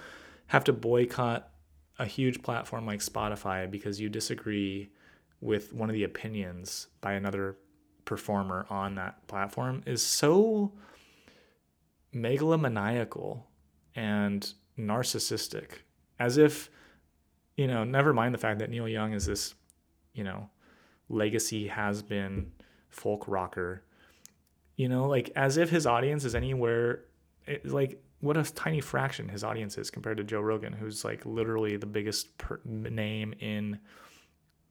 have 0.47 0.64
to 0.64 0.72
boycott 0.72 1.51
a 1.99 2.07
huge 2.07 2.42
platform 2.42 2.86
like 2.86 3.01
Spotify 3.01 3.70
because 3.70 4.01
you 4.01 4.09
disagree 4.09 4.90
with 5.40 5.72
one 5.72 5.88
of 5.88 5.95
the 5.95 6.05
opinions 6.05 6.88
by 7.01 7.12
another 7.12 7.57
performer 8.05 8.66
on 8.68 8.95
that 8.97 9.26
platform 9.28 9.82
is 9.86 10.03
so 10.03 10.72
megalomaniacal 12.15 13.43
and 13.95 14.55
narcissistic 14.79 15.71
as 16.19 16.37
if 16.37 16.71
you 17.57 17.67
know 17.67 17.85
never 17.85 18.12
mind 18.12 18.35
the 18.35 18.39
fact 18.39 18.59
that 18.59 18.71
neil 18.71 18.89
young 18.89 19.12
is 19.12 19.27
this 19.27 19.55
you 20.15 20.25
know 20.25 20.49
legacy 21.09 21.69
has 21.69 22.03
been 22.03 22.51
folk 22.89 23.25
rocker. 23.29 23.83
You 24.77 24.89
know 24.89 25.07
like 25.07 25.31
as 25.37 25.57
if 25.57 25.71
his 25.71 25.87
audience 25.87 26.25
is 26.25 26.35
anywhere 26.35 27.05
like 27.65 28.03
what 28.21 28.37
a 28.37 28.43
tiny 28.43 28.81
fraction 28.81 29.29
his 29.29 29.45
audience 29.45 29.77
is 29.79 29.91
compared 29.91 30.17
to 30.17 30.25
joe 30.25 30.41
rogan 30.41 30.73
who's 30.73 31.05
like 31.05 31.25
literally 31.27 31.77
the 31.77 31.87
biggest 31.87 32.37
per- 32.39 32.61
name 32.65 33.35
in 33.39 33.79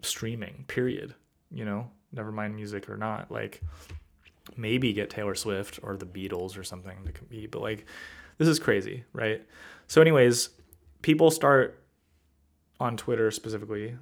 streaming 0.02 0.66
period. 0.68 1.14
You 1.52 1.66
know 1.66 1.90
never 2.12 2.32
mind 2.32 2.56
music 2.56 2.90
or 2.90 2.98
not 2.98 3.32
like 3.32 3.62
maybe 4.58 4.94
get 4.94 5.10
taylor 5.10 5.36
swift 5.36 5.80
or 5.84 5.96
the 5.96 6.06
beatles 6.06 6.58
or 6.58 6.64
something 6.64 6.98
to 7.06 7.12
compete 7.12 7.52
but 7.52 7.62
like 7.62 7.86
this 8.38 8.48
is 8.48 8.60
crazy 8.60 9.04
right 9.14 9.46
so 9.88 10.02
anyways 10.02 10.50
people 11.02 11.30
start 11.30 11.84
on 12.80 12.98
Twitter 12.98 13.30
specifically, 13.30 13.96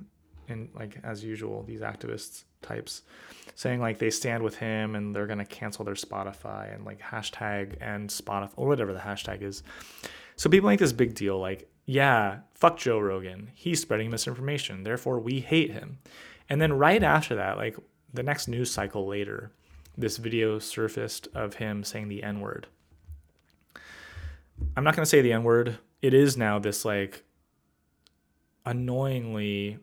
and 0.47 0.69
like 0.73 0.97
as 1.03 1.23
usual, 1.23 1.63
these 1.63 1.81
activists 1.81 2.45
types 2.61 3.01
saying 3.55 3.81
like 3.81 3.99
they 3.99 4.09
stand 4.09 4.43
with 4.43 4.55
him 4.55 4.95
and 4.95 5.15
they're 5.15 5.27
gonna 5.27 5.45
cancel 5.45 5.83
their 5.83 5.95
Spotify 5.95 6.73
and 6.73 6.85
like 6.85 6.99
hashtag 6.99 7.75
and 7.81 8.09
Spotify 8.09 8.51
or 8.55 8.67
whatever 8.67 8.93
the 8.93 8.99
hashtag 8.99 9.41
is. 9.41 9.63
So 10.35 10.49
people 10.49 10.69
make 10.69 10.79
this 10.79 10.93
big 10.93 11.13
deal 11.13 11.39
like, 11.39 11.69
yeah, 11.85 12.39
fuck 12.53 12.77
Joe 12.77 12.99
Rogan. 12.99 13.51
He's 13.53 13.81
spreading 13.81 14.09
misinformation. 14.09 14.83
Therefore, 14.83 15.19
we 15.19 15.41
hate 15.41 15.71
him. 15.71 15.99
And 16.49 16.61
then 16.61 16.73
right 16.73 17.03
after 17.03 17.35
that, 17.35 17.57
like 17.57 17.77
the 18.13 18.23
next 18.23 18.47
news 18.47 18.71
cycle 18.71 19.07
later, 19.07 19.51
this 19.97 20.17
video 20.17 20.59
surfaced 20.59 21.27
of 21.33 21.55
him 21.55 21.83
saying 21.83 22.07
the 22.07 22.23
N 22.23 22.39
word. 22.39 22.67
I'm 24.75 24.83
not 24.83 24.95
going 24.95 25.03
to 25.03 25.09
say 25.09 25.21
the 25.21 25.33
N 25.33 25.43
word 25.43 25.77
it 26.01 26.13
is 26.13 26.37
now 26.37 26.59
this 26.59 26.83
like 26.83 27.23
annoyingly 28.65 29.79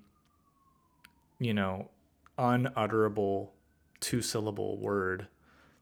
you 1.40 1.54
know 1.54 1.90
unutterable 2.38 3.52
two 4.00 4.22
syllable 4.22 4.78
word 4.78 5.26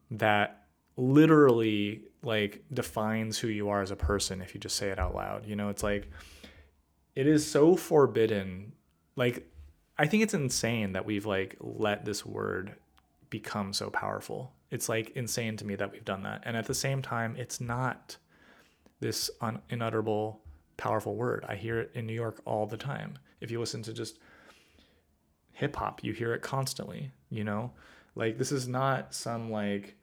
that 0.09 0.65
literally 0.95 2.01
like 2.23 2.63
defines 2.73 3.37
who 3.37 3.47
you 3.47 3.69
are 3.69 3.81
as 3.81 3.91
a 3.91 3.95
person 3.95 4.41
if 4.41 4.55
you 4.55 4.59
just 4.59 4.75
say 4.75 4.89
it 4.89 4.97
out 4.99 5.13
loud 5.13 5.45
you 5.45 5.55
know? 5.55 5.69
It's 5.69 5.83
like 5.83 6.09
it 7.15 7.25
is 7.27 7.49
so 7.49 7.75
forbidden. 7.75 8.73
Like 9.15 9.49
i 9.99 10.05
think 10.05 10.21
it's 10.21 10.33
insane 10.35 10.93
that 10.93 11.05
we've 11.05 11.25
like 11.25 11.55
let 11.59 12.05
this 12.05 12.25
word 12.25 12.75
become 13.29 13.73
so 13.73 13.89
powerful 13.89 14.51
it's 14.69 14.89
like 14.89 15.11
insane 15.11 15.55
to 15.57 15.65
me 15.65 15.75
that 15.75 15.91
we've 15.91 16.05
done 16.05 16.23
that 16.23 16.41
and 16.45 16.57
at 16.57 16.65
the 16.65 16.73
same 16.73 17.01
time 17.01 17.35
it's 17.37 17.61
not 17.61 18.17
this 18.99 19.29
un- 19.41 19.61
inutterable, 19.69 20.39
powerful 20.77 21.15
word. 21.15 21.45
I 21.47 21.55
hear 21.55 21.79
it 21.79 21.91
in 21.93 22.05
New 22.05 22.13
York 22.13 22.41
all 22.45 22.65
the 22.65 22.77
time. 22.77 23.17
If 23.41 23.51
you 23.51 23.59
listen 23.59 23.83
to 23.83 23.93
just 23.93 24.19
hip 25.53 25.75
hop, 25.75 26.03
you 26.03 26.13
hear 26.13 26.33
it 26.33 26.41
constantly, 26.41 27.11
you 27.29 27.43
know? 27.43 27.71
Like, 28.15 28.37
this 28.37 28.51
is 28.51 28.67
not 28.67 29.13
some 29.13 29.51
like 29.51 29.95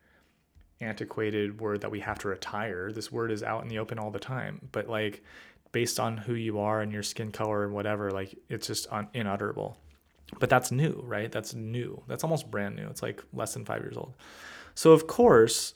antiquated 0.80 1.60
word 1.60 1.80
that 1.80 1.90
we 1.90 2.00
have 2.00 2.18
to 2.20 2.28
retire. 2.28 2.92
This 2.92 3.10
word 3.10 3.30
is 3.30 3.42
out 3.42 3.62
in 3.62 3.68
the 3.68 3.78
open 3.78 3.98
all 3.98 4.10
the 4.10 4.18
time. 4.18 4.68
But, 4.72 4.88
like, 4.88 5.24
based 5.72 5.98
on 5.98 6.16
who 6.16 6.34
you 6.34 6.60
are 6.60 6.80
and 6.80 6.92
your 6.92 7.02
skin 7.02 7.32
color 7.32 7.64
and 7.64 7.72
whatever, 7.72 8.10
like, 8.10 8.38
it's 8.48 8.68
just 8.68 8.86
un- 8.92 9.08
inutterable. 9.14 9.78
But 10.40 10.50
that's 10.50 10.70
new, 10.70 11.02
right? 11.04 11.30
That's 11.30 11.54
new. 11.54 12.02
That's 12.08 12.24
almost 12.24 12.50
brand 12.50 12.76
new. 12.76 12.88
It's 12.88 13.02
like 13.02 13.22
less 13.32 13.54
than 13.54 13.64
five 13.64 13.82
years 13.82 13.96
old. 13.96 14.14
So, 14.74 14.92
of 14.92 15.06
course, 15.06 15.74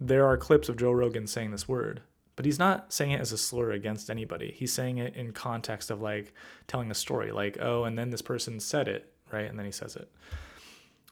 there 0.00 0.26
are 0.26 0.36
clips 0.36 0.68
of 0.68 0.76
Joe 0.76 0.92
Rogan 0.92 1.26
saying 1.26 1.50
this 1.50 1.68
word 1.68 2.02
but 2.40 2.46
he's 2.46 2.58
not 2.58 2.90
saying 2.90 3.10
it 3.10 3.20
as 3.20 3.32
a 3.32 3.36
slur 3.36 3.72
against 3.72 4.08
anybody. 4.08 4.54
He's 4.56 4.72
saying 4.72 4.96
it 4.96 5.14
in 5.14 5.32
context 5.32 5.90
of 5.90 6.00
like 6.00 6.32
telling 6.66 6.90
a 6.90 6.94
story, 6.94 7.32
like, 7.32 7.58
oh, 7.60 7.84
and 7.84 7.98
then 7.98 8.08
this 8.08 8.22
person 8.22 8.60
said 8.60 8.88
it, 8.88 9.12
right? 9.30 9.44
And 9.44 9.58
then 9.58 9.66
he 9.66 9.72
says 9.72 9.94
it. 9.94 10.10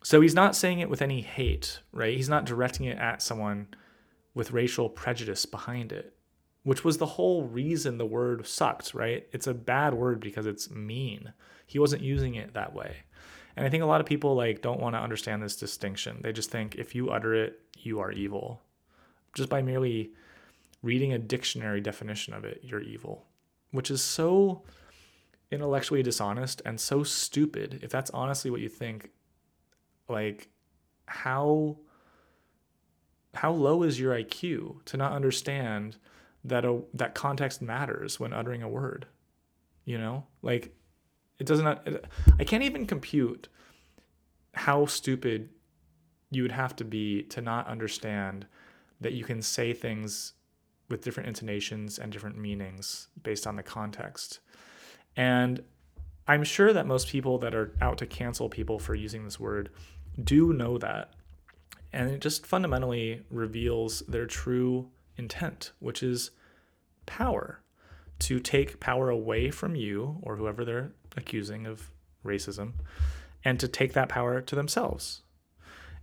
So 0.02 0.22
he's 0.22 0.34
not 0.34 0.56
saying 0.56 0.80
it 0.80 0.88
with 0.88 1.02
any 1.02 1.20
hate, 1.20 1.80
right? 1.92 2.16
He's 2.16 2.30
not 2.30 2.46
directing 2.46 2.86
it 2.86 2.96
at 2.96 3.20
someone 3.20 3.68
with 4.32 4.52
racial 4.52 4.88
prejudice 4.88 5.44
behind 5.44 5.92
it, 5.92 6.14
which 6.62 6.82
was 6.82 6.96
the 6.96 7.04
whole 7.04 7.44
reason 7.44 7.98
the 7.98 8.06
word 8.06 8.46
sucked, 8.46 8.94
right? 8.94 9.26
It's 9.30 9.46
a 9.46 9.52
bad 9.52 9.92
word 9.92 10.20
because 10.20 10.46
it's 10.46 10.70
mean. 10.70 11.34
He 11.68 11.78
wasn't 11.78 12.02
using 12.02 12.34
it 12.34 12.54
that 12.54 12.74
way. 12.74 12.96
And 13.54 13.66
I 13.66 13.68
think 13.68 13.82
a 13.82 13.86
lot 13.86 14.00
of 14.00 14.06
people 14.06 14.34
like 14.34 14.62
don't 14.62 14.80
want 14.80 14.94
to 14.94 15.00
understand 15.00 15.42
this 15.42 15.54
distinction. 15.54 16.18
They 16.22 16.32
just 16.32 16.50
think 16.50 16.76
if 16.76 16.94
you 16.94 17.10
utter 17.10 17.34
it, 17.34 17.60
you 17.76 18.00
are 18.00 18.10
evil. 18.10 18.62
Just 19.34 19.50
by 19.50 19.60
merely 19.60 20.12
reading 20.82 21.12
a 21.12 21.18
dictionary 21.18 21.82
definition 21.82 22.32
of 22.32 22.46
it, 22.46 22.60
you're 22.62 22.80
evil, 22.80 23.26
which 23.70 23.90
is 23.90 24.00
so 24.00 24.62
intellectually 25.50 26.02
dishonest 26.02 26.62
and 26.64 26.80
so 26.80 27.02
stupid. 27.02 27.80
If 27.82 27.90
that's 27.90 28.10
honestly 28.12 28.50
what 28.50 28.62
you 28.62 28.70
think, 28.70 29.10
like 30.08 30.48
how 31.04 31.76
how 33.34 33.52
low 33.52 33.82
is 33.82 34.00
your 34.00 34.14
IQ 34.14 34.86
to 34.86 34.96
not 34.96 35.12
understand 35.12 35.98
that 36.44 36.64
a 36.64 36.80
that 36.94 37.14
context 37.14 37.60
matters 37.60 38.18
when 38.18 38.32
uttering 38.32 38.62
a 38.62 38.68
word? 38.70 39.06
You 39.84 39.98
know, 39.98 40.26
like 40.40 40.74
it 41.38 41.46
doesn't. 41.46 41.66
I 42.38 42.44
can't 42.44 42.62
even 42.62 42.86
compute 42.86 43.48
how 44.54 44.86
stupid 44.86 45.50
you 46.30 46.42
would 46.42 46.52
have 46.52 46.74
to 46.76 46.84
be 46.84 47.22
to 47.24 47.40
not 47.40 47.66
understand 47.68 48.46
that 49.00 49.12
you 49.12 49.24
can 49.24 49.40
say 49.40 49.72
things 49.72 50.32
with 50.88 51.02
different 51.02 51.28
intonations 51.28 51.98
and 51.98 52.10
different 52.10 52.36
meanings 52.36 53.08
based 53.22 53.46
on 53.46 53.56
the 53.56 53.62
context. 53.62 54.40
And 55.16 55.62
I'm 56.26 56.44
sure 56.44 56.72
that 56.72 56.86
most 56.86 57.08
people 57.08 57.38
that 57.38 57.54
are 57.54 57.74
out 57.80 57.98
to 57.98 58.06
cancel 58.06 58.48
people 58.48 58.78
for 58.78 58.94
using 58.94 59.24
this 59.24 59.38
word 59.38 59.70
do 60.22 60.52
know 60.52 60.78
that. 60.78 61.14
And 61.92 62.10
it 62.10 62.20
just 62.20 62.44
fundamentally 62.44 63.22
reveals 63.30 64.00
their 64.08 64.26
true 64.26 64.90
intent, 65.16 65.72
which 65.78 66.02
is 66.02 66.30
power 67.06 67.62
to 68.20 68.40
take 68.40 68.80
power 68.80 69.10
away 69.10 69.50
from 69.50 69.74
you 69.74 70.18
or 70.22 70.36
whoever 70.36 70.64
they're 70.64 70.92
accusing 71.16 71.66
of 71.66 71.90
racism 72.24 72.72
and 73.44 73.60
to 73.60 73.68
take 73.68 73.92
that 73.92 74.08
power 74.08 74.40
to 74.40 74.54
themselves. 74.54 75.22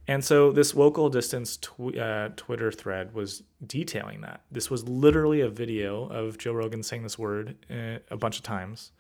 And 0.08 0.24
so 0.24 0.52
this 0.52 0.76
local 0.76 1.10
distance 1.10 1.58
tw- 1.58 1.98
uh, 1.98 2.30
Twitter 2.36 2.72
thread 2.72 3.14
was 3.14 3.44
detailing 3.66 4.22
that. 4.22 4.42
This 4.52 4.70
was 4.70 4.88
literally 4.88 5.42
a 5.42 5.50
video 5.50 6.06
of 6.08 6.38
Joe 6.38 6.54
Rogan 6.54 6.84
saying 6.84 7.04
this 7.04 7.18
word 7.18 7.56
uh, 7.72 8.00
a 8.12 8.18
bunch 8.18 8.38
of 8.38 8.44
times. 8.44 8.92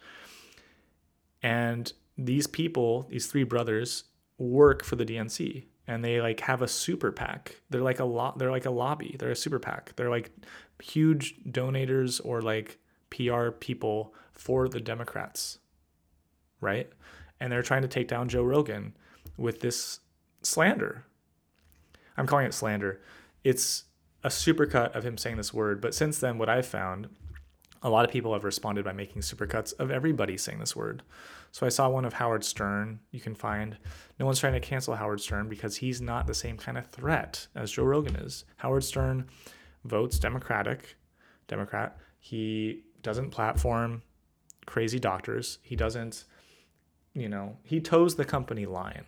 And 1.43 1.93
these 2.17 2.47
people, 2.47 3.05
these 3.09 3.27
three 3.27 3.43
brothers, 3.43 4.05
work 4.37 4.83
for 4.83 4.95
the 4.95 5.05
DNC 5.05 5.65
and 5.87 6.03
they 6.03 6.21
like 6.21 6.39
have 6.41 6.61
a 6.61 6.67
super 6.67 7.11
PAC. 7.11 7.61
They're 7.69 7.81
like 7.81 7.99
a 7.99 8.05
lot. 8.05 8.39
They're 8.39 8.51
like 8.51 8.65
a 8.65 8.71
lobby. 8.71 9.15
They're 9.19 9.31
a 9.31 9.35
super 9.35 9.59
PAC. 9.59 9.95
They're 9.95 10.09
like 10.09 10.31
huge 10.81 11.35
donators 11.49 12.19
or 12.23 12.41
like 12.41 12.79
PR 13.15 13.49
people 13.49 14.13
for 14.33 14.67
the 14.67 14.79
Democrats, 14.79 15.59
right? 16.59 16.89
And 17.39 17.51
they're 17.51 17.63
trying 17.63 17.83
to 17.83 17.87
take 17.87 18.07
down 18.07 18.29
Joe 18.29 18.43
Rogan 18.43 18.95
with 19.37 19.61
this 19.61 19.99
slander. 20.41 21.05
I'm 22.17 22.27
calling 22.27 22.45
it 22.45 22.53
slander. 22.53 23.01
It's 23.43 23.85
a 24.23 24.29
supercut 24.29 24.95
of 24.95 25.05
him 25.05 25.17
saying 25.17 25.37
this 25.37 25.53
word, 25.53 25.81
but 25.81 25.93
since 25.93 26.19
then, 26.19 26.37
what 26.37 26.49
I've 26.49 26.65
found, 26.65 27.09
a 27.83 27.89
lot 27.89 28.05
of 28.05 28.11
people 28.11 28.33
have 28.33 28.43
responded 28.43 28.83
by 28.83 28.93
making 28.93 29.21
supercuts 29.21 29.77
of 29.77 29.91
everybody 29.91 30.37
saying 30.37 30.59
this 30.59 30.75
word. 30.75 31.03
So 31.51 31.65
I 31.65 31.69
saw 31.69 31.87
one 31.87 32.03
of 32.03 32.13
Howard 32.13 32.43
Stern. 32.43 32.99
You 33.11 33.19
can 33.19 33.35
find 33.35 33.77
no 34.19 34.25
one's 34.25 34.39
trying 34.39 34.53
to 34.53 34.59
cancel 34.59 34.95
Howard 34.95 35.21
Stern 35.21 35.47
because 35.47 35.77
he's 35.77 36.01
not 36.01 36.25
the 36.25 36.33
same 36.33 36.57
kind 36.57 36.77
of 36.77 36.87
threat 36.87 37.47
as 37.53 37.71
Joe 37.71 37.83
Rogan 37.83 38.15
is. 38.15 38.45
Howard 38.57 38.83
Stern 38.83 39.29
votes 39.83 40.17
Democratic, 40.17 40.95
Democrat. 41.47 41.97
He 42.19 42.84
doesn't 43.05 43.29
platform 43.29 44.01
crazy 44.65 44.99
doctors. 44.99 45.59
He 45.61 45.75
doesn't, 45.75 46.25
you 47.13 47.29
know, 47.29 47.57
he 47.63 47.79
toes 47.79 48.15
the 48.15 48.25
company 48.25 48.65
line. 48.65 49.05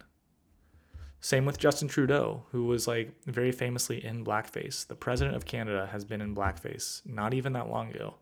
Same 1.20 1.46
with 1.46 1.58
Justin 1.58 1.88
Trudeau, 1.88 2.44
who 2.52 2.66
was 2.66 2.88
like 2.88 3.12
very 3.26 3.52
famously 3.52 4.06
in 4.06 4.24
blackface. 4.24 4.86
The 4.86 4.96
president 4.96 5.36
of 5.36 5.46
Canada 5.46 5.90
has 5.92 6.06
been 6.06 6.22
in 6.22 6.36
blackface 6.36 7.02
not 7.08 7.34
even 7.34 7.54
that 7.54 7.72
long 7.72 7.90
ago. 7.90 8.14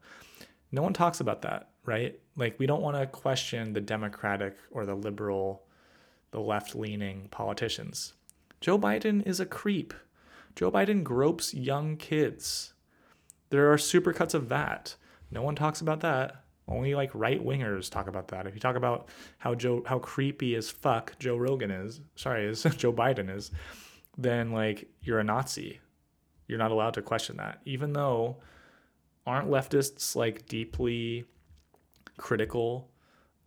No 0.71 0.81
one 0.81 0.93
talks 0.93 1.19
about 1.19 1.41
that, 1.41 1.71
right? 1.83 2.17
Like, 2.37 2.57
we 2.57 2.65
don't 2.65 2.81
want 2.81 2.97
to 2.97 3.05
question 3.05 3.73
the 3.73 3.81
Democratic 3.81 4.55
or 4.71 4.85
the 4.85 4.95
liberal, 4.95 5.63
the 6.31 6.39
left 6.39 6.73
leaning 6.73 7.27
politicians. 7.31 8.13
Joe 8.61 8.79
Biden 8.79 9.27
is 9.27 9.41
a 9.41 9.45
creep. 9.45 9.93
Joe 10.55 10.71
Biden 10.71 11.03
gropes 11.03 11.53
young 11.53 11.97
kids. 11.97 12.73
There 13.49 13.71
are 13.71 13.77
supercuts 13.77 14.33
of 14.33 14.47
that. 14.49 14.95
No 15.31 15.41
one 15.41 15.55
talks 15.55 15.81
about 15.81 16.01
that. 16.01 16.43
Only 16.67 16.95
like 16.95 17.11
right 17.13 17.43
wingers 17.43 17.91
talk 17.91 18.07
about 18.07 18.29
that. 18.29 18.47
If 18.47 18.55
you 18.55 18.59
talk 18.59 18.75
about 18.75 19.09
how 19.37 19.53
Joe 19.53 19.83
how 19.85 19.99
creepy 19.99 20.55
as 20.55 20.69
fuck 20.69 21.17
Joe 21.19 21.37
Rogan 21.37 21.71
is, 21.71 22.01
sorry, 22.15 22.45
is 22.45 22.63
Joe 22.77 22.91
Biden 22.91 23.33
is, 23.35 23.51
then 24.17 24.51
like 24.51 24.87
you're 25.01 25.19
a 25.19 25.23
Nazi. 25.23 25.79
You're 26.47 26.59
not 26.59 26.71
allowed 26.71 26.95
to 26.95 27.01
question 27.01 27.37
that. 27.37 27.59
Even 27.65 27.93
though 27.93 28.37
aren't 29.27 29.49
leftists 29.49 30.15
like 30.15 30.47
deeply 30.47 31.25
critical 32.17 32.89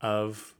of 0.01 0.55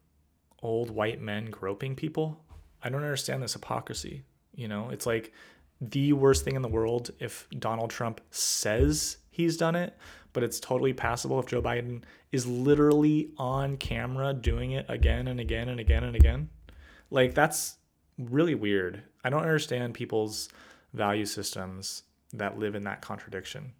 old 0.63 0.91
white 0.91 1.21
men 1.21 1.47
groping 1.47 1.95
people? 1.95 2.41
I 2.83 2.89
don't 2.89 3.03
understand 3.03 3.43
this 3.43 3.55
hypocrisy. 3.55 4.23
You 4.55 4.69
know, 4.69 4.91
it's 4.91 5.07
like 5.07 5.33
the 5.81 6.13
worst 6.13 6.45
thing 6.45 6.57
in 6.57 6.63
the 6.63 6.69
world 6.69 7.11
if 7.21 7.47
Donald 7.59 7.91
Trump 7.91 8.21
says 8.31 9.19
he's 9.31 9.57
done 9.57 9.77
it, 9.77 9.97
but 10.33 10.43
it's 10.43 10.61
totally 10.61 10.93
passable 10.93 11.39
if 11.41 11.47
Joe 11.47 11.63
Biden 11.63 12.03
is 12.33 12.47
literally 12.47 13.31
on 13.39 13.77
camera 13.77 14.33
doing 14.35 14.73
it 14.73 14.87
again 14.89 15.29
and 15.29 15.41
again 15.41 15.69
and 15.69 15.81
again 15.81 16.05
and 16.05 16.15
again. 16.17 16.49
Like 17.11 17.35
that's 17.35 17.77
really 18.19 18.55
weird. 18.55 19.03
I 19.25 19.31
don't 19.31 19.43
understand 19.43 19.95
people's 19.95 20.49
value 20.93 21.27
systems 21.27 22.03
that 22.33 22.59
live 22.59 22.75
in 22.75 22.85
that 22.85 23.01
contradiction. 23.01 23.73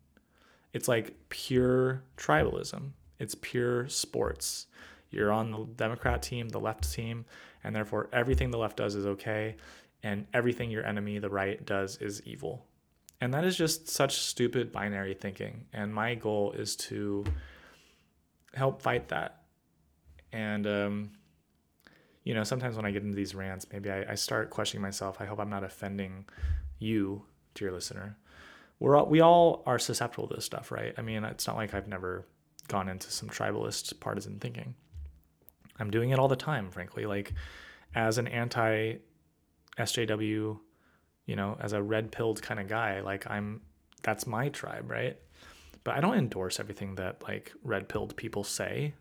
It's 0.73 0.89
like 0.89 1.15
pure 1.29 2.03
tribalism. 2.17 2.91
It's 3.19 3.35
pure 3.35 3.89
sports. 3.89 4.67
You're 5.11 5.33
on 5.33 5.51
the 5.51 5.65
Democrat 5.77 6.23
team, 6.23 6.49
the 6.49 6.61
left 6.61 6.93
team, 6.93 7.25
and 7.65 7.75
therefore 7.75 8.09
everything 8.13 8.51
the 8.51 8.59
left 8.59 8.77
does 8.77 8.95
is 8.95 9.07
okay, 9.07 9.57
and 10.03 10.27
everything 10.35 10.71
your 10.71 10.87
enemy, 10.87 11.19
the 11.19 11.31
right, 11.31 11.65
does 11.65 11.97
is 11.99 12.23
evil. 12.23 12.65
And 13.21 13.35
that 13.35 13.45
is 13.45 13.57
just 13.57 13.89
such 13.89 14.17
stupid 14.17 14.71
binary 14.71 15.15
thinking. 15.15 15.67
And 15.73 15.93
my 15.93 16.15
goal 16.15 16.53
is 16.53 16.77
to 16.77 17.25
help 18.55 18.81
fight 18.81 19.09
that. 19.09 19.43
And, 20.33 20.67
um, 20.67 21.11
you 22.23 22.35
know, 22.35 22.45
sometimes 22.45 22.77
when 22.77 22.85
I 22.85 22.91
get 22.91 23.03
into 23.03 23.17
these 23.17 23.35
rants, 23.35 23.67
maybe 23.73 23.91
I, 23.91 24.13
I 24.13 24.15
start 24.15 24.51
questioning 24.51 24.83
myself. 24.83 25.17
I 25.21 25.25
hope 25.25 25.41
I'm 25.41 25.51
not 25.51 25.65
offending 25.65 26.27
you, 26.79 27.25
dear 27.55 27.73
listener. 27.73 28.17
We're 28.79 28.97
all, 28.97 29.07
we 29.07 29.21
all 29.21 29.63
are 29.67 29.79
susceptible 29.79 30.29
to 30.29 30.37
this 30.37 30.45
stuff, 30.45 30.71
right? 30.71 30.95
I 30.97 31.03
mean, 31.03 31.25
it's 31.25 31.47
not 31.47 31.57
like 31.57 31.75
I've 31.75 31.89
never 31.89 32.25
gone 32.69 32.89
into 32.89 33.11
some 33.11 33.29
tribalist 33.29 33.99
partisan 33.99 34.39
thinking. 34.39 34.75
I'm 35.81 35.91
doing 35.91 36.11
it 36.11 36.19
all 36.19 36.29
the 36.29 36.37
time, 36.37 36.71
frankly. 36.71 37.07
Like, 37.07 37.33
as 37.95 38.19
an 38.19 38.29
anti 38.29 38.97
SJW 39.79 40.59
you 41.29 41.37
know, 41.37 41.59
as 41.61 41.75
a 41.75 41.83
red 41.83 42.11
pilled 42.11 42.41
kind 42.43 42.59
of 42.59 42.67
guy, 42.69 43.01
like 43.03 43.31
I'm 43.31 43.61
that's 44.03 44.27
my 44.27 44.49
tribe, 44.49 44.91
right? 44.91 45.17
But 45.85 45.95
I 45.95 46.01
don't 46.01 46.17
endorse 46.17 46.59
everything 46.59 46.95
that 46.95 47.23
like 47.23 47.53
red 47.63 47.89
pilled 47.89 48.17
people 48.17 48.43
say. 48.43 48.95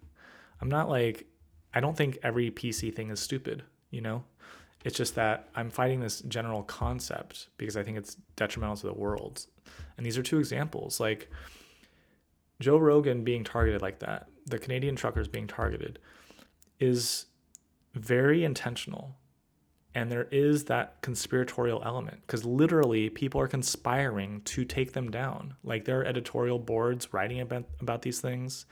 I'm 0.61 0.67
not 0.67 0.89
like 0.89 1.25
I 1.73 1.79
don't 1.79 1.95
think 1.95 2.19
every 2.21 2.51
PC 2.51 2.93
thing 2.93 3.09
is 3.09 3.21
stupid, 3.21 3.63
you 3.91 4.01
know? 4.01 4.25
It's 4.83 4.97
just 4.97 5.15
that 5.15 5.47
I'm 5.55 5.69
fighting 5.69 6.01
this 6.01 6.19
general 6.21 6.63
concept 6.63 7.47
because 7.57 7.77
I 7.77 7.83
think 7.83 7.97
it's 7.97 8.17
detrimental 8.35 8.75
to 8.75 8.87
the 8.87 8.93
world. 8.93 9.45
And 9.95 10.05
these 10.05 10.17
are 10.17 10.23
two 10.23 10.37
examples. 10.37 10.99
Like 10.99 11.31
Joe 12.59 12.77
Rogan 12.77 13.23
being 13.23 13.45
targeted 13.45 13.81
like 13.81 13.99
that, 13.99 14.27
the 14.45 14.59
Canadian 14.59 14.97
truckers 14.97 15.29
being 15.29 15.47
targeted, 15.47 15.99
is 16.79 17.27
very 17.93 18.43
intentional 18.43 19.15
and 19.97 20.11
there 20.11 20.27
is 20.29 20.65
that 20.65 21.01
conspiratorial 21.01 21.81
element 21.83 22.21
because 22.21 22.45
literally 22.45 23.09
people 23.09 23.41
are 23.41 23.47
conspiring 23.47 24.41
to 24.41 24.63
take 24.63 24.93
them 24.93 25.09
down. 25.09 25.55
Like 25.63 25.85
there 25.85 25.99
are 25.99 26.05
editorial 26.05 26.59
boards 26.59 27.11
writing 27.15 27.39
about, 27.41 27.63
about 27.79 28.03
these 28.03 28.21
things. 28.21 28.67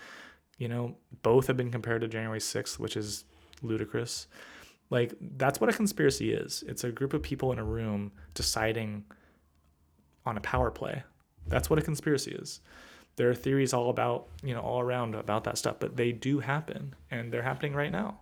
You 0.60 0.68
know 0.68 0.96
both 1.24 1.48
have 1.48 1.58
been 1.58 1.72
compared 1.72 2.02
to 2.02 2.08
january 2.08 2.40
6th 2.40 2.78
which 2.78 2.96
is 2.96 3.26
ludicrous. 3.64 4.28
Like 4.92 5.16
that's 5.20 5.60
what 5.60 5.68
a 5.68 5.74
conspiracy 5.74 6.32
is. 6.32 6.64
It's 6.68 6.84
a 6.84 6.92
group 6.92 7.16
of 7.16 7.24
people 7.24 7.52
in 7.52 7.58
a 7.58 7.64
room 7.64 8.12
deciding 8.36 9.06
on 10.28 10.38
a 10.38 10.42
power 10.42 10.70
play. 10.70 11.02
That's 11.48 11.72
what 11.72 11.80
a 11.80 11.82
conspiracy 11.82 12.34
is. 12.34 12.62
There 13.16 13.32
are 13.32 13.36
theories 13.36 13.74
all 13.74 13.90
about 13.90 14.28
you 14.44 14.54
know 14.54 14.62
all 14.62 14.80
around 14.80 15.16
about 15.16 15.46
that 15.46 15.58
stuff 15.58 15.78
but 15.80 15.98
they 15.98 16.12
do 16.12 16.38
happen 16.38 16.94
and 17.10 17.34
they're 17.34 17.42
happening 17.42 17.74
right 17.74 17.92
now. 17.92 18.20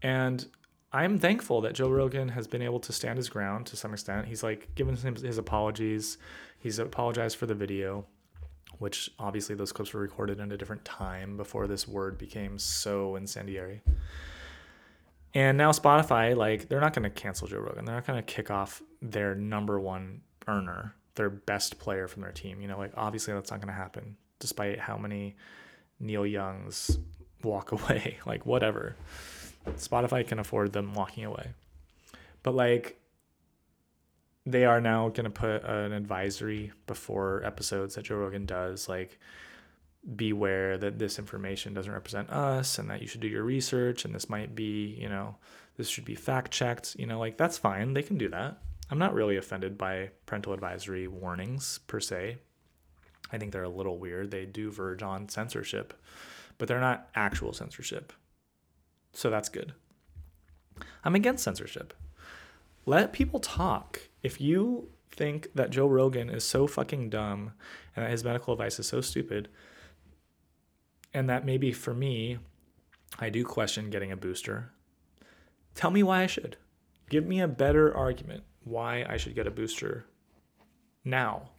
And 0.00 0.46
I'm 0.94 1.18
thankful 1.18 1.60
that 1.62 1.74
Joe 1.74 1.90
Rogan 1.90 2.28
has 2.28 2.46
been 2.46 2.62
able 2.62 2.78
to 2.78 2.92
stand 2.92 3.16
his 3.16 3.28
ground 3.28 3.66
to 3.66 3.76
some 3.76 3.92
extent. 3.92 4.28
He's 4.28 4.44
like 4.44 4.72
given 4.76 4.94
his 4.94 5.38
apologies. 5.38 6.18
He's 6.60 6.78
apologized 6.78 7.36
for 7.36 7.46
the 7.46 7.54
video, 7.54 8.06
which 8.78 9.10
obviously 9.18 9.56
those 9.56 9.72
clips 9.72 9.92
were 9.92 10.00
recorded 10.00 10.38
in 10.38 10.52
a 10.52 10.56
different 10.56 10.84
time 10.84 11.36
before 11.36 11.66
this 11.66 11.88
word 11.88 12.16
became 12.16 12.60
so 12.60 13.16
incendiary. 13.16 13.82
And 15.34 15.58
now 15.58 15.72
Spotify, 15.72 16.36
like, 16.36 16.68
they're 16.68 16.80
not 16.80 16.94
going 16.94 17.02
to 17.02 17.10
cancel 17.10 17.48
Joe 17.48 17.58
Rogan. 17.58 17.84
They're 17.84 17.96
not 17.96 18.06
going 18.06 18.22
to 18.22 18.32
kick 18.32 18.52
off 18.52 18.80
their 19.02 19.34
number 19.34 19.80
one 19.80 20.20
earner, 20.46 20.94
their 21.16 21.28
best 21.28 21.80
player 21.80 22.06
from 22.06 22.22
their 22.22 22.30
team. 22.30 22.60
You 22.60 22.68
know, 22.68 22.78
like, 22.78 22.92
obviously 22.96 23.34
that's 23.34 23.50
not 23.50 23.58
going 23.58 23.66
to 23.66 23.74
happen, 23.74 24.16
despite 24.38 24.78
how 24.78 24.96
many 24.96 25.34
Neil 25.98 26.24
Youngs 26.24 26.98
walk 27.42 27.72
away. 27.72 28.18
like, 28.26 28.46
whatever. 28.46 28.94
Spotify 29.72 30.26
can 30.26 30.38
afford 30.38 30.72
them 30.72 30.94
walking 30.94 31.24
away. 31.24 31.50
But 32.42 32.54
like 32.54 33.00
they 34.46 34.64
are 34.64 34.80
now 34.80 35.08
going 35.08 35.24
to 35.24 35.30
put 35.30 35.64
an 35.64 35.92
advisory 35.92 36.72
before 36.86 37.42
episodes 37.44 37.94
that 37.94 38.04
Joe 38.04 38.16
Rogan 38.16 38.44
does 38.44 38.88
like 38.88 39.18
beware 40.16 40.76
that 40.76 40.98
this 40.98 41.18
information 41.18 41.72
doesn't 41.72 41.92
represent 41.92 42.28
us 42.28 42.78
and 42.78 42.90
that 42.90 43.00
you 43.00 43.08
should 43.08 43.22
do 43.22 43.28
your 43.28 43.42
research 43.42 44.04
and 44.04 44.14
this 44.14 44.28
might 44.28 44.54
be, 44.54 44.98
you 45.00 45.08
know, 45.08 45.36
this 45.76 45.88
should 45.88 46.04
be 46.04 46.14
fact 46.14 46.50
checked, 46.50 46.94
you 46.98 47.06
know, 47.06 47.18
like 47.18 47.38
that's 47.38 47.56
fine. 47.56 47.94
They 47.94 48.02
can 48.02 48.18
do 48.18 48.28
that. 48.28 48.58
I'm 48.90 48.98
not 48.98 49.14
really 49.14 49.38
offended 49.38 49.78
by 49.78 50.10
parental 50.26 50.52
advisory 50.52 51.08
warnings 51.08 51.80
per 51.86 52.00
se. 52.00 52.36
I 53.32 53.38
think 53.38 53.52
they're 53.52 53.62
a 53.62 53.68
little 53.68 53.98
weird. 53.98 54.30
They 54.30 54.44
do 54.44 54.70
verge 54.70 55.02
on 55.02 55.30
censorship, 55.30 55.94
but 56.58 56.68
they're 56.68 56.80
not 56.80 57.08
actual 57.14 57.54
censorship. 57.54 58.12
So 59.14 59.30
that's 59.30 59.48
good. 59.48 59.72
I'm 61.04 61.14
against 61.14 61.44
censorship. 61.44 61.94
Let 62.84 63.12
people 63.12 63.40
talk. 63.40 64.00
If 64.22 64.40
you 64.40 64.88
think 65.10 65.48
that 65.54 65.70
Joe 65.70 65.86
Rogan 65.86 66.28
is 66.28 66.44
so 66.44 66.66
fucking 66.66 67.10
dumb 67.10 67.52
and 67.94 68.04
that 68.04 68.10
his 68.10 68.24
medical 68.24 68.52
advice 68.52 68.78
is 68.78 68.88
so 68.88 69.00
stupid, 69.00 69.48
and 71.14 71.30
that 71.30 71.46
maybe 71.46 71.72
for 71.72 71.94
me, 71.94 72.38
I 73.18 73.30
do 73.30 73.44
question 73.44 73.90
getting 73.90 74.10
a 74.10 74.16
booster, 74.16 74.72
tell 75.74 75.90
me 75.90 76.02
why 76.02 76.22
I 76.22 76.26
should. 76.26 76.56
Give 77.08 77.24
me 77.24 77.40
a 77.40 77.48
better 77.48 77.96
argument 77.96 78.42
why 78.64 79.04
I 79.08 79.16
should 79.16 79.34
get 79.34 79.46
a 79.46 79.52
booster 79.52 80.06
now 81.04 81.50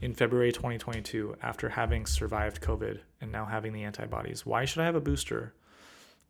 in 0.00 0.14
February 0.14 0.50
2022 0.50 1.36
after 1.42 1.68
having 1.68 2.06
survived 2.06 2.60
COVID 2.60 3.00
and 3.20 3.30
now 3.30 3.44
having 3.44 3.72
the 3.72 3.84
antibodies. 3.84 4.44
Why 4.44 4.64
should 4.64 4.82
I 4.82 4.86
have 4.86 4.96
a 4.96 5.00
booster 5.00 5.54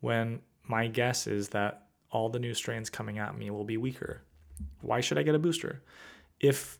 when 0.05 0.39
my 0.67 0.85
guess 0.85 1.25
is 1.25 1.49
that 1.49 1.87
all 2.11 2.29
the 2.29 2.37
new 2.37 2.53
strains 2.53 2.91
coming 2.91 3.17
at 3.17 3.35
me 3.35 3.49
will 3.49 3.63
be 3.63 3.75
weaker. 3.75 4.21
Why 4.81 5.01
should 5.01 5.17
I 5.17 5.23
get 5.23 5.33
a 5.33 5.39
booster? 5.39 5.81
If 6.39 6.77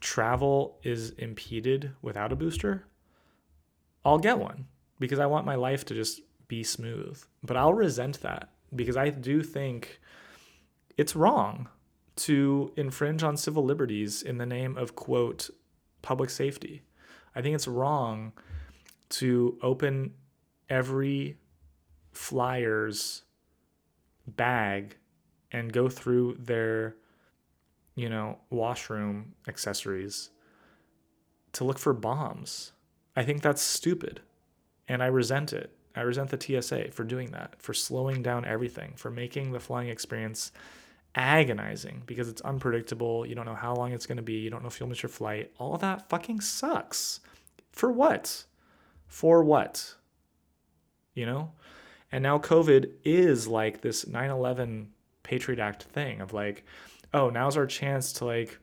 travel 0.00 0.78
is 0.82 1.10
impeded 1.12 1.92
without 2.02 2.32
a 2.32 2.36
booster, 2.36 2.84
I'll 4.04 4.18
get 4.18 4.38
one 4.38 4.66
because 4.98 5.18
I 5.18 5.24
want 5.24 5.46
my 5.46 5.54
life 5.54 5.86
to 5.86 5.94
just 5.94 6.20
be 6.48 6.62
smooth. 6.62 7.18
But 7.42 7.56
I'll 7.56 7.72
resent 7.72 8.20
that 8.20 8.50
because 8.74 8.98
I 8.98 9.08
do 9.08 9.42
think 9.42 9.98
it's 10.98 11.16
wrong 11.16 11.70
to 12.16 12.72
infringe 12.76 13.22
on 13.22 13.38
civil 13.38 13.64
liberties 13.64 14.22
in 14.22 14.36
the 14.36 14.46
name 14.46 14.76
of, 14.76 14.94
quote, 14.94 15.48
public 16.02 16.28
safety. 16.28 16.82
I 17.34 17.40
think 17.40 17.54
it's 17.54 17.68
wrong 17.68 18.32
to 19.08 19.58
open 19.62 20.12
every 20.68 21.38
flyers 22.16 23.22
bag 24.26 24.96
and 25.52 25.72
go 25.72 25.88
through 25.88 26.36
their 26.38 26.96
you 27.94 28.08
know 28.08 28.38
washroom 28.50 29.34
accessories 29.46 30.30
to 31.52 31.64
look 31.64 31.78
for 31.78 31.92
bombs 31.92 32.72
i 33.14 33.22
think 33.22 33.40
that's 33.42 33.62
stupid 33.62 34.20
and 34.88 35.02
i 35.02 35.06
resent 35.06 35.52
it 35.52 35.70
i 35.94 36.00
resent 36.00 36.30
the 36.30 36.60
tsa 36.62 36.90
for 36.90 37.04
doing 37.04 37.30
that 37.30 37.54
for 37.62 37.72
slowing 37.72 38.22
down 38.22 38.44
everything 38.44 38.92
for 38.96 39.10
making 39.10 39.52
the 39.52 39.60
flying 39.60 39.88
experience 39.88 40.50
agonizing 41.16 42.02
because 42.06 42.28
it's 42.28 42.42
unpredictable. 42.42 43.26
You 43.26 43.34
don't 43.34 43.46
know 43.46 43.54
how 43.54 43.74
long 43.74 43.92
it's 43.92 44.06
going 44.06 44.18
to 44.18 44.22
be. 44.22 44.34
You 44.34 44.50
don't 44.50 44.62
know 44.62 44.68
if 44.68 44.78
you'll 44.78 44.88
miss 44.88 45.02
your 45.02 45.10
flight. 45.10 45.50
All 45.58 45.76
that 45.78 46.08
fucking 46.08 46.42
sucks. 46.42 47.20
For 47.72 47.90
what? 47.90 48.44
For 49.06 49.42
what? 49.42 49.94
You 51.14 51.26
know? 51.26 51.52
And 52.12 52.22
now 52.22 52.38
COVID 52.38 52.90
is 53.04 53.48
like 53.48 53.80
this 53.80 54.06
9 54.06 54.30
11 54.30 54.88
Patriot 55.22 55.60
Act 55.60 55.84
thing 55.84 56.20
of 56.20 56.32
like, 56.32 56.64
oh, 57.12 57.30
now's 57.30 57.56
our 57.56 57.66
chance 57.66 58.12
to 58.14 58.24
like 58.24 58.58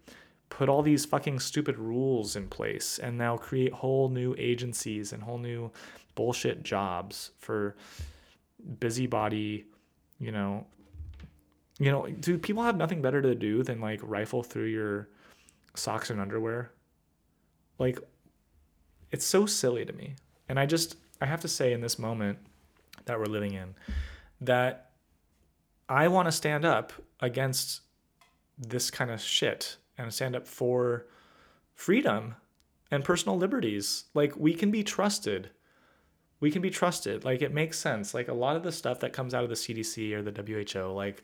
put 0.50 0.70
all 0.70 0.82
these 0.82 1.06
fucking 1.06 1.39
stupid 1.39 1.78
rules 1.78 2.36
in 2.36 2.48
place 2.48 3.00
and 3.00 3.18
now 3.18 3.36
create 3.36 3.74
whole 3.74 4.10
new 4.10 4.36
agencies 4.38 5.12
and 5.12 5.24
whole 5.24 5.39
new 5.39 5.72
bullshit 6.16 6.64
jobs 6.64 7.32
for 7.39 7.76
busybody, 8.80 9.66
you 10.20 10.32
know, 10.32 10.66
you 11.80 11.91
know, 11.91 12.08
do 12.08 12.38
people 12.38 12.64
have 12.64 12.78
nothing 12.78 13.02
better 13.02 13.22
to 13.22 13.34
do 13.34 13.64
than 13.64 13.82
like 13.82 14.00
rifle 14.04 14.44
through 14.44 14.66
your 14.68 15.10
socks 15.76 16.12
and 16.12 16.22
underwear? 16.22 16.72
Like 17.80 17.98
it's 19.12 19.26
so 19.26 19.46
silly 19.46 19.86
to 19.86 19.94
me. 19.94 20.16
And 20.48 20.60
I 20.60 20.66
just 20.66 20.98
I 21.20 21.26
have 21.26 21.41
to 21.41 21.48
say 21.48 21.74
in 21.74 21.82
this 21.82 21.98
moment 21.98 22.38
that 23.06 23.20
we're 23.20 23.26
living 23.26 23.54
in 23.54 23.76
that 24.41 24.91
I 25.89 26.08
want 26.08 26.28
to 26.28 26.32
stand 26.32 26.66
up 26.66 26.93
against 27.20 27.82
this 28.58 28.91
kind 28.91 29.12
of 29.12 29.22
shit 29.22 29.78
and 29.97 30.14
stand 30.14 30.36
up 30.36 30.47
for 30.47 31.06
freedom 31.76 32.36
and 32.91 33.04
personal 33.04 33.38
liberties. 33.38 34.06
Like 34.14 34.36
we 34.36 34.54
can 34.54 34.72
be 34.72 34.84
trusted. 34.84 35.49
We 36.39 36.51
can 36.51 36.62
be 36.62 36.70
trusted. 36.70 37.24
Like 37.24 37.41
it 37.41 37.54
makes 37.54 37.80
sense. 37.80 38.14
Like 38.14 38.28
a 38.28 38.34
lot 38.34 38.56
of 38.56 38.64
the 38.64 38.72
stuff 38.72 38.99
that 39.01 39.14
comes 39.14 39.34
out 39.34 39.43
of 39.43 39.49
the 39.49 39.56
CDC 39.56 40.14
or 40.14 40.22
the 40.22 40.32
WHO, 40.32 40.93
like 40.93 41.24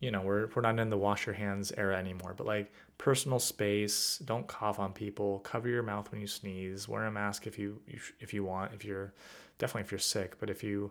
you 0.00 0.10
know, 0.10 0.22
we're 0.22 0.48
we're 0.54 0.62
not 0.62 0.78
in 0.78 0.88
the 0.88 0.96
wash 0.96 1.26
your 1.26 1.34
hands 1.34 1.72
era 1.76 1.96
anymore, 1.96 2.34
but 2.34 2.46
like 2.46 2.72
personal 2.96 3.38
space, 3.38 4.18
don't 4.24 4.46
cough 4.46 4.78
on 4.78 4.92
people, 4.92 5.40
cover 5.40 5.68
your 5.68 5.82
mouth 5.82 6.10
when 6.10 6.20
you 6.20 6.26
sneeze, 6.26 6.88
wear 6.88 7.04
a 7.04 7.10
mask 7.10 7.46
if 7.46 7.58
you 7.58 7.80
if 8.18 8.32
you 8.32 8.44
want, 8.44 8.72
if 8.72 8.84
you're 8.84 9.12
definitely 9.60 9.82
if 9.82 9.92
you're 9.92 10.00
sick, 10.00 10.40
but 10.40 10.50
if 10.50 10.64
you 10.64 10.90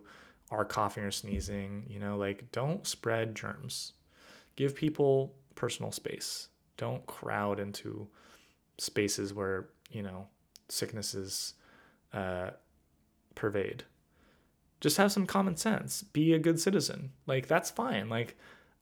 are 0.50 0.64
coughing 0.64 1.04
or 1.04 1.10
sneezing, 1.10 1.84
you 1.88 1.98
know, 1.98 2.16
like 2.16 2.50
don't 2.52 2.86
spread 2.86 3.34
germs. 3.34 3.92
Give 4.56 4.74
people 4.74 5.34
personal 5.54 5.92
space. 5.92 6.48
Don't 6.76 7.04
crowd 7.06 7.60
into 7.60 8.08
spaces 8.78 9.34
where, 9.34 9.68
you 9.90 10.02
know, 10.02 10.26
sicknesses 10.68 11.54
uh, 12.14 12.50
pervade. 13.34 13.84
Just 14.80 14.96
have 14.96 15.12
some 15.12 15.26
common 15.26 15.56
sense. 15.56 16.02
Be 16.02 16.32
a 16.32 16.38
good 16.38 16.58
citizen. 16.58 17.12
Like 17.26 17.46
that's 17.46 17.70
fine. 17.70 18.08
Like 18.08 18.36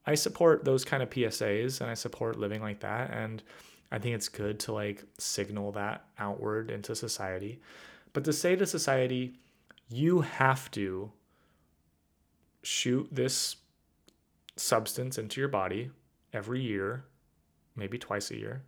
I 0.06 0.14
support 0.14 0.64
those 0.64 0.84
kind 0.84 1.02
of 1.02 1.10
PSAs 1.10 1.80
and 1.80 1.90
I 1.90 1.94
support 1.94 2.38
living 2.38 2.62
like 2.62 2.80
that. 2.80 3.10
And 3.10 3.42
I 3.90 3.98
think 3.98 4.14
it's 4.14 4.28
good 4.28 4.60
to 4.60 4.72
like 4.72 5.04
signal 5.18 5.72
that 5.72 6.04
outward 6.18 6.70
into 6.70 6.94
society. 6.94 7.60
But 8.12 8.24
to 8.24 8.32
say 8.32 8.56
to 8.56 8.66
society, 8.66 9.34
you 9.88 10.20
have 10.20 10.70
to 10.72 11.10
shoot 12.62 13.08
this 13.10 13.56
substance 14.56 15.18
into 15.18 15.40
your 15.40 15.48
body 15.48 15.90
every 16.32 16.60
year, 16.60 17.04
maybe 17.76 17.98
twice 17.98 18.30
a 18.30 18.36
year, 18.36 18.62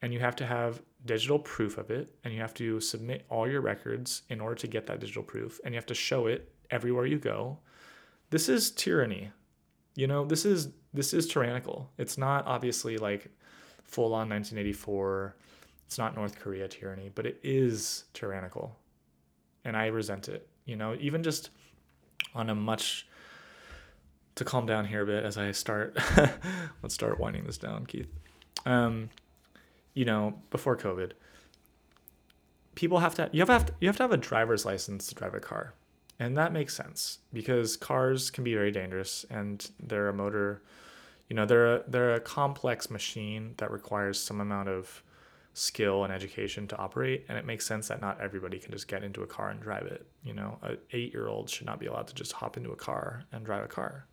and 0.00 0.12
you 0.12 0.20
have 0.20 0.36
to 0.36 0.46
have 0.46 0.80
digital 1.04 1.38
proof 1.38 1.78
of 1.78 1.90
it, 1.90 2.14
and 2.24 2.32
you 2.32 2.40
have 2.40 2.54
to 2.54 2.80
submit 2.80 3.26
all 3.28 3.48
your 3.48 3.60
records 3.60 4.22
in 4.28 4.40
order 4.40 4.54
to 4.54 4.66
get 4.66 4.86
that 4.86 5.00
digital 5.00 5.22
proof, 5.22 5.60
and 5.64 5.74
you 5.74 5.76
have 5.76 5.86
to 5.86 5.94
show 5.94 6.26
it 6.26 6.52
everywhere 6.70 7.06
you 7.06 7.18
go. 7.18 7.58
This 8.30 8.48
is 8.48 8.70
tyranny. 8.70 9.30
You 9.94 10.06
know, 10.06 10.24
this 10.24 10.44
is 10.44 10.68
this 10.94 11.12
is 11.12 11.26
tyrannical. 11.26 11.90
It's 11.98 12.16
not 12.16 12.46
obviously 12.46 12.96
like 12.98 13.28
full 13.82 14.14
on 14.14 14.28
1984. 14.28 15.36
It's 15.86 15.98
not 15.98 16.14
North 16.14 16.38
Korea 16.38 16.68
tyranny, 16.68 17.10
but 17.14 17.26
it 17.26 17.40
is 17.42 18.04
tyrannical. 18.12 18.76
And 19.68 19.76
I 19.76 19.86
resent 19.86 20.28
it. 20.28 20.48
You 20.64 20.76
know, 20.76 20.96
even 20.98 21.22
just 21.22 21.50
on 22.34 22.48
a 22.48 22.54
much 22.54 23.06
to 24.36 24.44
calm 24.44 24.64
down 24.64 24.86
here 24.86 25.02
a 25.02 25.06
bit 25.06 25.24
as 25.24 25.36
I 25.36 25.52
start 25.52 25.98
let's 26.82 26.94
start 26.94 27.20
winding 27.20 27.44
this 27.44 27.58
down, 27.58 27.84
Keith. 27.84 28.08
Um, 28.64 29.10
you 29.92 30.06
know, 30.06 30.40
before 30.50 30.76
COVID, 30.76 31.12
people 32.76 32.98
have 33.00 33.14
to 33.16 33.28
you 33.32 33.44
have 33.44 33.66
to 33.66 33.74
you 33.80 33.88
have 33.88 33.96
to 33.98 34.02
have 34.04 34.12
a 34.12 34.16
driver's 34.16 34.64
license 34.64 35.06
to 35.08 35.14
drive 35.14 35.34
a 35.34 35.40
car. 35.40 35.74
And 36.18 36.36
that 36.38 36.52
makes 36.52 36.74
sense 36.74 37.18
because 37.32 37.76
cars 37.76 38.30
can 38.30 38.42
be 38.42 38.54
very 38.54 38.72
dangerous 38.72 39.26
and 39.30 39.70
they're 39.80 40.08
a 40.08 40.14
motor, 40.14 40.62
you 41.28 41.36
know, 41.36 41.44
they're 41.44 41.76
a, 41.76 41.82
they're 41.86 42.14
a 42.14 42.20
complex 42.20 42.90
machine 42.90 43.54
that 43.58 43.70
requires 43.70 44.18
some 44.18 44.40
amount 44.40 44.68
of 44.68 45.02
skill 45.58 46.04
and 46.04 46.12
education 46.12 46.68
to 46.68 46.76
operate 46.76 47.24
and 47.28 47.36
it 47.36 47.44
makes 47.44 47.66
sense 47.66 47.88
that 47.88 48.00
not 48.00 48.20
everybody 48.20 48.58
can 48.58 48.70
just 48.70 48.86
get 48.86 49.02
into 49.02 49.22
a 49.22 49.26
car 49.26 49.50
and 49.50 49.60
drive 49.60 49.86
it. 49.86 50.06
You 50.22 50.34
know 50.34 50.58
an 50.62 50.78
eight 50.92 51.12
year 51.12 51.28
old 51.28 51.50
should 51.50 51.66
not 51.66 51.80
be 51.80 51.86
allowed 51.86 52.06
to 52.08 52.14
just 52.14 52.32
hop 52.32 52.56
into 52.56 52.70
a 52.70 52.76
car 52.76 53.24
and 53.32 53.44
drive 53.44 53.64
a 53.64 53.68
car. 53.68 54.06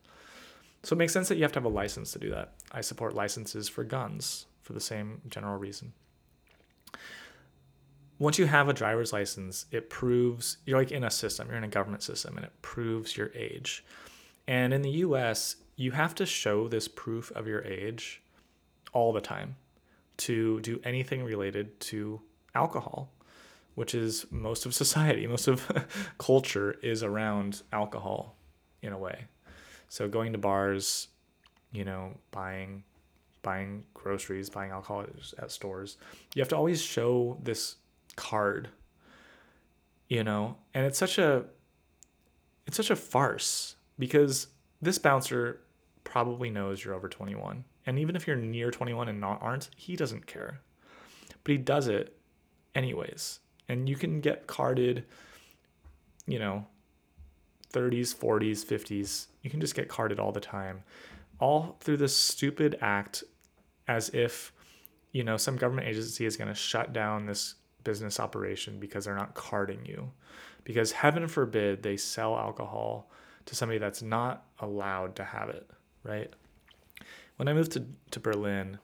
So 0.83 0.93
it 0.95 0.97
makes 0.97 1.13
sense 1.13 1.29
that 1.29 1.35
you 1.35 1.43
have 1.43 1.51
to 1.53 1.59
have 1.59 1.65
a 1.65 1.69
license 1.69 2.11
to 2.11 2.19
do 2.19 2.29
that. 2.31 2.53
I 2.71 2.81
support 2.81 3.13
licenses 3.15 3.69
for 3.69 3.83
guns 3.83 4.45
for 4.61 4.73
the 4.73 4.79
same 4.79 5.21
general 5.29 5.57
reason. 5.57 5.93
Once 8.17 8.39
you 8.39 8.45
have 8.45 8.69
a 8.69 8.73
driver's 8.73 9.11
license, 9.11 9.65
it 9.71 9.89
proves 9.89 10.57
you're 10.65 10.77
like 10.77 10.91
in 10.91 11.03
a 11.03 11.11
system, 11.11 11.47
you're 11.47 11.57
in 11.57 11.63
a 11.63 11.67
government 11.67 12.01
system, 12.01 12.37
and 12.37 12.45
it 12.45 12.61
proves 12.61 13.17
your 13.17 13.31
age. 13.35 13.83
And 14.47 14.73
in 14.73 14.81
the 14.81 14.89
US, 14.89 15.57
you 15.75 15.91
have 15.91 16.15
to 16.15 16.25
show 16.25 16.67
this 16.67 16.87
proof 16.87 17.31
of 17.31 17.47
your 17.47 17.63
age 17.63 18.21
all 18.93 19.11
the 19.11 19.21
time 19.21 19.57
to 20.17 20.59
do 20.61 20.79
anything 20.83 21.23
related 21.23 21.79
to 21.79 22.21
alcohol, 22.53 23.11
which 23.75 23.93
is 23.95 24.25
most 24.31 24.65
of 24.65 24.73
society, 24.73 25.27
most 25.35 25.47
of 25.47 25.65
culture 26.17 26.75
is 26.81 27.03
around 27.03 27.61
alcohol 27.71 28.35
in 28.81 28.93
a 28.93 28.97
way. 28.97 29.25
So 29.89 30.07
going 30.07 30.33
to 30.33 30.37
bars, 30.37 31.07
you 31.71 31.85
know, 31.85 32.17
buying 32.31 32.83
buying 33.41 33.83
groceries, 33.93 34.49
buying 34.49 34.71
alcohol 34.71 35.05
at 35.37 35.51
stores, 35.51 35.97
you 36.33 36.41
have 36.41 36.49
to 36.49 36.57
always 36.57 36.81
show 36.81 37.37
this 37.43 37.75
card 38.15 38.69
you 40.07 40.23
know 40.23 40.55
and 40.73 40.85
it's 40.85 40.97
such 40.97 41.17
a 41.17 41.45
it's 42.67 42.77
such 42.77 42.89
a 42.89 42.95
farce 42.95 43.75
because 43.97 44.47
this 44.81 44.97
bouncer 44.97 45.61
probably 46.03 46.49
knows 46.49 46.83
you're 46.83 46.93
over 46.93 47.09
21 47.09 47.63
and 47.85 47.99
even 47.99 48.15
if 48.15 48.27
you're 48.27 48.35
near 48.35 48.71
21 48.71 49.09
and 49.09 49.19
not 49.19 49.41
aren't 49.41 49.69
he 49.75 49.95
doesn't 49.95 50.25
care 50.25 50.59
but 51.43 51.51
he 51.51 51.57
does 51.57 51.87
it 51.87 52.17
anyways 52.73 53.39
and 53.67 53.87
you 53.89 53.95
can 53.95 54.21
get 54.21 54.47
carded 54.47 55.05
you 56.27 56.39
know 56.39 56.65
30s 57.73 58.15
40s 58.15 58.65
50s 58.65 59.27
you 59.41 59.49
can 59.49 59.59
just 59.59 59.75
get 59.75 59.89
carded 59.89 60.19
all 60.19 60.31
the 60.31 60.39
time 60.39 60.83
all 61.39 61.77
through 61.81 61.97
this 61.97 62.15
stupid 62.15 62.77
act 62.81 63.23
as 63.87 64.09
if 64.09 64.51
you 65.11 65.23
know 65.23 65.37
some 65.37 65.55
government 65.55 65.87
agency 65.87 66.25
is 66.25 66.37
going 66.37 66.47
to 66.47 66.55
shut 66.55 66.93
down 66.93 67.25
this 67.25 67.55
business 67.85 68.19
operation 68.19 68.77
because 68.79 69.05
they're 69.05 69.15
not 69.15 69.33
carding 69.33 69.85
you. 69.85 70.11
Because 70.65 70.91
heaven 70.91 71.29
forbid 71.29 71.81
they 71.81 71.95
sell 71.95 72.35
alcohol 72.35 73.09
to 73.45 73.55
somebody 73.55 73.79
that's 73.79 74.01
not 74.01 74.47
allowed 74.59 75.15
to 75.15 75.23
have 75.23 75.47
it, 75.47 75.69
right? 76.03 76.33
When 77.37 77.47
I 77.47 77.53
moved 77.53 77.73
to, 77.73 77.85
to 78.11 78.19
Berlin, 78.19 78.79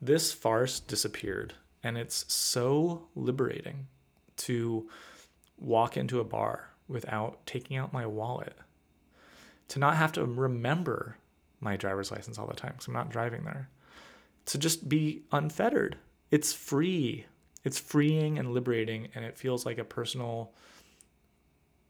this 0.00 0.32
farce 0.32 0.80
disappeared. 0.80 1.54
And 1.82 1.96
it's 1.96 2.30
so 2.32 3.08
liberating 3.14 3.86
to 4.38 4.88
walk 5.58 5.96
into 5.96 6.20
a 6.20 6.24
bar 6.24 6.70
without 6.88 7.44
taking 7.46 7.76
out 7.76 7.92
my 7.92 8.06
wallet, 8.06 8.56
to 9.68 9.78
not 9.78 9.96
have 9.96 10.12
to 10.12 10.24
remember 10.24 11.16
my 11.60 11.76
driver's 11.76 12.10
license 12.10 12.38
all 12.38 12.46
the 12.46 12.54
time 12.54 12.72
because 12.72 12.86
I'm 12.86 12.94
not 12.94 13.10
driving 13.10 13.44
there, 13.44 13.68
to 14.46 14.58
just 14.58 14.88
be 14.88 15.22
unfettered. 15.32 15.96
It's 16.30 16.52
free 16.52 17.26
it's 17.64 17.78
freeing 17.78 18.38
and 18.38 18.52
liberating 18.52 19.08
and 19.14 19.24
it 19.24 19.36
feels 19.36 19.66
like 19.66 19.78
a 19.78 19.84
personal 19.84 20.52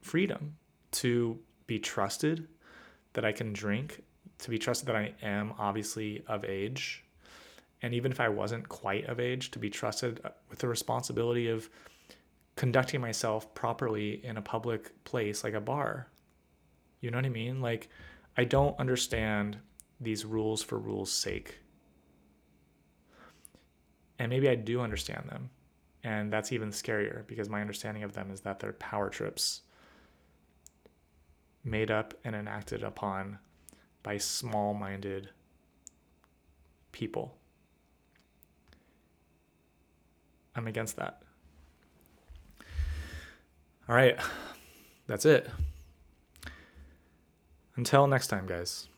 freedom 0.00 0.56
to 0.92 1.38
be 1.66 1.78
trusted 1.78 2.48
that 3.12 3.24
I 3.24 3.32
can 3.32 3.52
drink, 3.52 4.02
to 4.42 4.50
be 4.50 4.58
trusted 4.58 4.88
that 4.88 4.96
I 4.96 5.14
am 5.22 5.54
obviously 5.58 6.22
of 6.26 6.44
age. 6.44 7.04
And 7.82 7.94
even 7.94 8.12
if 8.12 8.20
I 8.20 8.28
wasn't 8.28 8.68
quite 8.68 9.06
of 9.06 9.20
age, 9.20 9.50
to 9.52 9.58
be 9.58 9.70
trusted 9.70 10.20
uh, 10.24 10.30
with 10.48 10.58
the 10.58 10.68
responsibility 10.68 11.48
of 11.48 11.70
conducting 12.56 13.00
myself 13.00 13.54
properly 13.54 14.24
in 14.24 14.36
a 14.36 14.42
public 14.42 15.04
place 15.04 15.44
like 15.44 15.54
a 15.54 15.60
bar. 15.60 16.08
You 17.00 17.10
know 17.10 17.18
what 17.18 17.24
I 17.24 17.30
mean? 17.30 17.60
Like, 17.60 17.88
I 18.36 18.44
don't 18.44 18.78
understand 18.78 19.58
these 20.00 20.24
rules 20.24 20.62
for 20.62 20.78
rules' 20.78 21.12
sake. 21.12 21.60
And 24.18 24.28
maybe 24.28 24.48
I 24.48 24.54
do 24.54 24.80
understand 24.80 25.28
them. 25.28 25.50
And 26.04 26.32
that's 26.32 26.52
even 26.52 26.70
scarier 26.70 27.26
because 27.26 27.48
my 27.48 27.60
understanding 27.60 28.02
of 28.02 28.12
them 28.12 28.30
is 28.30 28.40
that 28.40 28.60
they're 28.60 28.72
power 28.74 29.08
trips 29.08 29.62
made 31.64 31.90
up 31.90 32.14
and 32.24 32.34
enacted 32.34 32.82
upon 32.82 33.38
by 34.02 34.18
small 34.18 34.74
minded 34.74 35.30
people. 36.92 37.36
I'm 40.54 40.66
against 40.66 40.96
that. 40.96 41.22
All 43.88 43.94
right. 43.94 44.18
That's 45.06 45.24
it. 45.24 45.50
Until 47.76 48.06
next 48.06 48.28
time, 48.28 48.46
guys. 48.46 48.88